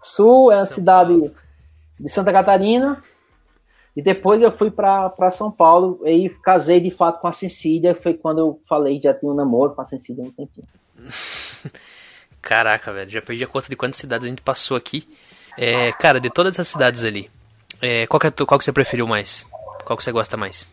[0.00, 1.32] Sul é a cidade
[1.98, 3.02] de Santa Catarina,
[3.98, 7.98] e depois eu fui para São Paulo e casei de fato com a Cecília.
[8.00, 10.68] Foi quando eu falei já tinha um namoro com a Cecília um tempinho.
[12.40, 15.04] Caraca, velho, já perdi a conta de quantas cidades a gente passou aqui.
[15.58, 17.28] É, cara, de todas essas cidades ali,
[17.82, 19.44] é, qual, que é, qual que você preferiu mais?
[19.84, 20.68] Qual que você gosta mais?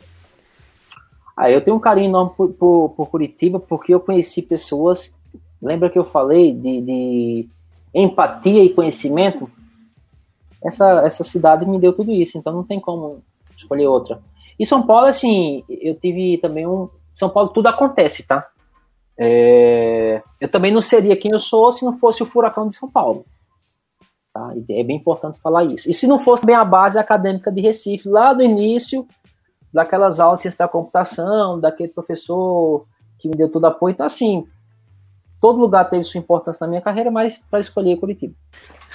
[1.36, 5.12] Ah, eu tenho um carinho enorme por, por, por Curitiba porque eu conheci pessoas.
[5.60, 7.50] Lembra que eu falei de, de
[7.92, 9.50] empatia e conhecimento?
[10.66, 13.24] Essa, essa cidade me deu tudo isso, então não tem como
[13.56, 14.20] escolher outra.
[14.60, 16.90] E São Paulo, assim, eu tive também um.
[17.14, 18.48] São Paulo tudo acontece, tá?
[19.18, 22.90] É, eu também não seria quem eu sou se não fosse o furacão de São
[22.90, 23.26] Paulo.
[24.34, 24.54] Tá?
[24.70, 25.90] É bem importante falar isso.
[25.90, 29.08] E se não fosse bem a base acadêmica de Recife, lá do início,
[29.74, 32.86] daquelas aulas de ciência da computação, daquele professor
[33.18, 34.46] que me deu todo apoio, então assim,
[35.40, 38.34] todo lugar teve sua importância na minha carreira, mas para escolher Curitiba.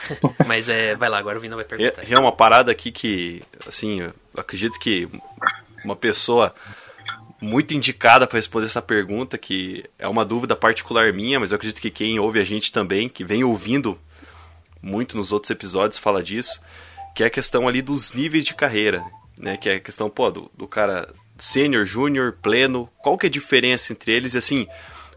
[0.46, 2.02] Mas é, vai lá, agora o Vina vai perguntar.
[2.02, 5.08] É, é uma parada aqui que, assim, eu acredito que
[5.84, 6.54] uma pessoa
[7.40, 11.80] muito indicada para responder essa pergunta, que é uma dúvida particular minha, mas eu acredito
[11.80, 13.98] que quem ouve a gente também, que vem ouvindo
[14.82, 16.60] muito nos outros episódios, fala disso,
[17.14, 19.04] que é a questão ali dos níveis de carreira,
[19.38, 19.56] né?
[19.56, 23.32] Que é a questão, pô, do, do cara sênior, júnior, pleno, qual que é a
[23.32, 24.34] diferença entre eles?
[24.34, 24.66] E assim,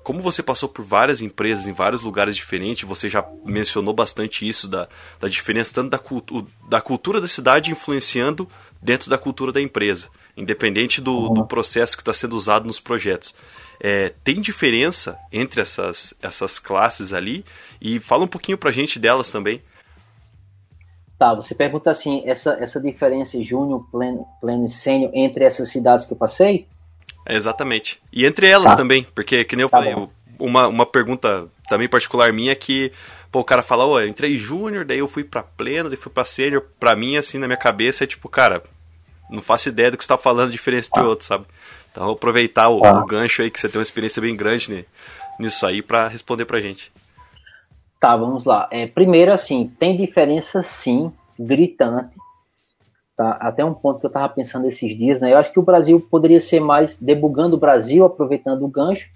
[0.03, 4.67] como você passou por várias empresas em vários lugares diferentes, você já mencionou bastante isso
[4.67, 4.87] da,
[5.19, 8.47] da diferença tanto da, cultu da cultura da cidade influenciando
[8.81, 13.33] dentro da cultura da empresa, independente do, do processo que está sendo usado nos projetos.
[13.79, 17.45] É, tem diferença entre essas, essas classes ali?
[17.81, 19.61] E fala um pouquinho pra gente delas também.
[21.17, 26.05] Tá, você pergunta assim, essa, essa diferença júnior, pleno, pleno e sênior entre essas cidades
[26.05, 26.67] que eu passei?
[27.25, 27.99] É, exatamente.
[28.11, 28.77] E entre elas tá.
[28.77, 30.09] também, porque, que nem eu tá falei, bom.
[30.39, 32.91] uma, uma pergunta também particular minha é que,
[33.31, 36.11] pô, o cara fala, ô, eu entrei júnior, daí eu fui pra pleno, daí fui
[36.11, 36.63] pra sênior.
[36.79, 38.63] Pra mim, assim, na minha cabeça, é tipo, cara,
[39.29, 41.09] não faço ideia do que você tá falando, diferença entre ah.
[41.09, 41.45] outros, sabe?
[41.91, 42.99] Então, aproveitar o, ah.
[43.01, 44.85] o, gancho aí, que você tem uma experiência bem grande
[45.39, 46.91] nisso aí, para responder pra gente.
[47.99, 48.67] Tá, vamos lá.
[48.69, 52.17] É, primeiro, assim, tem diferença sim, gritante,
[53.15, 53.31] Tá?
[53.39, 55.33] Até um ponto que eu estava pensando esses dias, né?
[55.33, 59.09] Eu acho que o Brasil poderia ser mais debugando o Brasil, aproveitando o gancho.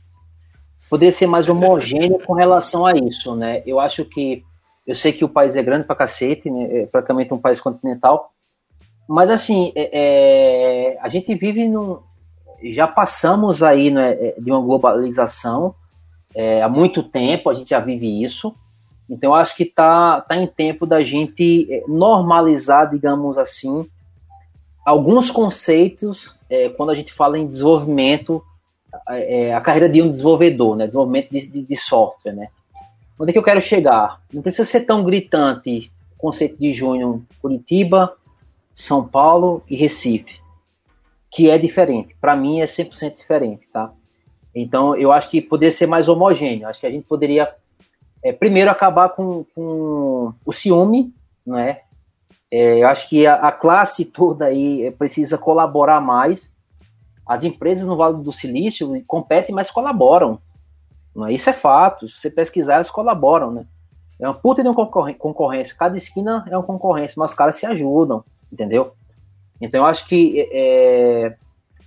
[0.90, 3.64] poderia ser mais homogêneo com relação a isso, né?
[3.66, 4.44] Eu acho que
[4.86, 6.84] eu sei que o país é grande pra cacete, né?
[6.84, 8.32] É praticamente um país continental,
[9.08, 9.90] mas assim, é,
[10.94, 12.00] é, a gente vive num,
[12.62, 15.74] já passamos aí né, de uma globalização
[16.36, 18.54] é, há muito tempo, a gente já vive isso.
[19.10, 23.90] Então, acho que está tá em tempo da gente é, normalizar, digamos assim,
[24.86, 28.44] alguns conceitos é, quando a gente fala em desenvolvimento,
[29.10, 32.34] é, a carreira de um desenvolvedor, né, desenvolvimento de, de, de, software.
[32.34, 32.48] Né.
[33.20, 34.22] Onde é que eu quero chegar?
[34.32, 38.16] Não precisa ser tão gritante o conceito de junho Curitiba,
[38.74, 40.40] São Paulo e Recife,
[41.32, 42.16] que é diferente.
[42.20, 43.92] Para mim é 100% diferente, tá?
[44.56, 46.68] Então, eu acho que poderia ser mais homogêneo.
[46.68, 47.48] Acho que a gente poderia,
[48.24, 51.14] é, primeiro, acabar com, com o ciúme,
[51.46, 51.82] né?
[52.50, 56.52] É, eu acho que a, a, classe toda aí é, precisa colaborar mais.
[57.26, 60.40] As empresas no Vale do Silício competem, mas colaboram.
[61.14, 61.34] Né?
[61.34, 62.08] Isso é fato.
[62.08, 63.66] Se você pesquisar, elas colaboram, né?
[64.20, 65.76] É uma puta de uma concorrência.
[65.78, 68.94] Cada esquina é uma concorrência, mas os caras se ajudam, entendeu?
[69.62, 71.36] Então eu acho que é,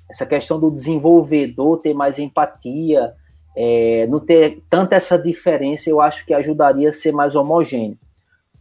[0.09, 3.14] essa questão do desenvolvedor ter mais empatia,
[3.57, 7.98] é, não ter tanta essa diferença, eu acho que ajudaria a ser mais homogêneo.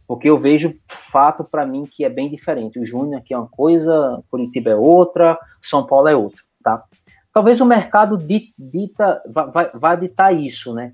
[0.06, 2.80] Porque eu vejo fato para mim que é bem diferente.
[2.80, 6.84] O Júnior aqui é uma coisa, Curitiba é outra, São Paulo é outra, tá?
[7.32, 8.18] Talvez o mercado
[8.58, 10.92] dita, vai, vai ditar isso, né?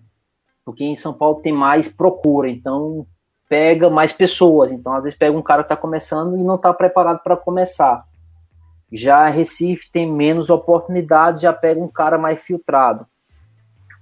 [0.64, 3.06] Porque em São Paulo tem mais procura, então
[3.48, 4.70] pega mais pessoas.
[4.70, 8.04] Então, às vezes, pega um cara que está começando e não está preparado para começar.
[8.92, 13.06] Já Recife tem menos oportunidades, já pega um cara mais filtrado.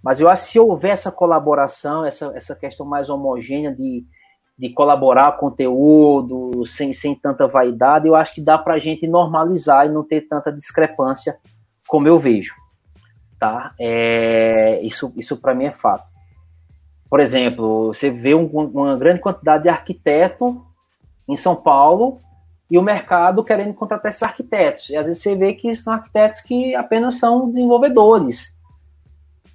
[0.04, 4.04] Mas eu acho que se houver essa colaboração, essa, essa questão mais homogênea de,
[4.58, 9.86] de colaborar conteúdo, sem, sem tanta vaidade, eu acho que dá para a gente normalizar
[9.86, 11.38] e não ter tanta discrepância
[11.88, 12.54] como eu vejo.
[13.40, 13.74] Tá?
[13.80, 16.04] É, isso isso para mim é fato.
[17.08, 20.62] Por exemplo, você vê um, uma grande quantidade de arquiteto
[21.26, 22.20] em São Paulo
[22.70, 24.90] e o mercado querendo contratar esses arquitetos.
[24.90, 28.53] E às vezes você vê que são arquitetos que apenas são desenvolvedores,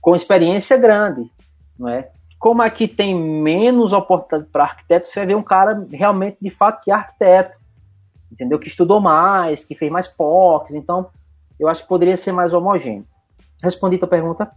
[0.09, 1.29] com experiência grande,
[1.77, 2.09] não é?
[2.39, 6.83] Como aqui tem menos oportunidade para arquiteto, você vai ver um cara realmente, de fato,
[6.83, 7.55] que é arquiteto,
[8.31, 8.57] entendeu?
[8.57, 11.11] Que estudou mais, que fez mais POCs, então
[11.59, 13.05] eu acho que poderia ser mais homogêneo.
[13.61, 14.51] Respondi tua pergunta?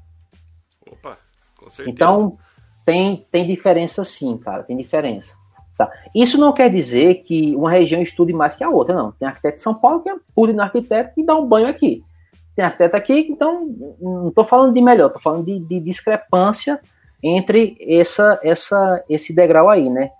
[0.90, 1.18] Opa,
[1.58, 1.90] com certeza.
[1.90, 2.38] Então,
[2.86, 5.36] tem, tem diferença sim, cara, tem diferença.
[5.76, 5.92] Tá?
[6.14, 9.12] Isso não quer dizer que uma região estude mais que a outra, não.
[9.12, 12.02] Tem arquiteto de São Paulo que é puro no arquiteto e dá um banho aqui.
[12.54, 13.66] Tem arquiteto aqui, então
[14.00, 16.80] não estou falando de melhor, estou falando de, de, discrepância
[17.22, 20.10] entre essa, essa, esse degrau aí, né?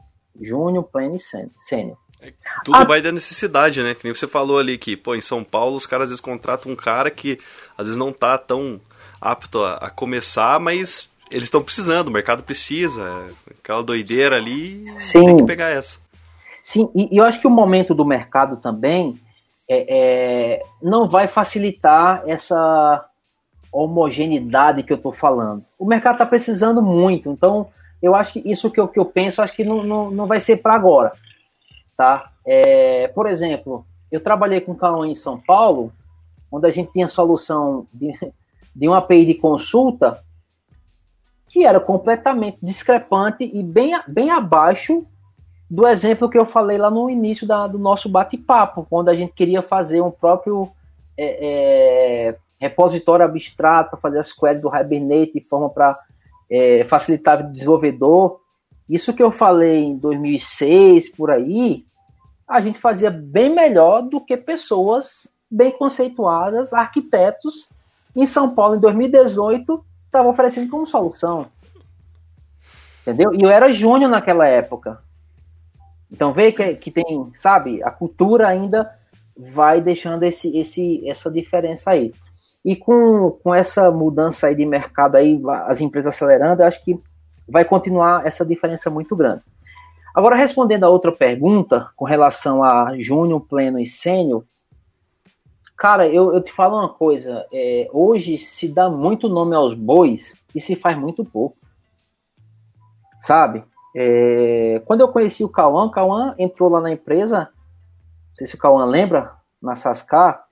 [0.41, 1.97] Júnior, pleno e sênior.
[2.22, 2.33] É,
[2.64, 3.95] tudo ah, vai da necessidade, né?
[3.95, 6.72] Que nem você falou ali que, pô, em São Paulo os caras às vezes contratam
[6.72, 7.39] um cara que
[7.76, 8.80] às vezes não tá tão
[9.20, 13.26] apto a, a começar, mas eles estão precisando, o mercado precisa.
[13.51, 15.24] Aquela doideira ali, Sim.
[15.24, 15.99] tem que pegar essa.
[16.62, 19.18] Sim, e, e eu acho que o momento do mercado também
[19.72, 23.06] é, é, não vai facilitar essa
[23.72, 25.64] homogeneidade que eu estou falando.
[25.78, 27.68] O mercado está precisando muito, então
[28.02, 30.40] eu acho que isso que eu, que eu penso, acho que não, não, não vai
[30.40, 31.12] ser para agora.
[31.96, 32.30] Tá?
[32.44, 35.90] É, por exemplo, eu trabalhei com Cauã em São Paulo,
[36.50, 38.12] onde a gente tinha solução de,
[38.76, 40.22] de uma API de consulta
[41.48, 45.07] que era completamente discrepante e bem, bem abaixo
[45.72, 49.32] do exemplo que eu falei lá no início da, do nosso bate-papo, quando a gente
[49.32, 50.70] queria fazer um próprio
[51.16, 55.99] é, é, repositório abstrato fazer as queries do Hibernate de forma para
[56.50, 58.38] é, facilitar o desenvolvedor.
[58.86, 61.86] Isso que eu falei em 2006, por aí,
[62.46, 67.70] a gente fazia bem melhor do que pessoas bem conceituadas, arquitetos,
[68.14, 71.46] em São Paulo em 2018 estava oferecendo como solução.
[73.00, 73.32] Entendeu?
[73.32, 75.00] E eu era júnior naquela época.
[76.13, 78.93] Então vê que, que tem, sabe, a cultura ainda
[79.37, 82.13] vai deixando esse, esse, essa diferença aí.
[82.63, 87.01] E com, com essa mudança aí de mercado aí, as empresas acelerando, eu acho que
[87.49, 89.43] vai continuar essa diferença muito grande.
[90.14, 94.45] Agora, respondendo a outra pergunta, com relação a júnior, pleno e sênior,
[95.83, 97.45] Cara, eu, eu te falo uma coisa.
[97.53, 101.57] É, hoje se dá muito nome aos bois e se faz muito pouco.
[103.18, 103.64] Sabe?
[103.94, 107.48] É, quando eu conheci o Cauã, o Cauã entrou lá na empresa.
[108.30, 110.44] Não sei se o Cauã lembra, na Sascar.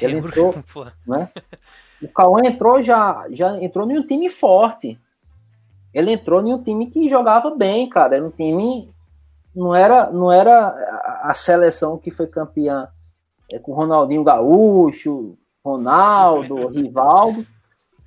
[0.00, 0.54] Ele entrou,
[1.06, 1.28] né?
[2.00, 4.98] O Cauã entrou já, já entrou em um time forte.
[5.92, 8.16] Ele entrou em um time que jogava bem, cara.
[8.16, 8.92] Era um time.
[9.54, 10.68] Não era, não era
[11.22, 12.88] a seleção que foi campeã
[13.50, 17.46] é, com Ronaldinho Gaúcho, Ronaldo, Rivaldo.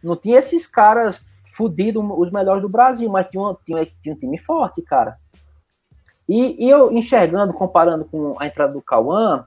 [0.03, 1.17] Não tinha esses caras
[1.55, 5.17] fudido os melhores do Brasil, mas tinha, um, tinha, tinha um time forte, cara.
[6.27, 9.45] E, e, eu enxergando, comparando com a entrada do Cauã,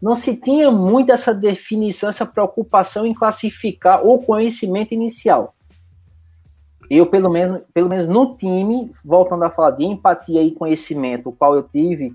[0.00, 5.54] não se tinha muito essa definição, essa preocupação em classificar o conhecimento inicial.
[6.90, 11.32] Eu, pelo menos, pelo menos no time, voltando a falar de empatia e conhecimento, o
[11.32, 12.14] qual eu tive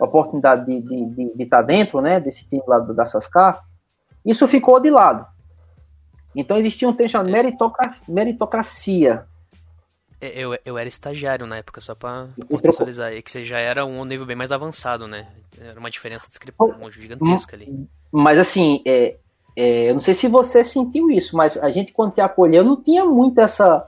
[0.00, 3.62] a oportunidade de, de, de, de estar dentro né, desse time lá da Sascar,
[4.24, 5.26] isso ficou de lado.
[6.34, 7.30] Então existia um termo chamado
[8.08, 9.24] meritocracia.
[10.20, 14.04] É, eu, eu era estagiário na época, só pra contextualizar que você já era um
[14.04, 15.28] nível bem mais avançado, né?
[15.60, 17.86] Era uma diferença discrepante gigantesca ali.
[18.10, 19.16] Mas assim, é,
[19.56, 22.80] é, eu não sei se você sentiu isso, mas a gente quando te acolheu não
[22.80, 23.86] tinha muito essa.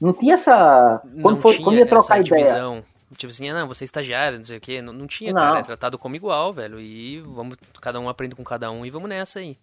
[0.00, 1.00] Não tinha essa.
[1.20, 2.44] Quando, não foi, tinha quando ia trocar essa ideia.
[2.44, 2.84] divisão.
[3.16, 4.82] Tipo assim, ah, não, você é estagiário, não sei o quê.
[4.82, 5.40] Não, não tinha, Não.
[5.40, 5.60] cara.
[5.60, 6.80] É tratado como igual, velho.
[6.80, 9.56] E vamos, cada um aprende com cada um e vamos nessa aí.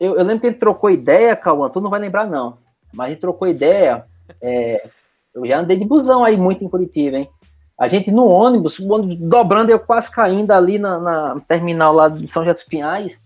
[0.00, 2.58] Eu, eu lembro que a gente trocou ideia, Cauã, tu não vai lembrar não.
[2.92, 4.04] Mas a gente trocou ideia.
[4.40, 4.88] é,
[5.34, 7.28] eu já andei de busão aí muito em Curitiba, hein?
[7.78, 12.08] A gente no ônibus, o ônibus dobrando, eu quase caindo ali na, na terminal lá
[12.08, 13.20] de São José dos Pinhais.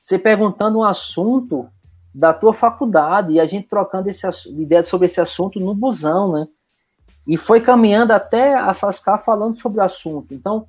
[0.00, 1.68] Você perguntando um assunto
[2.14, 6.48] da tua faculdade e a gente trocando esse, ideia sobre esse assunto no busão, né?
[7.26, 10.32] E foi caminhando até a Sascar falando sobre o assunto.
[10.32, 10.66] Então,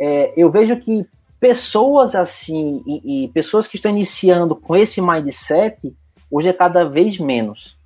[0.00, 1.06] é, eu vejo que
[1.40, 5.96] pessoas assim e, e pessoas que estão iniciando com esse mindset
[6.30, 7.76] hoje é cada vez menos,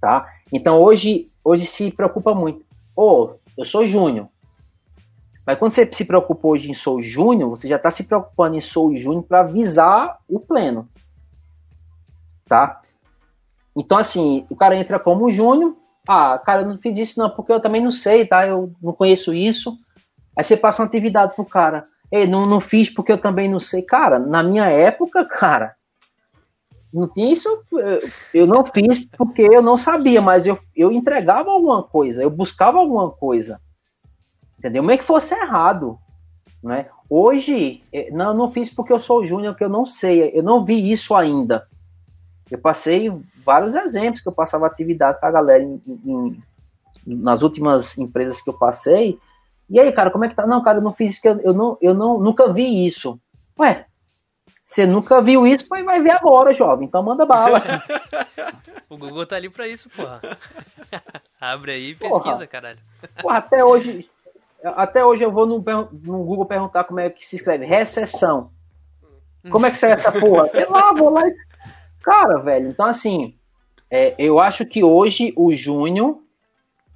[0.00, 0.26] tá?
[0.52, 2.64] Então hoje hoje se preocupa muito.
[2.94, 4.28] Ô, eu sou júnior.
[5.46, 8.60] Mas quando você se preocupa hoje em sou júnior, você já está se preocupando em
[8.60, 10.86] sou júnior para visar o pleno,
[12.46, 12.82] tá?
[13.74, 15.74] Então assim, o cara entra como júnior,
[16.06, 18.46] ah, cara, não fiz isso não, porque eu também não sei, tá?
[18.46, 19.76] Eu não conheço isso.
[20.36, 21.86] Aí você passa uma atividade pro cara.
[22.10, 23.82] Ei, não, não fiz porque eu também não sei.
[23.82, 25.74] Cara, na minha época, cara,
[26.92, 27.48] não tinha isso.
[28.32, 32.78] eu- não fiz porque eu não sabia, mas eu, eu entregava alguma coisa, eu buscava
[32.78, 33.60] alguma coisa.
[34.58, 34.82] Entendeu?
[34.82, 35.98] Mesmo que fosse errado.
[36.62, 36.86] Né?
[37.08, 40.64] Hoje, eh, não, não fiz porque eu sou júnior, que eu não sei, eu não
[40.64, 41.68] vi isso ainda.
[42.50, 43.12] Eu passei
[43.44, 46.42] vários exemplos que eu passava atividade pra galera em- em-
[47.06, 49.18] nas últimas empresas que eu passei.
[49.68, 50.46] E aí, cara, como é que tá?
[50.46, 53.20] Não, cara, eu não fiz porque eu, eu não, eu não, nunca vi isso.
[53.58, 53.86] Ué,
[54.62, 56.86] você nunca viu isso, mas vai ver agora, jovem.
[56.86, 57.62] Então manda bala.
[58.90, 60.20] O Google tá ali pra isso, porra.
[61.38, 62.22] Abre aí e Porra.
[62.22, 62.78] pesquisa, caralho.
[63.20, 64.08] Porra, até hoje,
[64.64, 68.50] até hoje eu vou no, no Google perguntar como é que se escreve recessão.
[69.50, 70.48] Como é que sai essa porra?
[70.54, 71.22] Eu lá, vou lá.
[72.02, 73.36] Cara, velho, então assim,
[73.90, 76.22] é, eu acho que hoje o Júnior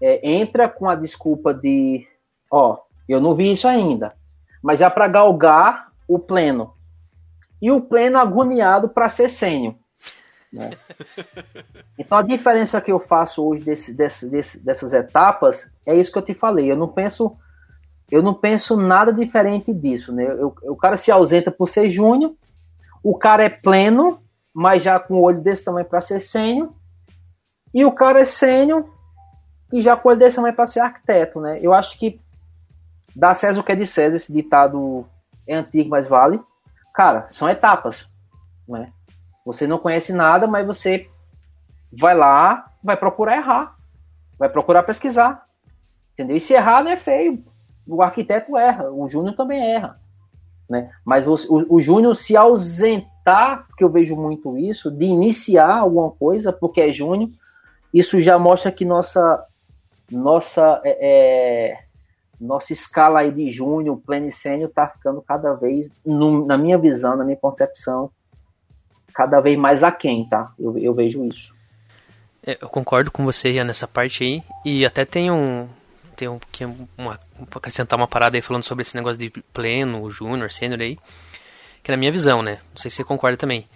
[0.00, 2.06] é, entra com a desculpa de,
[2.52, 4.14] ó, eu não vi isso ainda,
[4.62, 6.74] mas é para galgar o pleno.
[7.60, 9.74] E o pleno agoniado para ser sênior.
[10.52, 10.70] né?
[11.98, 16.18] Então a diferença que eu faço hoje desse, desse, desse- dessas etapas é isso que
[16.18, 16.70] eu te falei.
[16.70, 17.36] Eu não penso,
[18.10, 20.24] eu não penso nada diferente disso, né?
[20.24, 22.34] Eu- o cara se ausenta por ser júnior,
[23.04, 24.20] o cara é pleno,
[24.52, 26.72] mas já com o olho desse tamanho para ser sênior,
[27.72, 28.84] e o cara é sênior
[29.72, 31.58] e já com o olho desse tamanho para ser arquiteto, né?
[31.62, 32.20] Eu acho que
[33.14, 35.06] dá César o que é de César, esse ditado
[35.46, 36.40] é antigo, mas vale.
[36.94, 38.08] Cara, são etapas,
[38.68, 38.92] né?
[39.44, 41.08] Você não conhece nada, mas você
[41.92, 43.76] vai lá, vai procurar errar,
[44.38, 45.46] vai procurar pesquisar,
[46.12, 46.36] entendeu?
[46.36, 47.44] E se errar não é feio,
[47.86, 49.98] o arquiteto erra, o júnior também erra,
[50.68, 50.90] né?
[51.04, 56.10] Mas o, o, o júnior se ausentar, porque eu vejo muito isso, de iniciar alguma
[56.12, 57.30] coisa porque é júnior,
[57.92, 59.44] isso já mostra que nossa
[60.10, 61.78] nossa é, é,
[62.42, 66.76] nossa escala aí de júnior, pleno e sênior tá ficando cada vez, no- na minha
[66.76, 68.10] visão, na minha concepção,
[69.14, 70.52] cada vez mais aquém, tá?
[70.58, 71.54] Eu, eu vejo isso.
[72.44, 74.42] É, Eu concordo com você Ian, nessa parte aí.
[74.64, 75.68] E até tem um.
[76.16, 76.64] Tem um que
[76.98, 77.18] uma,
[77.54, 80.98] acrescentar uma parada aí falando sobre esse negócio de pleno, júnior, sênior aí.
[81.82, 82.58] Que é na minha visão, né?
[82.74, 83.66] Não sei se você concorda também.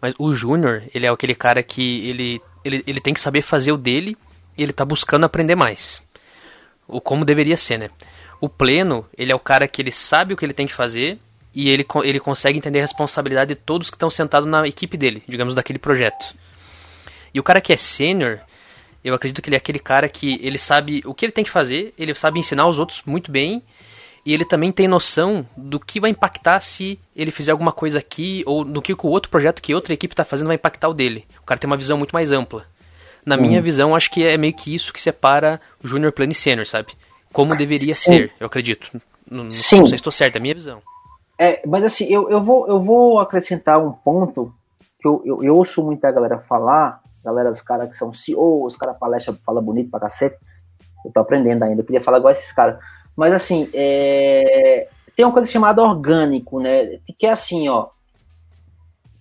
[0.00, 3.72] Mas o júnior, ele é aquele cara que ele, ele, ele tem que saber fazer
[3.72, 4.16] o dele
[4.56, 6.03] e ele tá buscando aprender mais.
[6.86, 7.90] O como deveria ser, né?
[8.40, 11.18] O pleno, ele é o cara que ele sabe o que ele tem que fazer
[11.54, 15.22] e ele, ele consegue entender a responsabilidade de todos que estão sentados na equipe dele,
[15.26, 16.34] digamos, daquele projeto.
[17.32, 18.40] E o cara que é sênior,
[19.02, 21.50] eu acredito que ele é aquele cara que ele sabe o que ele tem que
[21.50, 23.62] fazer, ele sabe ensinar os outros muito bem,
[24.26, 28.42] e ele também tem noção do que vai impactar se ele fizer alguma coisa aqui,
[28.46, 31.26] ou no que o outro projeto que outra equipe está fazendo vai impactar o dele.
[31.42, 32.66] O cara tem uma visão muito mais ampla.
[33.24, 36.34] Na minha visão, acho que é meio que isso que separa o Júnior, Pleno e
[36.34, 36.92] Sênior, sabe?
[37.32, 38.12] Como deveria Sim.
[38.12, 38.90] ser, eu acredito.
[39.30, 39.78] Não, não Sim.
[39.78, 40.82] não sei se estou certo, é a minha visão.
[41.38, 44.54] É, mas assim, eu, eu, vou, eu vou acrescentar um ponto
[45.00, 48.76] que eu, eu, eu ouço muita galera falar, galera, os caras que são CEO, os
[48.76, 50.36] caras palestra, fala bonito pra cacete.
[51.04, 52.78] Eu tô aprendendo ainda, eu queria falar igual esses caras.
[53.16, 54.88] Mas assim, é...
[55.16, 56.98] tem uma coisa chamada orgânico, né?
[57.18, 57.88] Que é assim, ó.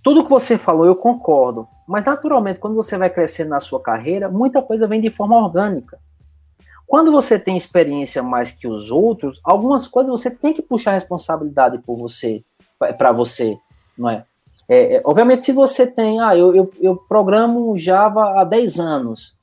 [0.04, 1.68] Tudo que você falou, eu concordo.
[1.88, 5.98] Mas naturalmente, quando você vai crescendo na sua carreira, muita coisa vem de forma orgânica.
[6.86, 11.80] Quando você tem experiência mais que os outros, algumas coisas você tem que puxar responsabilidade
[11.80, 12.44] por você,
[12.98, 13.58] para você,
[13.98, 14.26] não é?
[14.68, 15.02] É, é?
[15.04, 19.36] Obviamente, se você tem, ah, eu, eu, eu programo Java há 10 anos,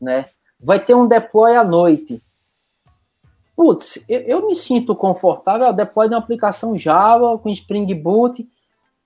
[0.00, 0.26] né?
[0.60, 2.20] Vai ter um deploy à noite.
[3.56, 8.46] Putz, eu, eu me sinto confortável, ao deploy de uma aplicação Java com Spring Boot.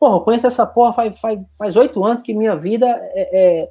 [0.03, 1.13] Porra, eu conheço essa porra
[1.57, 3.71] faz, 8 anos que minha vida é, é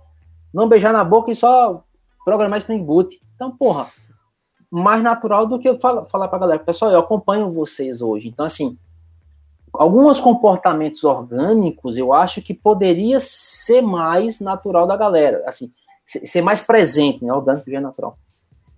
[0.54, 1.84] não beijar na boca e só
[2.24, 3.22] programar Spring Boot.
[3.36, 3.88] Então, porra,
[4.72, 8.30] mais natural do que eu falar, falar pra galera, pessoal, eu acompanho vocês hoje.
[8.30, 8.78] Então, assim,
[9.74, 15.70] alguns comportamentos orgânicos eu acho que poderia ser mais natural da galera, assim,
[16.06, 17.34] ser mais presente, né?
[17.34, 18.16] Orgânico e natural.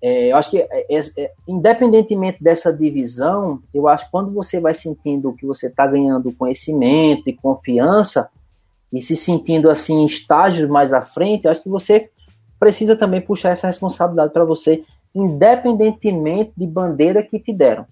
[0.05, 4.59] É, eu acho que, é, é, é, independentemente dessa divisão, eu acho que quando você
[4.59, 8.29] vai sentindo que você está ganhando conhecimento e confiança,
[8.91, 12.09] e se sentindo assim em estágios mais à frente, eu acho que você
[12.59, 14.83] precisa também puxar essa responsabilidade para você
[15.15, 17.85] independentemente de bandeira que te deram.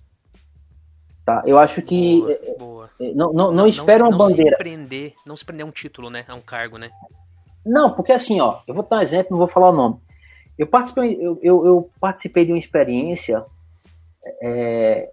[1.26, 1.44] Tá?
[1.46, 2.90] Eu acho que boa, é, boa.
[3.00, 4.58] É, não, não, não espera uma bandeira.
[4.58, 6.26] Se prender, não se prender a um título, né?
[6.28, 6.90] A um cargo, né?
[7.66, 9.98] Não, porque assim, ó, eu vou dar um exemplo, não vou falar o nome.
[10.58, 13.44] Eu participei, eu, eu, eu participei de uma experiência
[14.42, 15.10] é,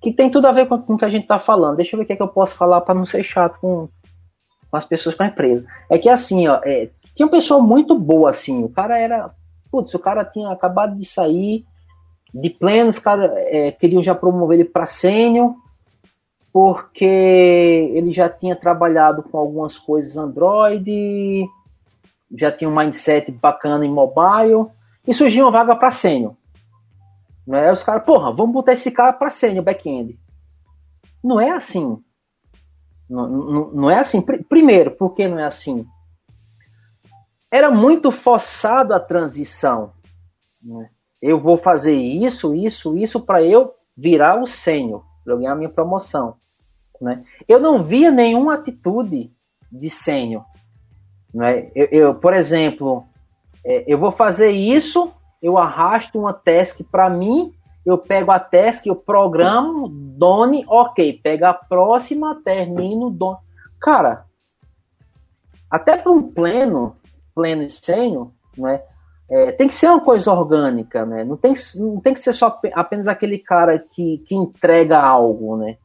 [0.00, 1.76] que tem tudo a ver com, com o que a gente está falando.
[1.76, 3.88] Deixa eu ver o que, é que eu posso falar para não ser chato com,
[4.70, 5.66] com as pessoas com a empresa.
[5.90, 9.30] É que assim, ó, é, tinha uma pessoa muito boa, assim, o cara era
[9.70, 11.64] Putz, o cara tinha acabado de sair
[12.34, 15.54] de pleno, os caras é, queriam já promover ele para sênior,
[16.52, 21.46] porque ele já tinha trabalhado com algumas coisas Android,
[22.32, 24.66] já tinha um mindset bacana em mobile,
[25.06, 26.34] e surgiu uma vaga para sênior.
[27.46, 27.72] Né?
[27.72, 30.18] Os caras, porra, vamos botar esse cara para sênior back-end.
[31.22, 31.98] Não é assim.
[33.08, 34.22] Não, não, não é assim.
[34.22, 35.86] Primeiro, por que não é assim?
[37.50, 39.92] era muito forçado a transição.
[40.62, 40.88] Né?
[41.20, 46.36] Eu vou fazer isso, isso, isso para eu virar o sênior, para ganhar minha promoção.
[47.00, 47.24] Né?
[47.48, 49.32] Eu não via nenhuma atitude
[49.70, 50.44] de sênior.
[51.32, 51.70] Né?
[51.74, 53.04] Eu, eu, por exemplo,
[53.64, 55.12] é, eu vou fazer isso,
[55.42, 57.52] eu arrasto uma task para mim,
[57.84, 63.38] eu pego a task, eu programo, done, ok, pega a próxima, termino, done.
[63.80, 64.26] Cara,
[65.70, 66.96] até para um pleno,
[67.34, 68.82] pleno e sênior, né?
[69.30, 71.22] É, tem que ser uma coisa orgânica, né?
[71.22, 75.78] Não tem, não tem que ser só apenas aquele cara que, que entrega algo, né?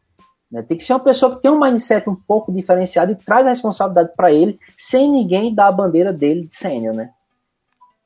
[0.51, 0.61] Né?
[0.61, 3.49] Tem que ser uma pessoa que tem um mindset um pouco diferenciado e traz a
[3.49, 7.09] responsabilidade para ele, sem ninguém dar a bandeira dele de sênior, né?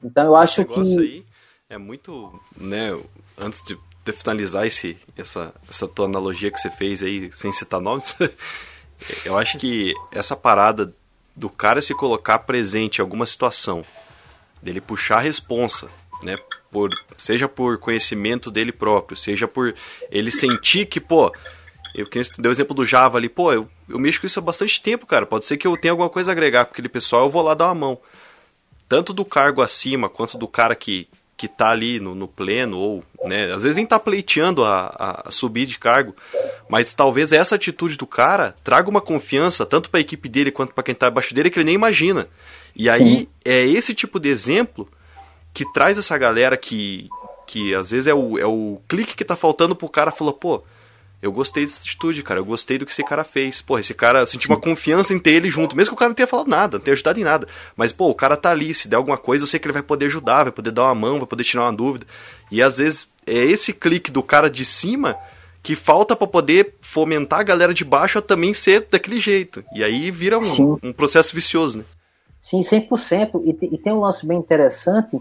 [0.03, 1.25] Então eu acho esse que aí
[1.69, 2.97] é muito, né?
[3.37, 7.79] Antes de, de finalizar esse, essa, essa tua analogia que você fez aí, sem citar
[7.79, 8.15] nomes,
[9.23, 10.93] eu acho que essa parada
[11.35, 13.83] do cara se colocar presente em alguma situação,
[14.61, 15.89] dele puxar a responsa,
[16.23, 16.37] né?
[16.71, 19.73] Por, seja por conhecimento dele próprio, seja por
[20.11, 21.31] ele sentir que, pô,
[21.93, 24.41] eu que deu o exemplo do Java ali, pô, eu, eu mexo com isso há
[24.41, 25.25] bastante tempo, cara.
[25.25, 27.53] Pode ser que eu tenha alguma coisa a agregar com aquele pessoal, eu vou lá
[27.53, 27.99] dar uma mão.
[28.87, 31.07] Tanto do cargo acima quanto do cara que,
[31.37, 35.31] que tá ali no, no pleno, ou, né, às vezes nem tá pleiteando a, a,
[35.31, 36.15] subir de cargo,
[36.69, 40.73] mas talvez essa atitude do cara traga uma confiança, tanto para a equipe dele quanto
[40.73, 42.27] para quem tá abaixo dele, que ele nem imagina.
[42.75, 43.27] E aí Sim.
[43.45, 44.87] é esse tipo de exemplo
[45.53, 47.09] que traz essa galera que,
[47.47, 50.63] que às vezes é o, é o clique que tá faltando pro cara falar, pô,
[51.21, 52.39] eu gostei dessa atitude, cara.
[52.39, 53.61] Eu gostei do que esse cara fez.
[53.61, 55.75] Pô, esse cara, eu senti uma confiança em ter ele junto.
[55.75, 57.47] Mesmo que o cara não tenha falado nada, não tenha ajudado em nada.
[57.75, 58.73] Mas, pô, o cara tá ali.
[58.73, 60.95] Se der alguma coisa, eu sei que ele vai poder ajudar, vai poder dar uma
[60.95, 62.05] mão, vai poder tirar uma dúvida.
[62.49, 65.17] E às vezes é esse clique do cara de cima
[65.61, 69.61] que falta para poder fomentar a galera de baixo a também ser daquele jeito.
[69.75, 71.83] E aí vira um, um processo vicioso, né?
[72.39, 73.41] Sim, 100%.
[73.43, 75.19] E, e tem um lance bem interessante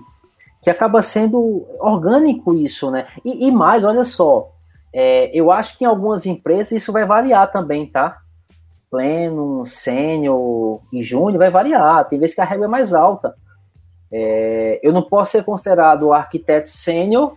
[0.62, 3.08] que acaba sendo orgânico isso, né?
[3.24, 4.52] E, e mais, olha só
[5.00, 8.18] é, eu acho que em algumas empresas isso vai variar também, tá?
[8.90, 12.08] Pleno, sênior e júnior vai variar.
[12.08, 13.32] Tem vezes que a regra é mais alta.
[14.10, 17.36] É, eu não posso ser considerado arquiteto sênior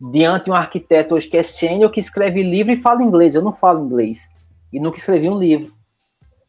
[0.00, 3.34] diante de um arquiteto hoje que é sênior que escreve livro e fala inglês.
[3.34, 4.18] Eu não falo inglês.
[4.72, 5.70] E nunca escrevi um livro.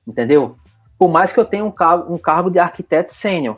[0.07, 0.55] Entendeu?
[0.97, 3.57] Por mais que eu tenha um cargo, um cargo de arquiteto sênior.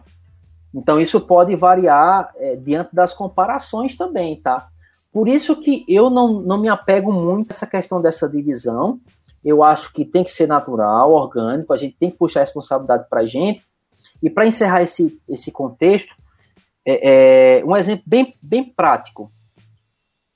[0.73, 4.69] Então isso pode variar é, diante das comparações também, tá?
[5.15, 8.99] Por isso que eu não, não me apego muito a essa questão dessa divisão.
[9.41, 13.07] Eu acho que tem que ser natural, orgânico, a gente tem que puxar a responsabilidade
[13.09, 13.65] para a gente.
[14.21, 16.13] E para encerrar esse, esse contexto,
[16.85, 19.31] é, é, um exemplo bem, bem prático.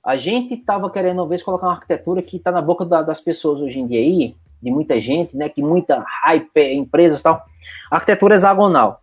[0.02, 3.20] A gente estava querendo, uma vez, colocar uma arquitetura que está na boca da, das
[3.20, 5.50] pessoas hoje em dia aí, de muita gente, né?
[5.50, 7.44] Que muita hype, empresas e tal.
[7.90, 9.02] Arquitetura hexagonal,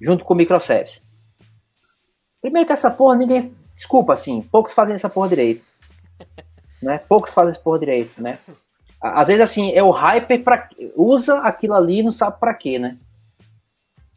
[0.00, 1.00] junto com microservice.
[2.40, 3.56] Primeiro que essa porra ninguém.
[3.78, 5.64] Desculpa, assim, poucos fazem essa porra direito.
[6.80, 6.96] Né?
[7.08, 8.38] Poucos fazem essa porra direito, né?
[9.00, 12.96] Às vezes, assim, é o hyper para usa aquilo ali não sabe para quê, né?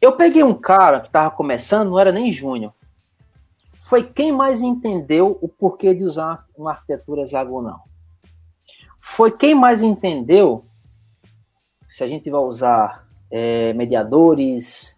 [0.00, 2.72] Eu peguei um cara que tava começando, não era nem júnior.
[3.82, 7.82] Foi quem mais entendeu o porquê de usar uma arquitetura hexagonal.
[9.00, 10.64] Foi quem mais entendeu
[11.88, 14.96] se a gente vai usar é, mediadores,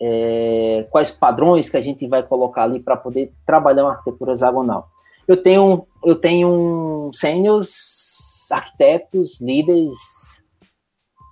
[0.00, 4.88] é, quais padrões que a gente vai colocar ali para poder trabalhar uma arquitetura hexagonal.
[5.28, 9.92] Eu tenho, eu tenho sênios arquitetos, líderes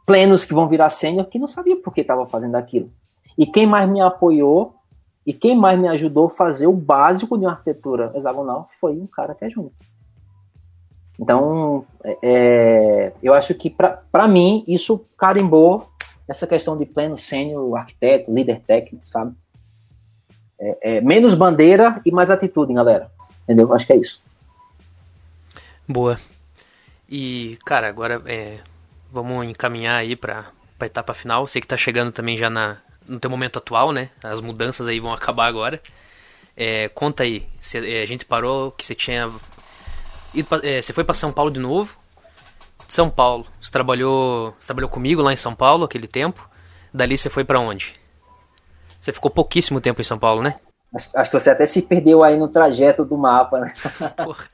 [0.07, 2.91] plenos que vão virar sênior que não sabia por que estava fazendo aquilo.
[3.37, 4.75] E quem mais me apoiou
[5.27, 9.07] e quem mais me ajudou a fazer o básico de uma arquitetura hexagonal foi um
[9.07, 9.75] cara que é junto.
[11.21, 15.89] Então, é, é eu acho que para mim isso carimbou
[16.29, 19.35] essa questão de pleno sênior, arquiteto, líder técnico, sabe?
[20.61, 23.11] É, é, menos bandeira e mais atitude, galera.
[23.45, 23.73] Entendeu?
[23.73, 24.21] Acho que é isso.
[25.89, 26.21] Boa.
[27.09, 28.59] E, cara, agora é,
[29.11, 31.47] vamos encaminhar aí para a etapa final.
[31.47, 32.77] Sei que tá chegando também já na,
[33.07, 34.11] no teu momento atual, né?
[34.23, 35.81] As mudanças aí vão acabar agora.
[36.55, 39.31] É, conta aí, cê, é, a gente parou que você tinha.
[40.63, 41.97] É, você foi para São Paulo de novo.
[42.89, 46.49] São Paulo, você trabalhou, você trabalhou comigo lá em São Paulo aquele tempo.
[46.93, 47.93] Dali você foi para onde?
[48.99, 50.59] Você ficou pouquíssimo tempo em São Paulo, né?
[50.95, 53.75] Acho, acho, que você até se perdeu aí no trajeto do mapa, né?
[54.25, 54.49] Porra.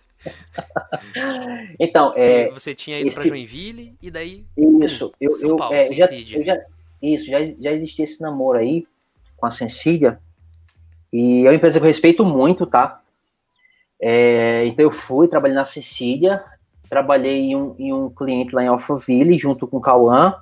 [1.78, 3.18] então, é, você tinha ido esse...
[3.18, 4.44] para Joinville e daí
[4.82, 6.56] isso, eu, São eu, Paulo, é, já, eu já,
[7.00, 8.86] isso, já, já existia esse namoro aí
[9.36, 10.18] com a Sensília
[11.12, 13.00] e é uma empresa que eu respeito muito, tá?
[14.00, 16.44] É, então eu fui, trabalhei na Sensília,
[16.94, 20.36] trabalhei em um, em um cliente lá em Alphaville junto com o Cauã,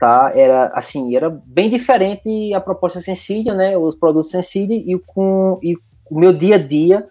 [0.00, 0.32] tá?
[0.34, 3.76] Era assim, era bem diferente a proposta Sensília, né?
[3.76, 5.76] Os produtos Sensília e com e
[6.10, 7.06] o meu dia a dia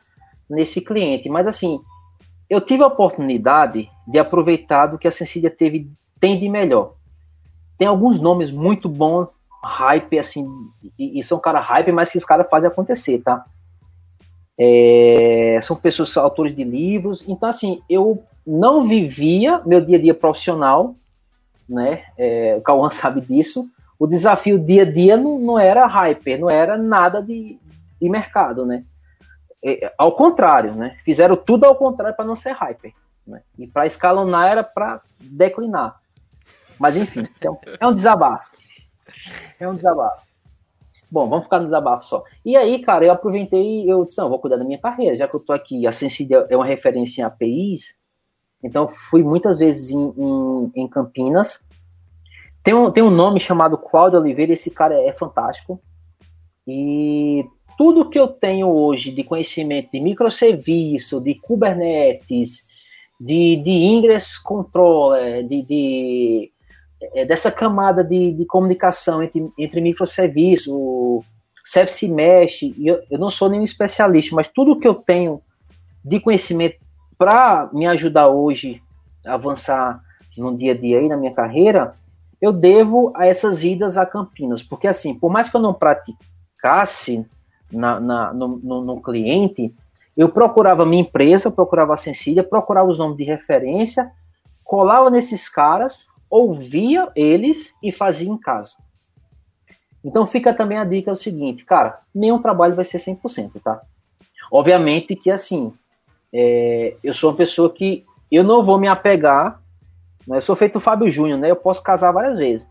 [0.50, 1.80] nesse cliente, mas assim
[2.50, 5.88] eu tive a oportunidade de aproveitar do que a Sensília teve
[6.20, 6.96] tem de melhor.
[7.78, 9.28] Tem alguns nomes muito bons,
[9.64, 10.48] hype, assim,
[10.98, 13.46] e, e são cara hype, mas que os caras fazem acontecer, tá?
[14.60, 20.14] É, são pessoas, autores de livros, então assim, eu não vivia meu dia a dia
[20.14, 20.96] profissional,
[21.68, 22.04] né?
[22.18, 23.68] É, o Cauã sabe disso.
[24.00, 27.60] O desafio dia a dia não, não era hyper, não era nada de,
[28.00, 28.84] de mercado, né?
[29.64, 30.98] É, ao contrário, né?
[31.06, 32.94] Fizeram tudo ao contrário para não ser hyper.
[33.26, 33.42] Né?
[33.60, 36.00] E para escalonar era para declinar.
[36.80, 38.52] Mas enfim, é um, é um desabafo.
[39.60, 40.26] É um desabafo.
[41.12, 42.24] Bom, vamos ficar no desabafo só.
[42.44, 45.36] E aí, cara, eu aproveitei eu disse, não, vou cuidar da minha carreira, já que
[45.36, 47.96] eu tô aqui, a Sensília é uma referência em APIs,
[48.64, 51.60] então fui muitas vezes em, em, em Campinas.
[52.64, 55.82] Tem um, tem um nome chamado Cláudio Oliveira, esse cara é, fantástico.
[56.68, 57.44] E
[57.78, 62.66] tudo que eu tenho hoje de conhecimento de microserviço, de Kubernetes,
[63.20, 66.52] de, de Ingress Controller, de, de
[67.16, 71.24] é, dessa camada de, de comunicação entre, entre microserviço,
[71.66, 75.42] Service Mesh, eu, eu não sou nenhum especialista, mas tudo que eu tenho
[76.04, 76.78] de conhecimento
[77.22, 78.82] para me ajudar hoje
[79.24, 80.02] a avançar
[80.36, 81.94] no dia a dia aí na minha carreira,
[82.42, 87.24] eu devo a essas idas a Campinas, porque assim, por mais que eu não praticasse
[87.72, 89.72] na, na no, no, no, cliente,
[90.18, 94.12] eu procurava minha empresa, procurava a Sensília, procurava os nomes de referência,
[94.64, 98.72] colava nesses caras, ouvia eles e fazia em casa.
[100.04, 103.80] Então fica também a dica é o seguinte, cara, nenhum trabalho vai ser 100%, tá?
[104.52, 105.72] Obviamente que assim,
[106.34, 109.62] é, eu sou uma pessoa que eu não vou me apegar,
[110.28, 110.38] né?
[110.38, 111.52] eu sou feito o Fábio Júnior, né?
[111.52, 112.68] Eu posso casar várias vezes,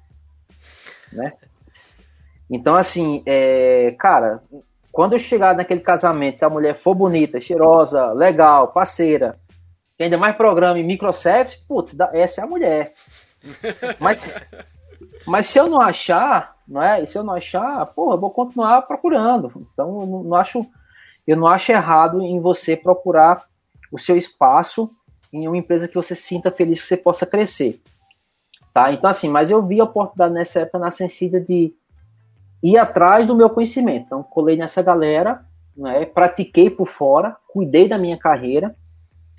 [1.12, 1.32] né?
[2.50, 4.42] Então assim, é, cara,
[4.90, 9.38] quando eu chegar naquele casamento, a mulher for bonita, cheirosa, legal, parceira,
[9.96, 12.92] que ainda mais programa em microservice, putz, essa é a mulher.
[13.98, 14.34] Mas,
[15.26, 17.02] mas se eu não achar, não é?
[17.02, 19.50] E se eu não achar, porra, eu vou continuar procurando.
[19.72, 20.60] Então, eu não, não acho,
[21.26, 23.42] eu não acho errado em você procurar
[23.90, 24.90] o seu espaço
[25.32, 27.80] em uma empresa que você sinta feliz que você possa crescer.
[28.72, 28.92] Tá?
[28.92, 31.74] Então, assim, mas eu vi a oportunidade nessa época na Sensida de
[32.62, 34.06] ir atrás do meu conhecimento.
[34.06, 35.44] Então, colei nessa galera,
[35.76, 38.76] né, pratiquei por fora, cuidei da minha carreira.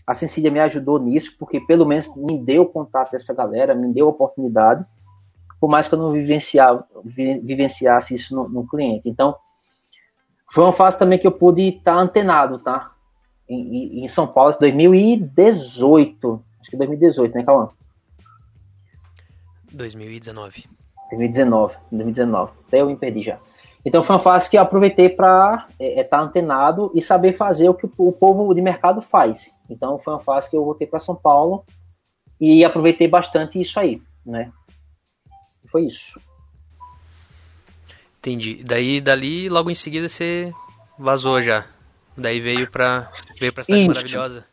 [0.05, 4.07] A Cecília me ajudou nisso, porque pelo menos me deu contato dessa galera, me deu
[4.07, 4.85] oportunidade.
[5.59, 9.07] por mais que eu não vivenciasse isso no, no cliente.
[9.07, 9.35] Então,
[10.51, 12.91] foi uma fase também que eu pude estar antenado, tá?
[13.53, 16.43] Em, em São Paulo, 2018.
[16.61, 17.69] Acho que 2018, né, Cauã?
[19.71, 20.65] 2019.
[21.09, 22.51] 2019, 2019.
[22.67, 23.39] Até eu me perdi já.
[23.83, 27.33] Então foi uma fase que eu aproveitei para estar é, é, tá antenado e saber
[27.33, 29.51] fazer o que o, o povo de mercado faz.
[29.69, 31.65] Então foi uma fase que eu voltei para São Paulo
[32.39, 34.51] e aproveitei bastante isso aí, né?
[35.67, 36.19] Foi isso.
[38.19, 38.63] Entendi.
[38.63, 40.53] Daí dali logo em seguida você
[40.97, 41.65] vazou já.
[42.21, 43.89] Daí veio para veio para cidade isso.
[43.89, 44.45] maravilhosa.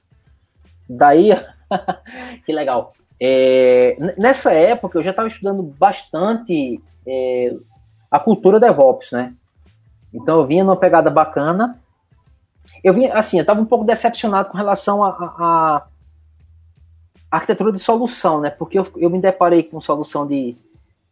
[0.89, 1.31] Daí
[2.47, 2.95] que legal.
[3.21, 7.55] É, nessa época eu já estava estudando bastante é,
[8.11, 9.35] a cultura DevOps, né?
[10.13, 11.79] Então eu vinha numa pegada bacana.
[12.83, 15.87] Eu vinha, assim, eu estava um pouco decepcionado com relação a
[17.31, 18.51] arquitetura de solução, né?
[18.51, 20.57] Porque eu, eu me deparei com solução de,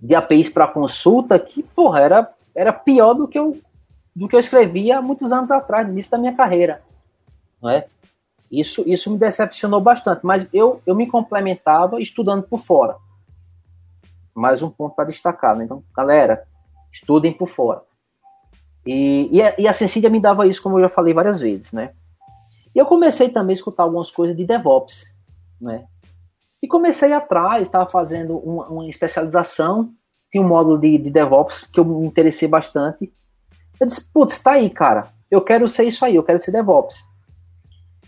[0.00, 3.58] de APIs para consulta que, porra, era, era pior do que, eu,
[4.16, 6.82] do que eu escrevia muitos anos atrás, no início da minha carreira.
[7.62, 7.86] Não é?
[8.50, 12.96] Isso, isso me decepcionou bastante, mas eu, eu me complementava estudando por fora.
[14.34, 15.54] Mais um ponto para destacar.
[15.54, 15.64] Né?
[15.64, 16.46] Então, galera,
[16.90, 17.82] estudem por fora.
[18.86, 21.72] E, e, a, e a Cecília me dava isso, como eu já falei várias vezes,
[21.72, 21.92] né?
[22.74, 25.12] E eu comecei também a escutar algumas coisas de DevOps,
[25.60, 25.84] né?
[26.62, 29.92] E comecei atrás, estava fazendo uma, uma, especialização,
[30.30, 33.12] tinha um módulo de, de, DevOps que eu me interessei bastante.
[33.80, 36.96] Eu disse, putz, tá aí, cara, eu quero ser isso aí, eu quero ser DevOps.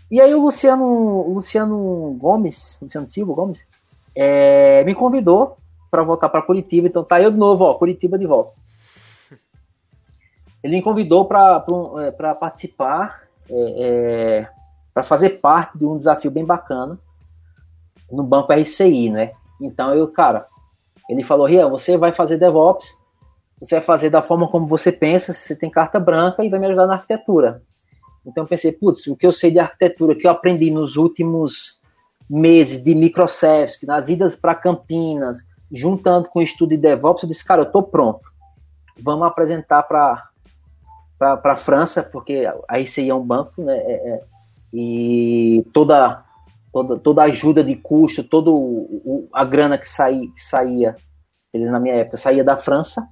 [0.09, 3.67] E aí o Luciano, Luciano Gomes, Luciano Silva Gomes,
[4.15, 5.57] é, me convidou
[5.91, 8.53] para voltar para Curitiba, então tá eu de novo, ó, Curitiba de volta.
[10.63, 11.63] Ele me convidou para
[11.99, 14.49] é, participar, é, é
[14.93, 16.99] para fazer parte de um desafio bem bacana
[18.11, 19.31] no banco RCI, né?
[19.61, 20.47] Então eu, cara,
[21.09, 22.98] ele falou, Rian, você vai fazer DevOps,
[23.59, 26.67] você vai fazer da forma como você pensa, você tem carta branca e vai me
[26.67, 27.61] ajudar na arquitetura.
[28.25, 31.79] Então eu pensei, putz, o que eu sei de arquitetura, que eu aprendi nos últimos
[32.29, 35.39] meses de microservices, nas idas para Campinas,
[35.71, 38.21] juntando com o estudo de DevOps, eu disse, cara, eu tô pronto.
[39.01, 40.29] Vamos apresentar para
[41.19, 43.77] a França, porque a RCI é um banco, né?
[43.77, 44.21] É, é,
[44.71, 46.23] e toda
[46.71, 48.51] toda, toda a ajuda de custo, toda
[49.33, 50.95] a grana que, saía, que saía,
[51.53, 53.07] na minha época, saía da França.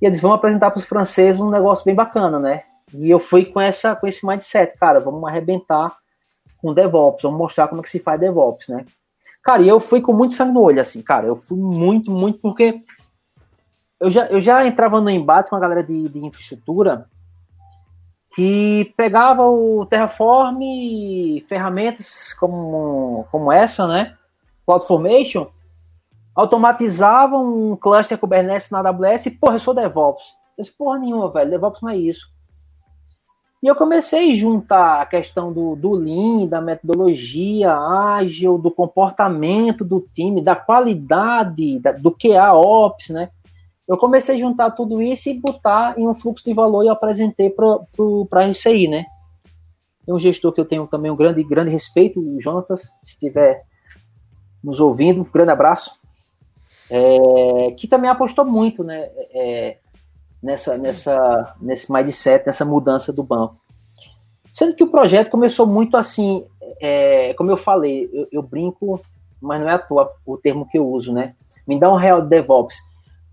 [0.00, 2.62] E eles vão apresentar para os franceses um negócio bem bacana, né?
[2.94, 5.96] E eu fui com, essa, com esse mindset, cara, vamos arrebentar
[6.58, 8.84] com DevOps, vamos mostrar como é que se faz DevOps, né?
[9.42, 12.38] Cara, e eu fui com muito sangue no olho, assim, cara, eu fui muito, muito,
[12.40, 12.82] porque
[13.98, 17.06] eu já, eu já entrava no embate com a galera de, de infraestrutura
[18.34, 20.60] que pegava o Terraform
[21.48, 24.16] ferramentas como, como essa, né?
[24.64, 25.48] CloudFormation,
[26.34, 30.24] automatizava um cluster Kubernetes na AWS e, porra, eu sou DevOps.
[30.56, 32.28] Eu disse, porra nenhuma, velho, DevOps não é isso.
[33.62, 39.84] E eu comecei a juntar a questão do, do Lean, da metodologia ágil, do comportamento
[39.84, 43.30] do time, da qualidade, da, do QA Ops, né?
[43.90, 47.50] eu comecei a juntar tudo isso e botar em um fluxo de valor e apresentei
[47.50, 49.04] para a RCI, né?
[50.06, 53.64] Tem um gestor que eu tenho também um grande, grande respeito, o Jonatas, se estiver
[54.62, 55.90] nos ouvindo, um grande abraço,
[56.90, 59.08] é, que também apostou muito, né?
[59.32, 59.76] É,
[60.42, 63.56] nessa, nessa, nesse mindset, nessa mudança do banco.
[64.52, 66.44] Sendo que o projeto começou muito assim,
[66.80, 69.00] é, como eu falei, eu, eu, brinco,
[69.40, 71.34] mas não é à toa o termo que eu uso, né?
[71.66, 72.76] Me dá um real DevOps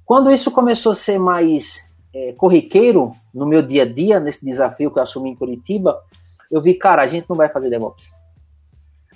[0.07, 1.85] quando isso começou a ser mais
[2.15, 6.01] é, corriqueiro no meu dia a dia, nesse desafio que eu assumi em Curitiba,
[6.49, 8.09] eu vi, cara, a gente não vai fazer DevOps.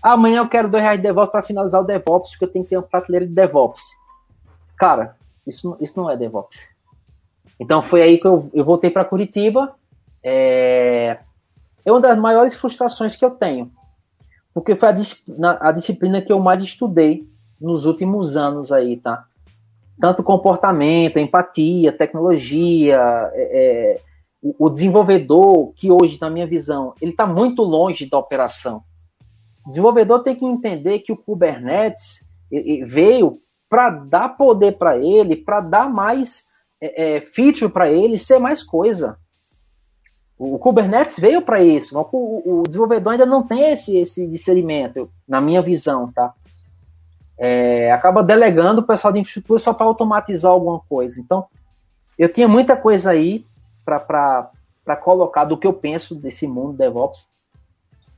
[0.04, 2.72] Amanhã eu quero dois reais de DevOps para finalizar o DevOps, porque eu tenho que
[2.72, 3.82] ter uma prateleira de DevOps.
[4.82, 6.58] Cara, isso, isso não é DevOps.
[7.60, 9.76] Então foi aí que eu, eu voltei para Curitiba.
[10.24, 11.20] É,
[11.86, 13.72] é uma das maiores frustrações que eu tenho.
[14.52, 17.30] Porque foi a, a disciplina que eu mais estudei
[17.62, 19.28] nos últimos anos aí, tá?
[20.00, 23.00] tanto comportamento, empatia, tecnologia,
[23.36, 24.02] é, é,
[24.42, 28.82] o, desenvolvedor, que hoje, na minha visão, ele está muito longe da operação.
[29.64, 32.26] O desenvolvedor tem que entender que o Kubernetes
[32.84, 33.40] veio
[33.72, 36.46] para dar poder para ele, para dar mais
[36.82, 39.18] é, é, feature para ele, ser mais coisa.
[40.38, 45.10] O Kubernetes veio para isso, mas o, o, desenvolvedor ainda não tem esse, esse discernimento,
[45.26, 46.34] na minha visão, tá?
[47.44, 51.20] é, acaba delegando o pessoal de infraestrutura só para automatizar alguma coisa.
[51.20, 51.48] Então,
[52.16, 53.48] eu tinha muita coisa aí
[53.84, 57.28] para colocar do que eu penso desse mundo DevOps.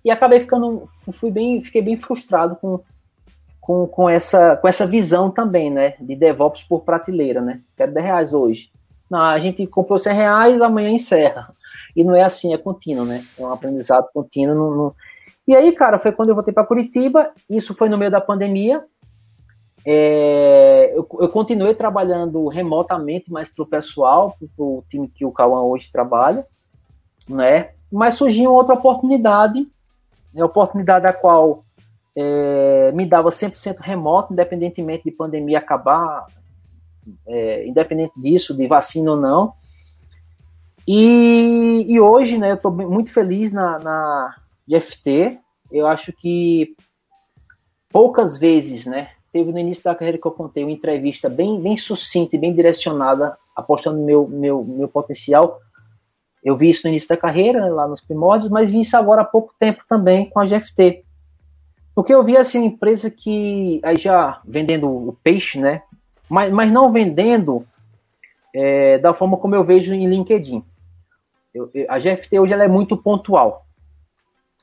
[0.03, 2.81] E acabei ficando, fui bem, fiquei bem frustrado com,
[3.64, 5.94] com, com, essa, com essa visão também, né?
[5.98, 7.61] De DevOps por prateleira, né?
[7.77, 8.69] Quero 10 reais hoje.
[9.10, 11.49] Não, a gente comprou 100 reais, amanhã encerra.
[11.95, 13.23] E não é assim, é contínuo, né?
[13.40, 14.94] É um aprendizado contínuo.
[15.48, 17.31] E aí, cara, foi quando eu voltei para Curitiba.
[17.49, 18.84] Isso foi no meio da pandemia.
[19.85, 25.31] É, eu, eu, continuei trabalhando remotamente, mas para o pessoal, para o time que o
[25.31, 26.45] Cauã hoje trabalha,
[27.30, 27.69] né?
[27.90, 29.65] Mas surgiu outra oportunidade,
[30.38, 31.64] a oportunidade a qual
[32.15, 36.27] é, me dava 100% remoto, independentemente de pandemia acabar,
[37.27, 39.53] é, independente disso, de vacina ou não.
[40.88, 44.35] E, e hoje, né, eu estou muito feliz na, na
[44.68, 45.40] GFT.
[45.72, 46.76] Eu acho que
[47.90, 51.77] poucas vezes, né, teve no início da carreira que eu contei uma entrevista bem, bem
[51.77, 55.60] sucinta e bem direcionada, apostando no meu, meu, meu potencial.
[56.44, 59.26] Eu vi isso no início da carreira, lá nos primórdios, mas vi isso agora há
[59.26, 61.06] pouco tempo também com a GFT.
[61.95, 65.84] Porque eu vi assim uma empresa que aí já vendendo o peixe, né?
[66.30, 67.68] Mas, mas não vendendo
[68.53, 70.64] é, da forma como eu vejo em LinkedIn.
[71.53, 73.65] Eu, a GFT hoje ela é muito pontual.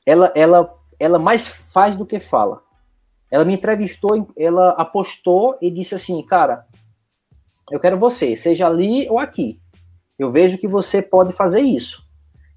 [0.05, 2.61] Ela, ela, ela mais faz do que fala.
[3.29, 6.65] Ela me entrevistou, ela apostou e disse assim, cara,
[7.71, 9.59] eu quero você, seja ali ou aqui.
[10.19, 12.03] Eu vejo que você pode fazer isso.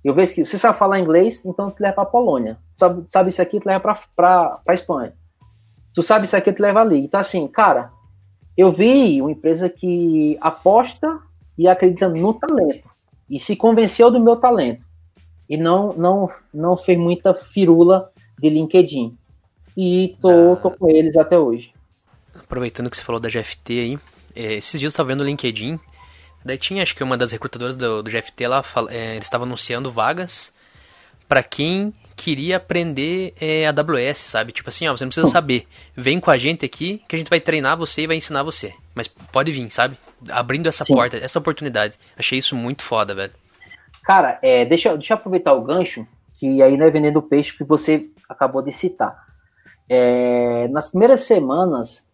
[0.05, 2.59] Eu vejo que você sabe falar inglês, então te leva para Polônia.
[2.77, 5.15] Sabe, sabe isso aqui, te leva para Espanha.
[5.95, 6.99] Tu sabe isso aqui, te leva ali.
[6.99, 7.91] Então, assim, cara,
[8.57, 11.19] eu vi uma empresa que aposta
[11.57, 12.89] e acredita no talento.
[13.31, 14.85] E se convenceu do meu talento.
[15.49, 19.17] E não, não, não fez muita firula de LinkedIn.
[19.75, 20.57] E tô, ah.
[20.57, 21.73] tô com eles até hoje.
[22.35, 23.99] Aproveitando que você falou da GFT aí,
[24.37, 25.79] é, esses dias eu estava vendo o LinkedIn
[26.45, 29.91] Daí tinha, acho que uma das recrutadoras do, do GFT lá, é, eles estavam anunciando
[29.91, 30.53] vagas
[31.27, 34.53] para quem queria aprender é, AWS, sabe?
[34.53, 35.67] Tipo assim, ó, você não precisa saber.
[35.97, 38.75] Vem com a gente aqui que a gente vai treinar você e vai ensinar você.
[38.95, 39.97] Mas pode vir, sabe?
[40.31, 40.95] Abrindo essa Sim.
[40.95, 41.99] porta, essa oportunidade.
[42.17, 43.33] Achei isso muito foda, velho.
[44.05, 47.65] Cara, é, deixa, deixa eu aproveitar o gancho, que aí não é vendendo peixe que
[47.65, 49.25] você acabou de citar.
[49.89, 52.07] É, nas primeiras semanas,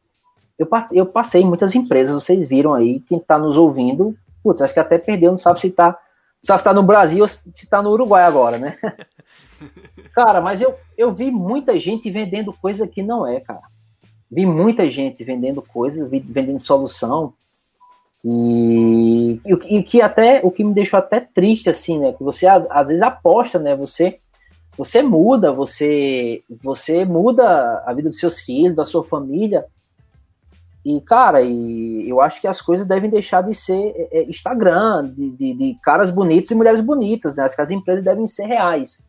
[0.60, 4.74] eu, eu passei em muitas empresas, vocês viram aí, quem está nos ouvindo, putz, acho
[4.74, 5.98] que até perdeu, não sabe se está
[6.42, 8.76] se está no Brasil ou se está no Uruguai agora, né?
[10.14, 13.60] cara, mas eu, eu vi muita gente vendendo coisa que não é, cara.
[14.30, 17.34] Vi muita gente vendendo coisas, vendendo solução.
[18.24, 22.12] E, e, e, que até o que me deixou até triste, assim, né?
[22.14, 23.76] Que você às vezes aposta, né?
[23.76, 24.18] Você
[24.78, 29.66] você muda, você você muda a vida dos seus filhos, da sua família
[30.96, 35.04] e, cara, e eu acho que as coisas devem deixar de ser é, é, Instagram,
[35.04, 37.44] de, de, de, caras bonitos e mulheres bonitas, né?
[37.44, 39.00] Acho que as empresas devem ser reais.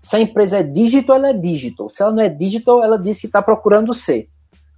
[0.00, 1.88] Se a empresa é digital, ela é digital.
[1.88, 4.28] Se ela não é digital, ela diz que está procurando ser.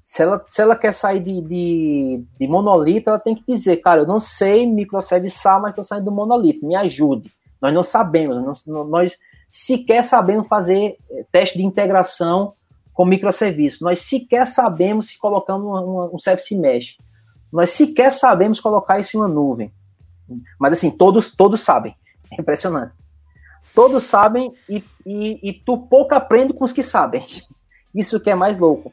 [0.04, 4.02] Se ela, se ela quer sair de, de, de, monolito, ela tem que dizer, cara,
[4.02, 7.30] eu não sei microservice SAR, mas estou saindo do monolito, me ajude.
[7.60, 9.16] Nós não sabemos, nós, nós
[9.48, 12.54] sequer sabemos fazer é, teste de integração
[12.92, 13.82] com microserviço.
[13.82, 16.96] Nós sequer sabemos se colocamos um, um service mesh.
[17.52, 19.72] Nós sequer sabemos colocar isso em uma nuvem.
[20.58, 21.94] Mas assim, todos, todos sabem.
[22.30, 22.94] É impressionante.
[23.74, 27.24] Todos sabem e, e, e tu pouco aprende com os que sabem.
[27.94, 28.92] Isso que é mais louco.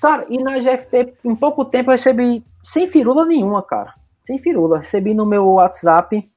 [0.00, 3.94] Cara, e na GFT, em pouco tempo eu recebi sem firula nenhuma, cara.
[4.22, 4.78] Sem firula.
[4.78, 6.28] Recebi no meu WhatsApp.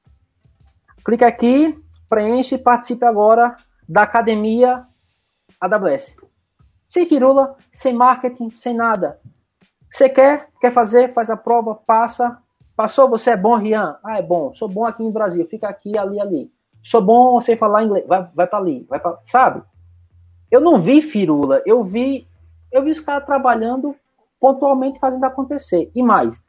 [1.04, 1.76] Clica aqui,
[2.08, 3.54] preenche e participe agora
[3.88, 4.84] da academia
[5.60, 6.16] AWS.
[6.86, 9.18] Sem firula, sem marketing, sem nada.
[9.90, 12.38] Você quer, quer fazer, faz a prova, passa.
[12.76, 13.96] Passou, você é bom, Rian?
[14.04, 14.54] Ah, é bom.
[14.54, 16.50] Sou bom aqui no Brasil, fica aqui, ali, ali.
[16.82, 19.62] Sou bom, sei falar inglês, vai, vai para ali, vai pra, sabe?
[20.50, 22.28] Eu não vi firula, eu vi,
[22.70, 23.96] eu vi os caras trabalhando
[24.38, 25.90] pontualmente fazendo acontecer.
[25.94, 26.40] E mais,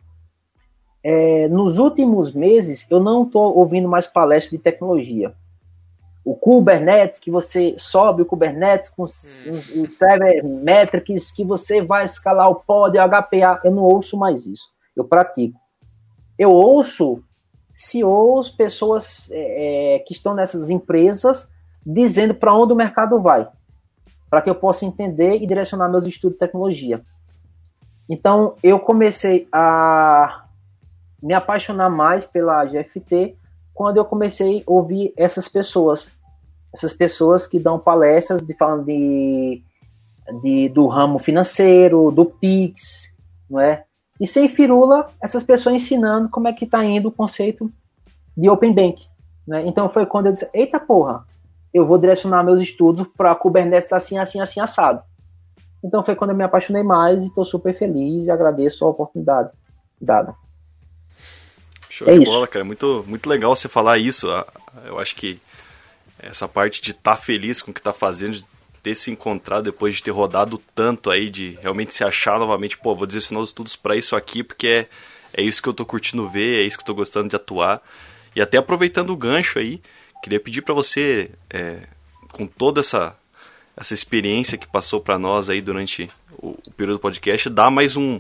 [1.04, 5.34] é, nos últimos meses eu não estou ouvindo mais palestras de tecnologia
[6.28, 9.82] o Kubernetes, que você sobe o Kubernetes com hum.
[9.82, 13.62] o server metrics, que você vai escalar o pod, o HPA.
[13.64, 14.70] Eu não ouço mais isso.
[14.94, 15.58] Eu pratico.
[16.38, 17.24] Eu ouço
[17.74, 21.49] CEOs, pessoas é, é, que estão nessas empresas,
[21.86, 23.48] dizendo para onde o mercado vai,
[24.30, 27.02] para que eu possa entender e direcionar meus estudos de tecnologia.
[28.10, 30.44] Então, eu comecei a
[31.24, 33.38] me apaixonar mais pela GFT
[33.74, 36.16] quando eu comecei a ouvir essas pessoas
[36.73, 39.64] essas pessoas que dão palestras de falando de,
[40.41, 43.11] de do ramo financeiro, do Pix,
[43.49, 43.84] não é?
[44.19, 47.72] E sem firula, essas pessoas ensinando como é que está indo o conceito
[48.35, 49.06] de Open Bank.
[49.48, 49.64] Né?
[49.65, 51.23] Então foi quando eu disse, eita porra,
[51.73, 55.02] eu vou direcionar meus estudos para Kubernetes assim, assim, assim, assado.
[55.84, 59.52] Então foi quando eu me apaixonei mais e estou super feliz e agradeço a oportunidade
[60.02, 60.34] dada.
[61.89, 62.65] Show é de bola, cara.
[62.65, 64.30] Muito, muito legal você falar isso.
[64.30, 64.45] Ah,
[64.85, 65.39] eu acho que
[66.19, 68.45] essa parte de estar tá feliz com o que está fazendo, de
[68.81, 72.95] ter se encontrado depois de ter rodado tanto aí, de realmente se achar novamente, pô,
[72.95, 74.89] vou direcionar os estudos para isso aqui, porque é,
[75.34, 77.81] é isso que eu tô curtindo ver, é isso que eu tô gostando de atuar.
[78.35, 79.81] E até aproveitando o gancho aí,
[80.23, 81.81] queria pedir para você, é,
[82.31, 83.15] com toda essa,
[83.76, 86.07] essa experiência que passou para nós aí durante
[86.38, 88.19] o, o, período do podcast, dar mais um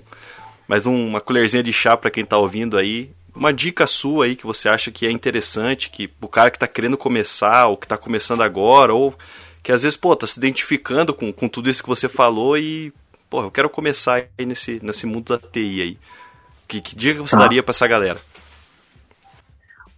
[0.67, 4.35] mais um, uma colherzinha de chá para quem tá ouvindo aí uma dica sua aí
[4.35, 7.85] que você acha que é interessante, que o cara que está querendo começar, ou que
[7.85, 9.13] está começando agora, ou
[9.61, 12.91] que às vezes, pô, tá se identificando com, com tudo isso que você falou e,
[13.29, 15.97] pô, eu quero começar aí nesse, nesse mundo da TI aí.
[16.67, 17.39] Que, que dica você ah.
[17.39, 18.19] daria para essa galera?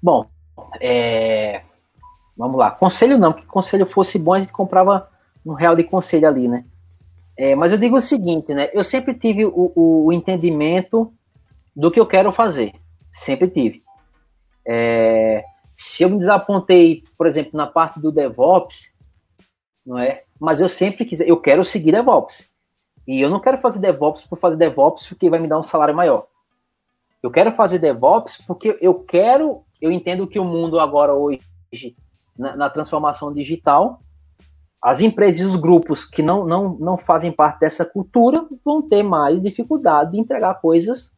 [0.02, 0.30] Bom,
[0.82, 1.62] é...
[2.38, 2.72] vamos lá.
[2.72, 5.10] Conselho não, que conselho fosse bom a gente comprava
[5.46, 6.66] um real de conselho ali, né?
[7.38, 8.70] É, mas eu digo o seguinte, né?
[8.74, 11.14] Eu sempre tive o, o, o entendimento
[11.74, 12.74] do que eu quero fazer.
[13.20, 13.84] Sempre tive.
[14.66, 15.44] É,
[15.76, 18.92] se eu me desapontei, por exemplo, na parte do DevOps,
[19.86, 20.24] não é?
[20.40, 22.50] Mas eu sempre quis, eu quero seguir DevOps.
[23.06, 25.94] E eu não quero fazer DevOps por fazer DevOps porque vai me dar um salário
[25.96, 26.28] maior.
[27.22, 31.42] Eu quero fazer DevOps porque eu quero, eu entendo que o mundo agora hoje,
[32.38, 34.00] na, na transformação digital,
[34.82, 39.04] as empresas e os grupos que não, não, não fazem parte dessa cultura vão ter
[39.04, 41.12] mais dificuldade de entregar coisas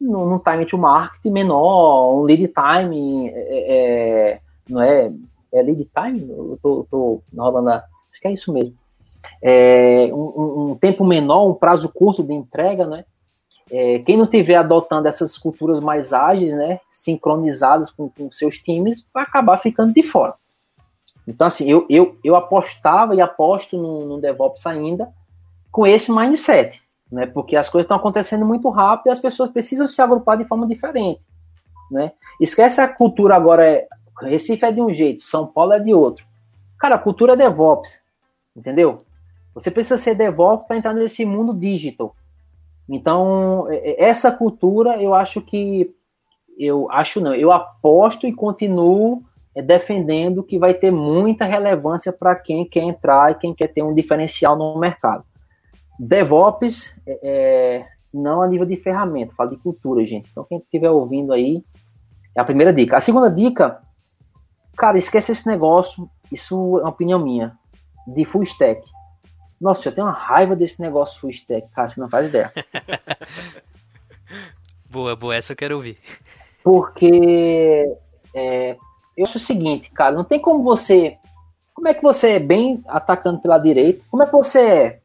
[0.00, 5.10] num time to market menor, um lead time, é, é, não é,
[5.52, 6.28] é lead time?
[6.28, 8.74] Eu tô, tô rolando, acho que é isso mesmo.
[9.42, 13.04] É, um, um, tempo menor, um prazo curto de entrega, né?
[13.70, 19.04] É, quem não estiver adotando essas culturas mais ágeis, né, sincronizadas com, com seus times,
[19.12, 20.34] vai acabar ficando de fora.
[21.26, 25.08] Então, assim, eu, eu, eu apostava e aposto no, no DevOps ainda
[25.72, 27.26] com esse mindset né?
[27.26, 30.66] Porque as coisas estão acontecendo muito rápido e as pessoas precisam se agrupar de forma
[30.66, 31.20] diferente,
[31.90, 32.12] né?
[32.40, 33.86] Esquece a cultura agora é
[34.22, 36.24] Recife é de um jeito, São Paulo é de outro.
[36.78, 38.00] Cara, a cultura é DevOps,
[38.56, 38.98] entendeu?
[39.54, 42.14] Você precisa ser DevOps para entrar nesse mundo digital.
[42.88, 45.94] Então, é, é, essa cultura, eu acho que
[46.58, 49.22] eu acho não, eu aposto e continuo
[49.54, 53.82] é, defendendo que vai ter muita relevância para quem quer entrar e quem quer ter
[53.82, 55.24] um diferencial no mercado.
[55.98, 60.28] DevOps, é, é, não a nível de ferramenta, fala de cultura, gente.
[60.30, 61.62] Então, quem estiver ouvindo aí,
[62.34, 62.96] é a primeira dica.
[62.96, 63.80] A segunda dica,
[64.76, 67.56] cara, esquece esse negócio, isso é uma opinião minha,
[68.06, 68.82] de full stack.
[69.60, 72.52] Nossa, eu tenho uma raiva desse negócio full stack, cara, você não faz ideia.
[74.90, 75.98] boa, boa, essa eu quero ouvir.
[76.62, 77.96] Porque
[78.34, 78.76] é,
[79.16, 81.16] eu acho o seguinte, cara, não tem como você.
[81.72, 84.04] Como é que você é bem atacando pela direita?
[84.10, 85.00] Como é que você é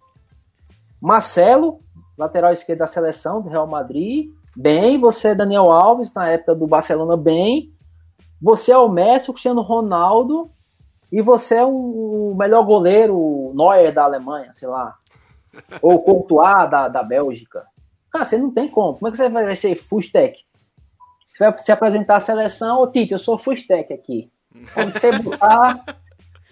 [1.02, 1.80] Marcelo,
[2.16, 5.00] lateral esquerdo da seleção do Real Madrid, bem.
[5.00, 7.74] Você é Daniel Alves, na época do Barcelona, bem.
[8.40, 10.52] Você é o Messi, o Cristiano Ronaldo.
[11.12, 14.96] E você é o melhor goleiro Neuer da Alemanha, sei lá.
[15.82, 17.66] Ou Courtois da, da Bélgica.
[18.12, 18.94] Cara, você não tem como.
[18.94, 20.38] Como é que você vai ser full stack?
[21.32, 24.32] Você vai se apresentar à seleção, ô Tite, eu sou full stack aqui.
[24.78, 25.84] Onde você botar,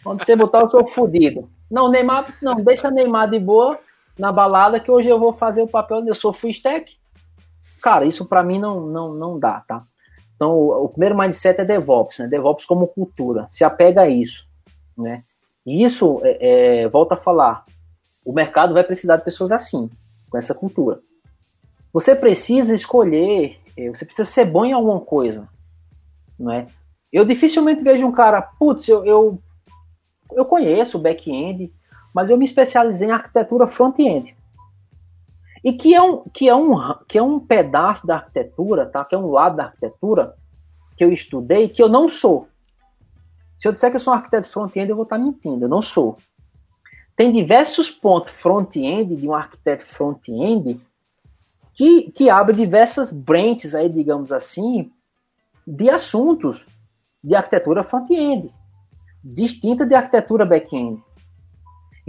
[0.05, 1.49] onde você botar, eu sou fodido.
[1.69, 3.80] Não, Neymar, não, deixa Neymar de boa
[4.19, 6.99] na balada que hoje eu vou fazer o papel eu sou full stack.
[7.81, 9.83] Cara, isso para mim não, não, não dá, tá?
[10.35, 12.27] Então, o, o, primeiro mindset é DevOps, né?
[12.27, 13.47] DevOps como cultura.
[13.49, 14.45] Se apega a isso,
[14.97, 15.23] né?
[15.65, 17.65] E isso, é, é, volta a falar,
[18.25, 19.89] o mercado vai precisar de pessoas assim,
[20.29, 20.99] com essa cultura.
[21.93, 25.47] Você precisa escolher, é, você precisa ser bom em alguma coisa,
[26.37, 26.65] não é?
[27.11, 29.39] Eu dificilmente vejo um cara, putz, eu, eu,
[30.33, 31.73] eu conheço o back-end,
[32.14, 34.36] mas eu me especializei em arquitetura front-end.
[35.64, 39.03] E que é, um, que, é um, que é um pedaço da arquitetura, tá?
[39.03, 40.36] que é um lado da arquitetura
[40.95, 42.48] que eu estudei que eu não sou.
[43.57, 45.81] Se eu disser que eu sou um arquiteto front-end, eu vou estar mentindo, eu não
[45.81, 46.18] sou.
[47.15, 50.80] Tem diversos pontos front-end de um arquiteto front-end
[51.73, 54.91] que, que abre diversas branches aí, digamos assim,
[55.68, 56.65] de assuntos
[57.23, 58.53] de arquitetura front-end,
[59.23, 61.02] distinta de arquitetura back-end.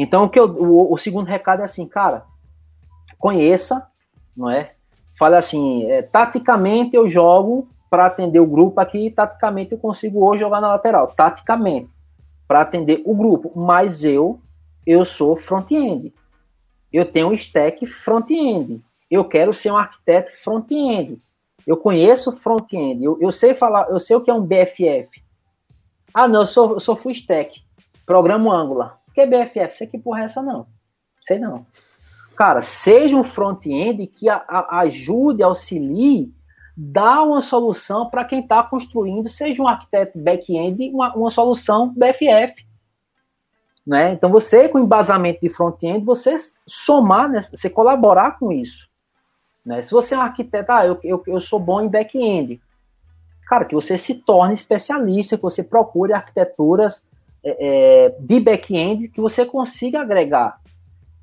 [0.03, 2.25] Então, o, que eu, o, o segundo recado é assim, cara,
[3.19, 3.87] conheça,
[4.35, 4.73] não é?
[5.19, 10.41] Fale assim, é, taticamente eu jogo para atender o grupo aqui, taticamente eu consigo hoje
[10.41, 11.91] jogar na lateral, taticamente,
[12.49, 14.41] para atender o grupo, mas eu
[14.87, 16.15] eu sou front-end.
[16.91, 18.83] Eu tenho um stack front-end.
[19.11, 21.21] Eu quero ser um arquiteto front-end.
[21.67, 23.05] Eu conheço front-end.
[23.05, 25.23] Eu, eu sei falar, eu sei o que é um BFF.
[26.15, 27.61] Ah, não, eu sou, eu sou full stack.
[28.07, 29.00] Programa Angular.
[29.15, 29.75] Que BFF?
[29.75, 30.67] Sei que porra é essa não.
[31.23, 31.67] Sei não.
[32.37, 36.33] cara, seja um front-end que a, a, ajude, auxilie,
[36.77, 42.55] dá uma solução para quem está construindo, seja um arquiteto back-end, uma, uma solução BFF.
[43.87, 44.13] Né?
[44.13, 47.41] Então, você, com embasamento de front-end, você somar, né?
[47.41, 48.89] você colaborar com isso.
[49.65, 49.83] Né?
[49.83, 52.61] Se você é um arquiteto, ah, eu, eu, eu sou bom em back-end,
[53.47, 57.03] cara, que você se torne especialista, que você procure arquiteturas
[57.43, 60.61] é, é de back-end que você consiga agregar.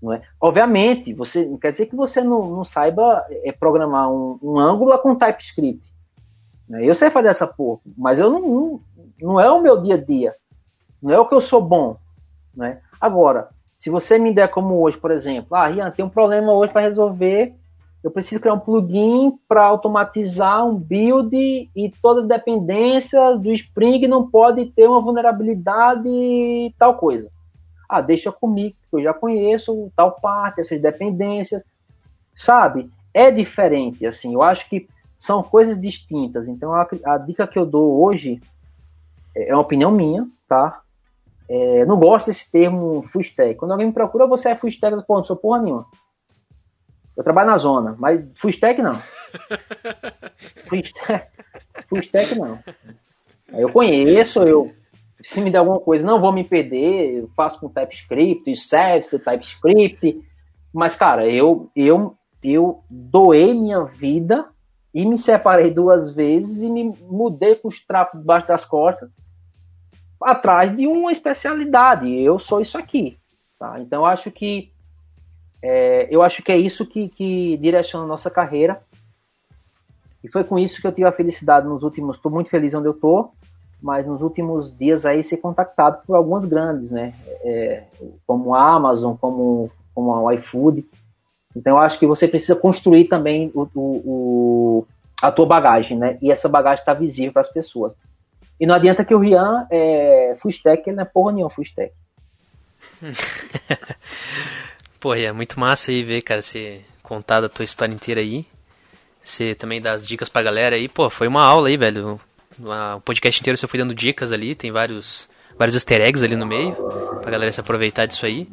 [0.02, 0.22] Não é?
[0.40, 5.00] Obviamente, você não quer dizer que você não, não saiba é, programar um, um Angular
[5.00, 5.92] com TypeScript.
[6.70, 6.86] Né?
[6.86, 8.82] Eu sei fazer essa porra, mas eu não, não,
[9.20, 10.36] não é o meu dia a dia.
[11.02, 11.98] Não é o que eu sou bom.
[12.56, 12.80] Né?
[13.00, 16.74] Agora, se você me der como hoje, por exemplo, ah, Rian, tem um problema hoje
[16.74, 17.56] para resolver,
[18.08, 24.08] eu preciso criar um plugin para automatizar um build e todas as dependências do Spring
[24.08, 27.30] não pode ter uma vulnerabilidade e tal coisa.
[27.90, 31.62] Ah, deixa comigo, eu já conheço tal parte, essas dependências,
[32.34, 32.90] sabe?
[33.14, 34.88] É diferente, assim, eu acho que
[35.20, 36.48] são coisas distintas.
[36.48, 38.40] Então, a, a dica que eu dou hoje
[39.36, 40.80] é, é uma opinião minha, tá?
[41.50, 43.56] É, não gosto desse termo full stack.
[43.56, 45.86] Quando alguém me procura, você é full stack, eu não sou porra nenhuma.
[47.18, 48.94] Eu trabalho na zona, mas full stack não.
[51.90, 52.60] full stack não.
[53.50, 54.72] Eu conheço, eu
[55.24, 60.22] se me der alguma coisa, não vou me perder, eu faço com TypeScript, service, TypeScript,
[60.72, 64.48] mas cara, eu eu eu doei minha vida
[64.94, 69.10] e me separei duas vezes e me mudei com os trapos debaixo das costas
[70.22, 72.14] atrás de uma especialidade.
[72.14, 73.18] Eu sou isso aqui,
[73.60, 73.80] tá?
[73.80, 74.72] Então acho que
[75.62, 78.82] é, eu acho que é isso que, que direciona a nossa carreira.
[80.24, 82.18] E foi com isso que eu tive a felicidade nos últimos.
[82.18, 83.34] Estou muito feliz onde eu estou
[83.82, 87.14] mas nos últimos dias aí ser contactado por algumas grandes, né?
[87.44, 87.84] É,
[88.26, 90.86] como a Amazon, como, como a iFood.
[91.56, 94.88] Então eu acho que você precisa construir também o, o, o
[95.22, 96.18] a tua bagagem, né?
[96.22, 97.96] E essa bagagem está visível para as pessoas.
[98.60, 101.64] E não adianta que o Rian é full stack, ele não é porra nenhuma full
[101.64, 101.94] stack.
[105.00, 108.46] Pô, é muito massa aí ver, cara, você contar da tua história inteira aí.
[109.22, 110.88] Você também dá as dicas pra galera aí.
[110.88, 112.20] Pô, foi uma aula aí, velho
[112.96, 116.46] o podcast inteiro você foi dando dicas ali, tem vários, vários easter eggs ali no
[116.46, 116.74] meio,
[117.22, 118.48] pra galera se aproveitar disso aí.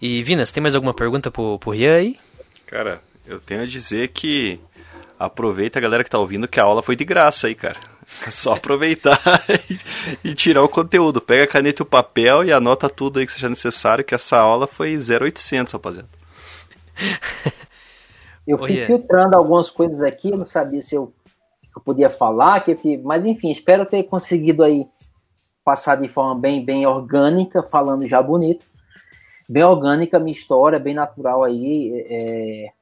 [0.00, 2.18] E Vinas, tem mais alguma pergunta pro, pro Rian aí?
[2.66, 4.60] Cara, eu tenho a dizer que
[5.18, 7.78] aproveita a galera que tá ouvindo que a aula foi de graça aí, cara.
[8.26, 9.20] É só aproveitar
[10.24, 11.20] e, tirar o conteúdo.
[11.20, 14.38] Pega a caneta e o papel e anota tudo aí que seja necessário, que essa
[14.38, 16.08] aula foi 0800, rapaziada.
[18.46, 21.12] Eu fui filtrando algumas coisas aqui, não sabia se eu
[21.74, 24.86] eu podia falar, que, mas enfim, espero ter conseguido aí
[25.64, 28.64] passar de forma bem, bem orgânica, falando já bonito,
[29.48, 32.72] bem orgânica a minha história, bem natural aí, é,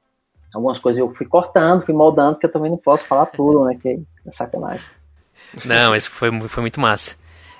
[0.53, 3.77] algumas coisas eu fui cortando, fui moldando, porque eu também não posso falar tudo, né,
[3.79, 3.89] que
[4.25, 4.85] é sacanagem.
[5.65, 7.15] Não, mas foi, foi muito massa.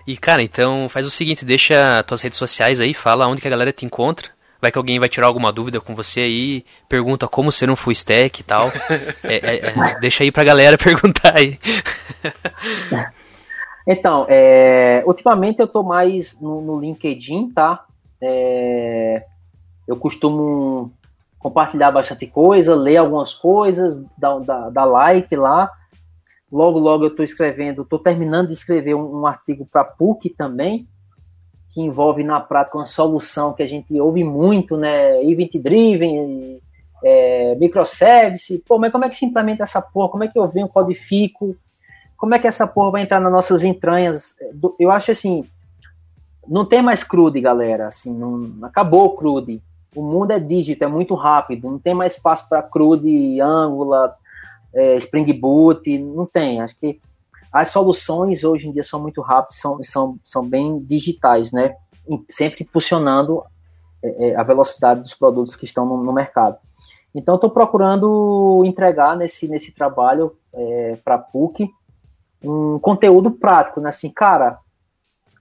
[0.06, 3.52] E, cara, então faz o seguinte, deixa tuas redes sociais aí, fala onde que a
[3.52, 4.30] galera te encontra,
[4.61, 7.91] vai que alguém vai tirar alguma dúvida com você aí, pergunta como ser um full
[7.91, 8.70] stack e tal.
[9.24, 11.60] é, é, é, deixa aí pra galera perguntar aí.
[13.88, 17.86] então, é, ultimamente eu tô mais no, no LinkedIn, tá?
[18.22, 19.24] É,
[19.88, 20.91] eu costumo
[21.38, 25.72] compartilhar bastante coisa, ler algumas coisas, dar, dar, dar like lá.
[26.52, 30.88] Logo, logo eu estou escrevendo, estou terminando de escrever um, um artigo para PUC também,
[31.72, 35.24] que envolve na prática uma solução que a gente ouve muito, né?
[35.24, 36.60] Event Driven,
[37.04, 38.64] é, microservice.
[38.68, 40.10] Pô, mas como é que se implementa essa porra?
[40.10, 41.56] Como é que eu venho, codifico?
[42.18, 44.34] Como é que essa porra vai entrar nas nossas entranhas?
[44.80, 45.46] Eu acho assim,
[46.48, 47.88] não tem mais crude, galera.
[47.88, 49.62] Assim, não, acabou o crude.
[49.96, 51.70] O mundo é dígito, é muito rápido.
[51.70, 54.16] Não tem mais espaço para crude, Angular,
[54.74, 55.98] é, Spring Boot.
[56.00, 56.62] Não tem.
[56.62, 57.00] Acho que
[57.52, 61.76] as soluções hoje em dia são muito rápidas, são, são, são bem digitais, né?
[62.30, 63.44] Sempre impulsionando
[64.04, 66.58] é, é, a velocidade dos produtos que estão no, no mercado.
[67.14, 71.70] Então, estou procurando entregar nesse, nesse trabalho é, para a PUC
[72.44, 73.90] um conteúdo prático, né?
[73.90, 74.60] Assim, cara,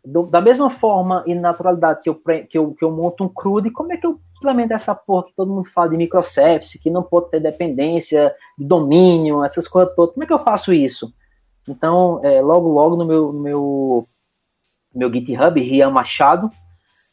[0.08, 3.70] do, da mesma forma e naturalidade que eu, que, eu, que eu monto um CRUD,
[3.70, 7.02] como é que eu implemento essa porra que todo mundo fala de microservice, que não
[7.02, 10.14] pode ter dependência de domínio, essas coisas todas?
[10.14, 11.12] Como é que eu faço isso?
[11.68, 14.08] Então, é, logo, logo no meu, no meu,
[14.94, 16.50] meu GitHub, Rian Machado,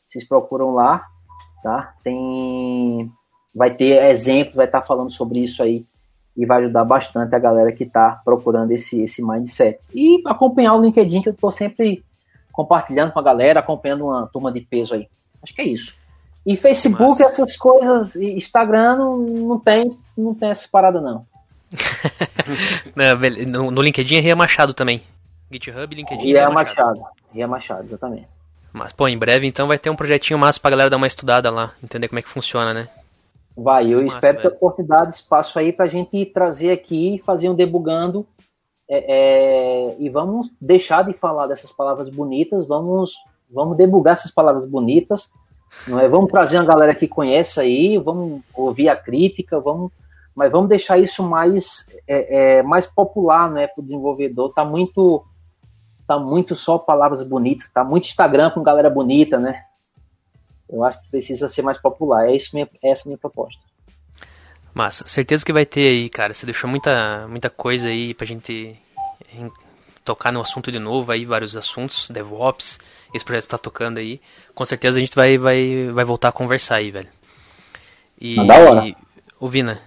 [0.07, 1.03] vocês procuram lá,
[1.61, 1.93] tá?
[2.01, 3.11] Tem,
[3.53, 5.85] vai ter exemplos, vai estar tá falando sobre isso aí
[6.37, 9.85] e vai ajudar bastante a galera que está procurando esse, esse mindset.
[9.93, 12.05] E acompanhar o LinkedIn, que eu estou sempre
[12.55, 15.07] compartilhando com a galera, acompanhando uma turma de peso aí.
[15.43, 15.93] Acho que é isso.
[16.45, 17.31] E Facebook, Mas...
[17.31, 21.25] essas coisas, Instagram não, não tem, não tem essa parada não.
[23.49, 25.03] no, no LinkedIn é Ria Machado também.
[25.51, 26.23] GitHub, LinkedIn.
[26.23, 27.01] Ria Machado.
[27.33, 28.27] Ria Machado, exatamente.
[28.71, 31.49] Mas, pô, em breve então vai ter um projetinho massa pra galera dar uma estudada
[31.49, 32.87] lá, entender como é que funciona, né?
[33.57, 34.49] Vai, eu massa, espero velho.
[34.49, 38.25] ter oportunidade, espaço aí pra gente trazer aqui, fazer um debugando.
[38.87, 43.13] É, é, e vamos deixar de falar dessas palavras bonitas, vamos,
[43.49, 45.29] vamos debugar essas palavras bonitas.
[45.87, 46.07] Não é?
[46.07, 49.91] Vamos trazer uma galera que conhece aí, vamos ouvir a crítica, vamos,
[50.33, 54.53] mas vamos deixar isso mais, é, é mais popular né, para o desenvolvedor.
[54.53, 55.23] Tá muito
[56.07, 59.63] tá muito só palavras bonitas, tá muito Instagram com galera bonita, né?
[60.69, 62.29] Eu acho que precisa ser mais popular.
[62.29, 63.59] É isso minha, essa é minha proposta.
[64.75, 66.33] Massa, certeza que vai ter aí, cara.
[66.33, 68.77] Você deixou muita, muita coisa aí pra gente
[70.03, 72.77] tocar no assunto de novo aí, vários assuntos, DevOps,
[73.13, 74.19] esse projeto está tocando aí.
[74.53, 77.07] Com certeza a gente vai, vai, vai voltar a conversar aí, velho.
[78.19, 78.85] E, da hora.
[78.85, 78.93] E,
[79.39, 79.81] ô Vina,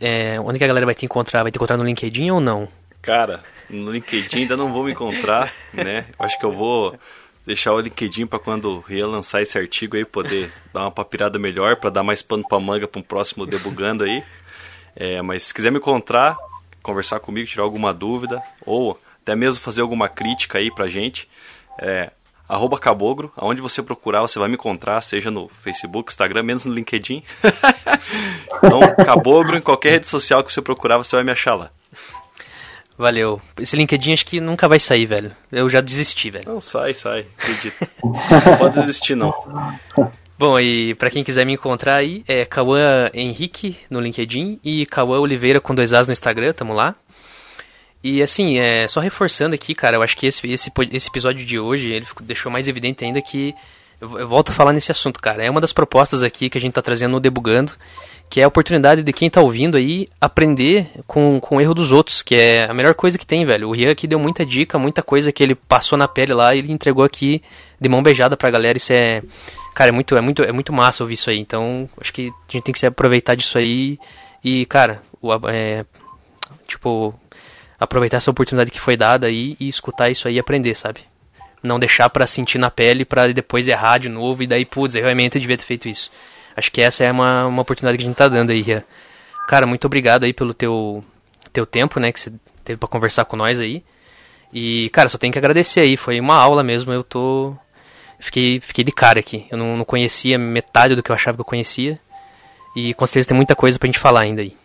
[0.00, 1.42] é, onde que a galera vai te encontrar?
[1.42, 2.68] Vai te encontrar no LinkedIn ou não?
[3.02, 6.06] Cara, no LinkedIn ainda não vou me encontrar, né?
[6.16, 6.96] Acho que eu vou
[7.44, 11.90] deixar o LinkedIn para quando lançar esse artigo aí poder dar uma papirada melhor para
[11.90, 14.22] dar mais pano para manga para um próximo debugando aí.
[14.94, 16.36] É, mas se quiser me encontrar,
[16.82, 21.28] conversar comigo, tirar alguma dúvida ou até mesmo fazer alguma crítica aí pra gente,
[21.78, 22.10] é
[22.80, 27.22] Cabogro, aonde você procurar você vai me encontrar, seja no Facebook, Instagram, menos no LinkedIn.
[28.58, 31.70] então, Cabogro, em qualquer rede social que você procurar, você vai me achar lá.
[33.00, 33.40] Valeu.
[33.58, 35.34] Esse LinkedIn acho que nunca vai sair, velho.
[35.50, 36.44] Eu já desisti, velho.
[36.46, 37.24] Não, sai, sai.
[37.38, 37.88] Acredito.
[38.04, 39.32] não pode desistir, não.
[40.38, 45.18] Bom, e para quem quiser me encontrar aí, é Cauã Henrique no LinkedIn e Cauã
[45.18, 46.94] Oliveira com dois As no Instagram, tamo lá.
[48.04, 51.58] E assim, é, só reforçando aqui, cara, eu acho que esse, esse, esse episódio de
[51.58, 53.54] hoje, ele deixou mais evidente ainda que,
[53.98, 56.60] eu, eu volto a falar nesse assunto, cara, é uma das propostas aqui que a
[56.60, 57.72] gente tá trazendo no Debugando,
[58.30, 61.90] que é a oportunidade de quem tá ouvindo aí aprender com, com o erro dos
[61.90, 63.68] outros, que é a melhor coisa que tem, velho.
[63.68, 66.60] O Rian aqui deu muita dica, muita coisa que ele passou na pele lá e
[66.60, 67.42] ele entregou aqui
[67.80, 68.78] de mão beijada pra galera.
[68.78, 69.20] Isso é.
[69.74, 71.40] Cara, é muito, é muito, é muito massa ouvir isso aí.
[71.40, 73.98] Então, acho que a gente tem que se aproveitar disso aí
[74.44, 75.84] e, cara, o, é,
[76.68, 77.12] tipo,
[77.80, 81.00] aproveitar essa oportunidade que foi dada aí e escutar isso aí e aprender, sabe?
[81.64, 85.02] Não deixar para sentir na pele para depois errar de novo e daí, putz, eu
[85.02, 86.12] realmente devia ter feito isso.
[86.56, 88.64] Acho que essa é uma, uma oportunidade que a gente tá dando aí.
[89.48, 91.02] Cara, muito obrigado aí pelo teu,
[91.52, 92.32] teu tempo, né, que você
[92.64, 93.82] teve para conversar com nós aí.
[94.52, 97.54] E, cara, só tenho que agradecer aí, foi uma aula mesmo, eu tô...
[98.18, 101.40] Fiquei, fiquei de cara aqui, eu não, não conhecia metade do que eu achava que
[101.40, 101.98] eu conhecia.
[102.76, 104.56] E com certeza tem muita coisa pra gente falar ainda aí.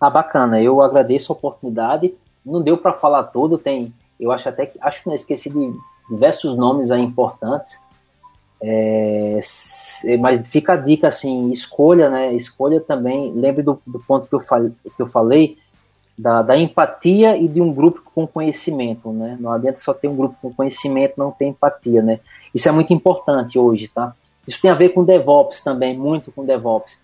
[0.00, 2.14] Ah, bacana, eu agradeço a oportunidade.
[2.44, 3.92] Não deu para falar tudo, tem...
[4.18, 4.78] Eu acho até que...
[4.80, 5.72] Acho que não esqueci de
[6.10, 7.78] diversos nomes aí importantes.
[8.60, 9.38] É,
[10.18, 12.34] mas fica a dica assim, escolha, né?
[12.34, 13.32] Escolha também.
[13.32, 15.56] Lembre do, do ponto que eu, falei, que eu falei
[16.16, 19.36] da, da, empatia e de um grupo com conhecimento, né?
[19.38, 22.20] Não adianta só ter um grupo com conhecimento, não ter empatia, né?
[22.52, 24.14] Isso é muito importante hoje, tá?
[24.46, 26.98] Isso tem a ver com DevOps também, muito com DevOps.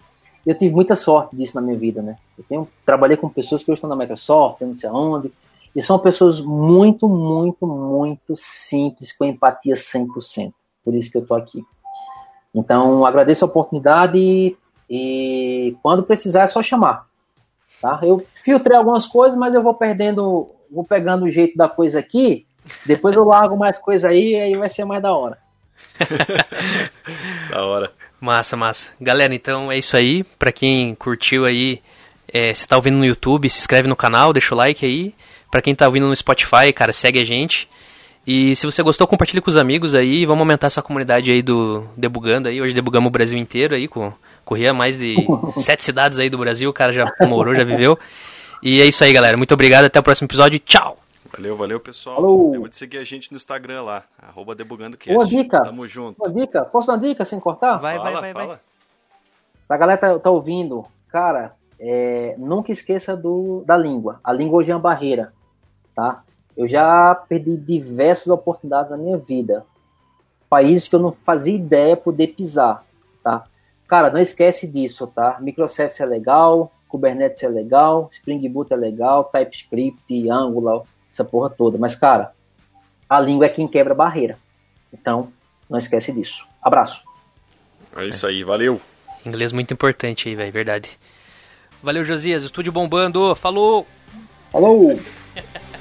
[0.45, 2.17] Eu tive muita sorte disso na minha vida, né?
[2.37, 5.33] Eu tenho, trabalhei com pessoas que hoje estão na Microsoft, não sei aonde,
[5.75, 10.53] e são pessoas muito, muito, muito simples, com empatia 100%
[10.85, 11.65] por isso que eu estou aqui.
[12.55, 14.57] Então, agradeço a oportunidade
[14.89, 17.07] e quando precisar é só chamar.
[17.81, 17.99] Tá?
[18.03, 22.47] Eu filtrei algumas coisas, mas eu vou perdendo, vou pegando o jeito da coisa aqui,
[22.87, 25.39] depois eu largo mais coisa aí e aí vai ser mais da hora.
[27.51, 27.93] da hora.
[28.21, 28.89] Massa, massa.
[29.01, 30.25] Galera, então é isso aí.
[30.25, 31.83] Para quem curtiu aí,
[32.33, 35.15] é, se tá ouvindo no YouTube, se inscreve no canal, deixa o like aí.
[35.51, 37.69] Para quem tá ouvindo no Spotify, cara, segue a gente.
[38.27, 40.25] E se você gostou, compartilhe com os amigos aí.
[40.25, 42.61] Vamos aumentar essa comunidade aí do Debugando aí.
[42.61, 44.13] Hoje debugamos o Brasil inteiro aí, com,
[44.45, 45.17] corria mais de
[45.59, 46.71] sete cidades aí do Brasil.
[46.71, 47.99] O cara já morou, já viveu.
[48.63, 49.37] E é isso aí, galera.
[49.37, 49.85] Muito obrigado.
[49.85, 50.59] Até o próximo episódio.
[50.59, 50.99] Tchau!
[51.37, 52.17] Valeu, valeu, pessoal.
[52.17, 52.53] Falou.
[52.53, 55.13] Lembra de seguir a gente no Instagram lá, arroba DebugandoCast.
[55.13, 55.63] Boa dica.
[55.63, 56.17] Tamo junto.
[56.19, 56.65] Boa dica.
[56.65, 57.77] Posso dar uma dica sem cortar?
[57.77, 58.47] Vai, fala, vai, vai, fala.
[58.47, 58.59] vai.
[59.67, 64.21] Pra galera tá, tá ouvindo, cara, é, nunca esqueça do, da língua.
[64.23, 65.33] A língua hoje é uma barreira,
[65.95, 66.23] tá?
[66.57, 69.65] Eu já perdi diversas oportunidades na minha vida.
[70.49, 72.85] Países que eu não fazia ideia poder pisar,
[73.23, 73.45] tá?
[73.89, 75.39] Cara, não esquece disso, tá?
[75.41, 81.77] Microservice é legal, Kubernetes é legal, Spring Boot é legal, TypeScript, Angular, essa porra toda.
[81.77, 82.33] Mas, cara,
[83.09, 84.39] a língua é quem quebra a barreira.
[84.93, 85.33] Então,
[85.69, 86.47] não esquece disso.
[86.63, 87.03] Abraço.
[87.97, 88.81] É isso aí, valeu.
[89.27, 90.99] Inglês muito importante aí, velho, verdade.
[91.83, 92.43] Valeu, Josias.
[92.45, 93.35] Estúdio bombando.
[93.35, 93.87] Falou!
[94.51, 94.99] Falou!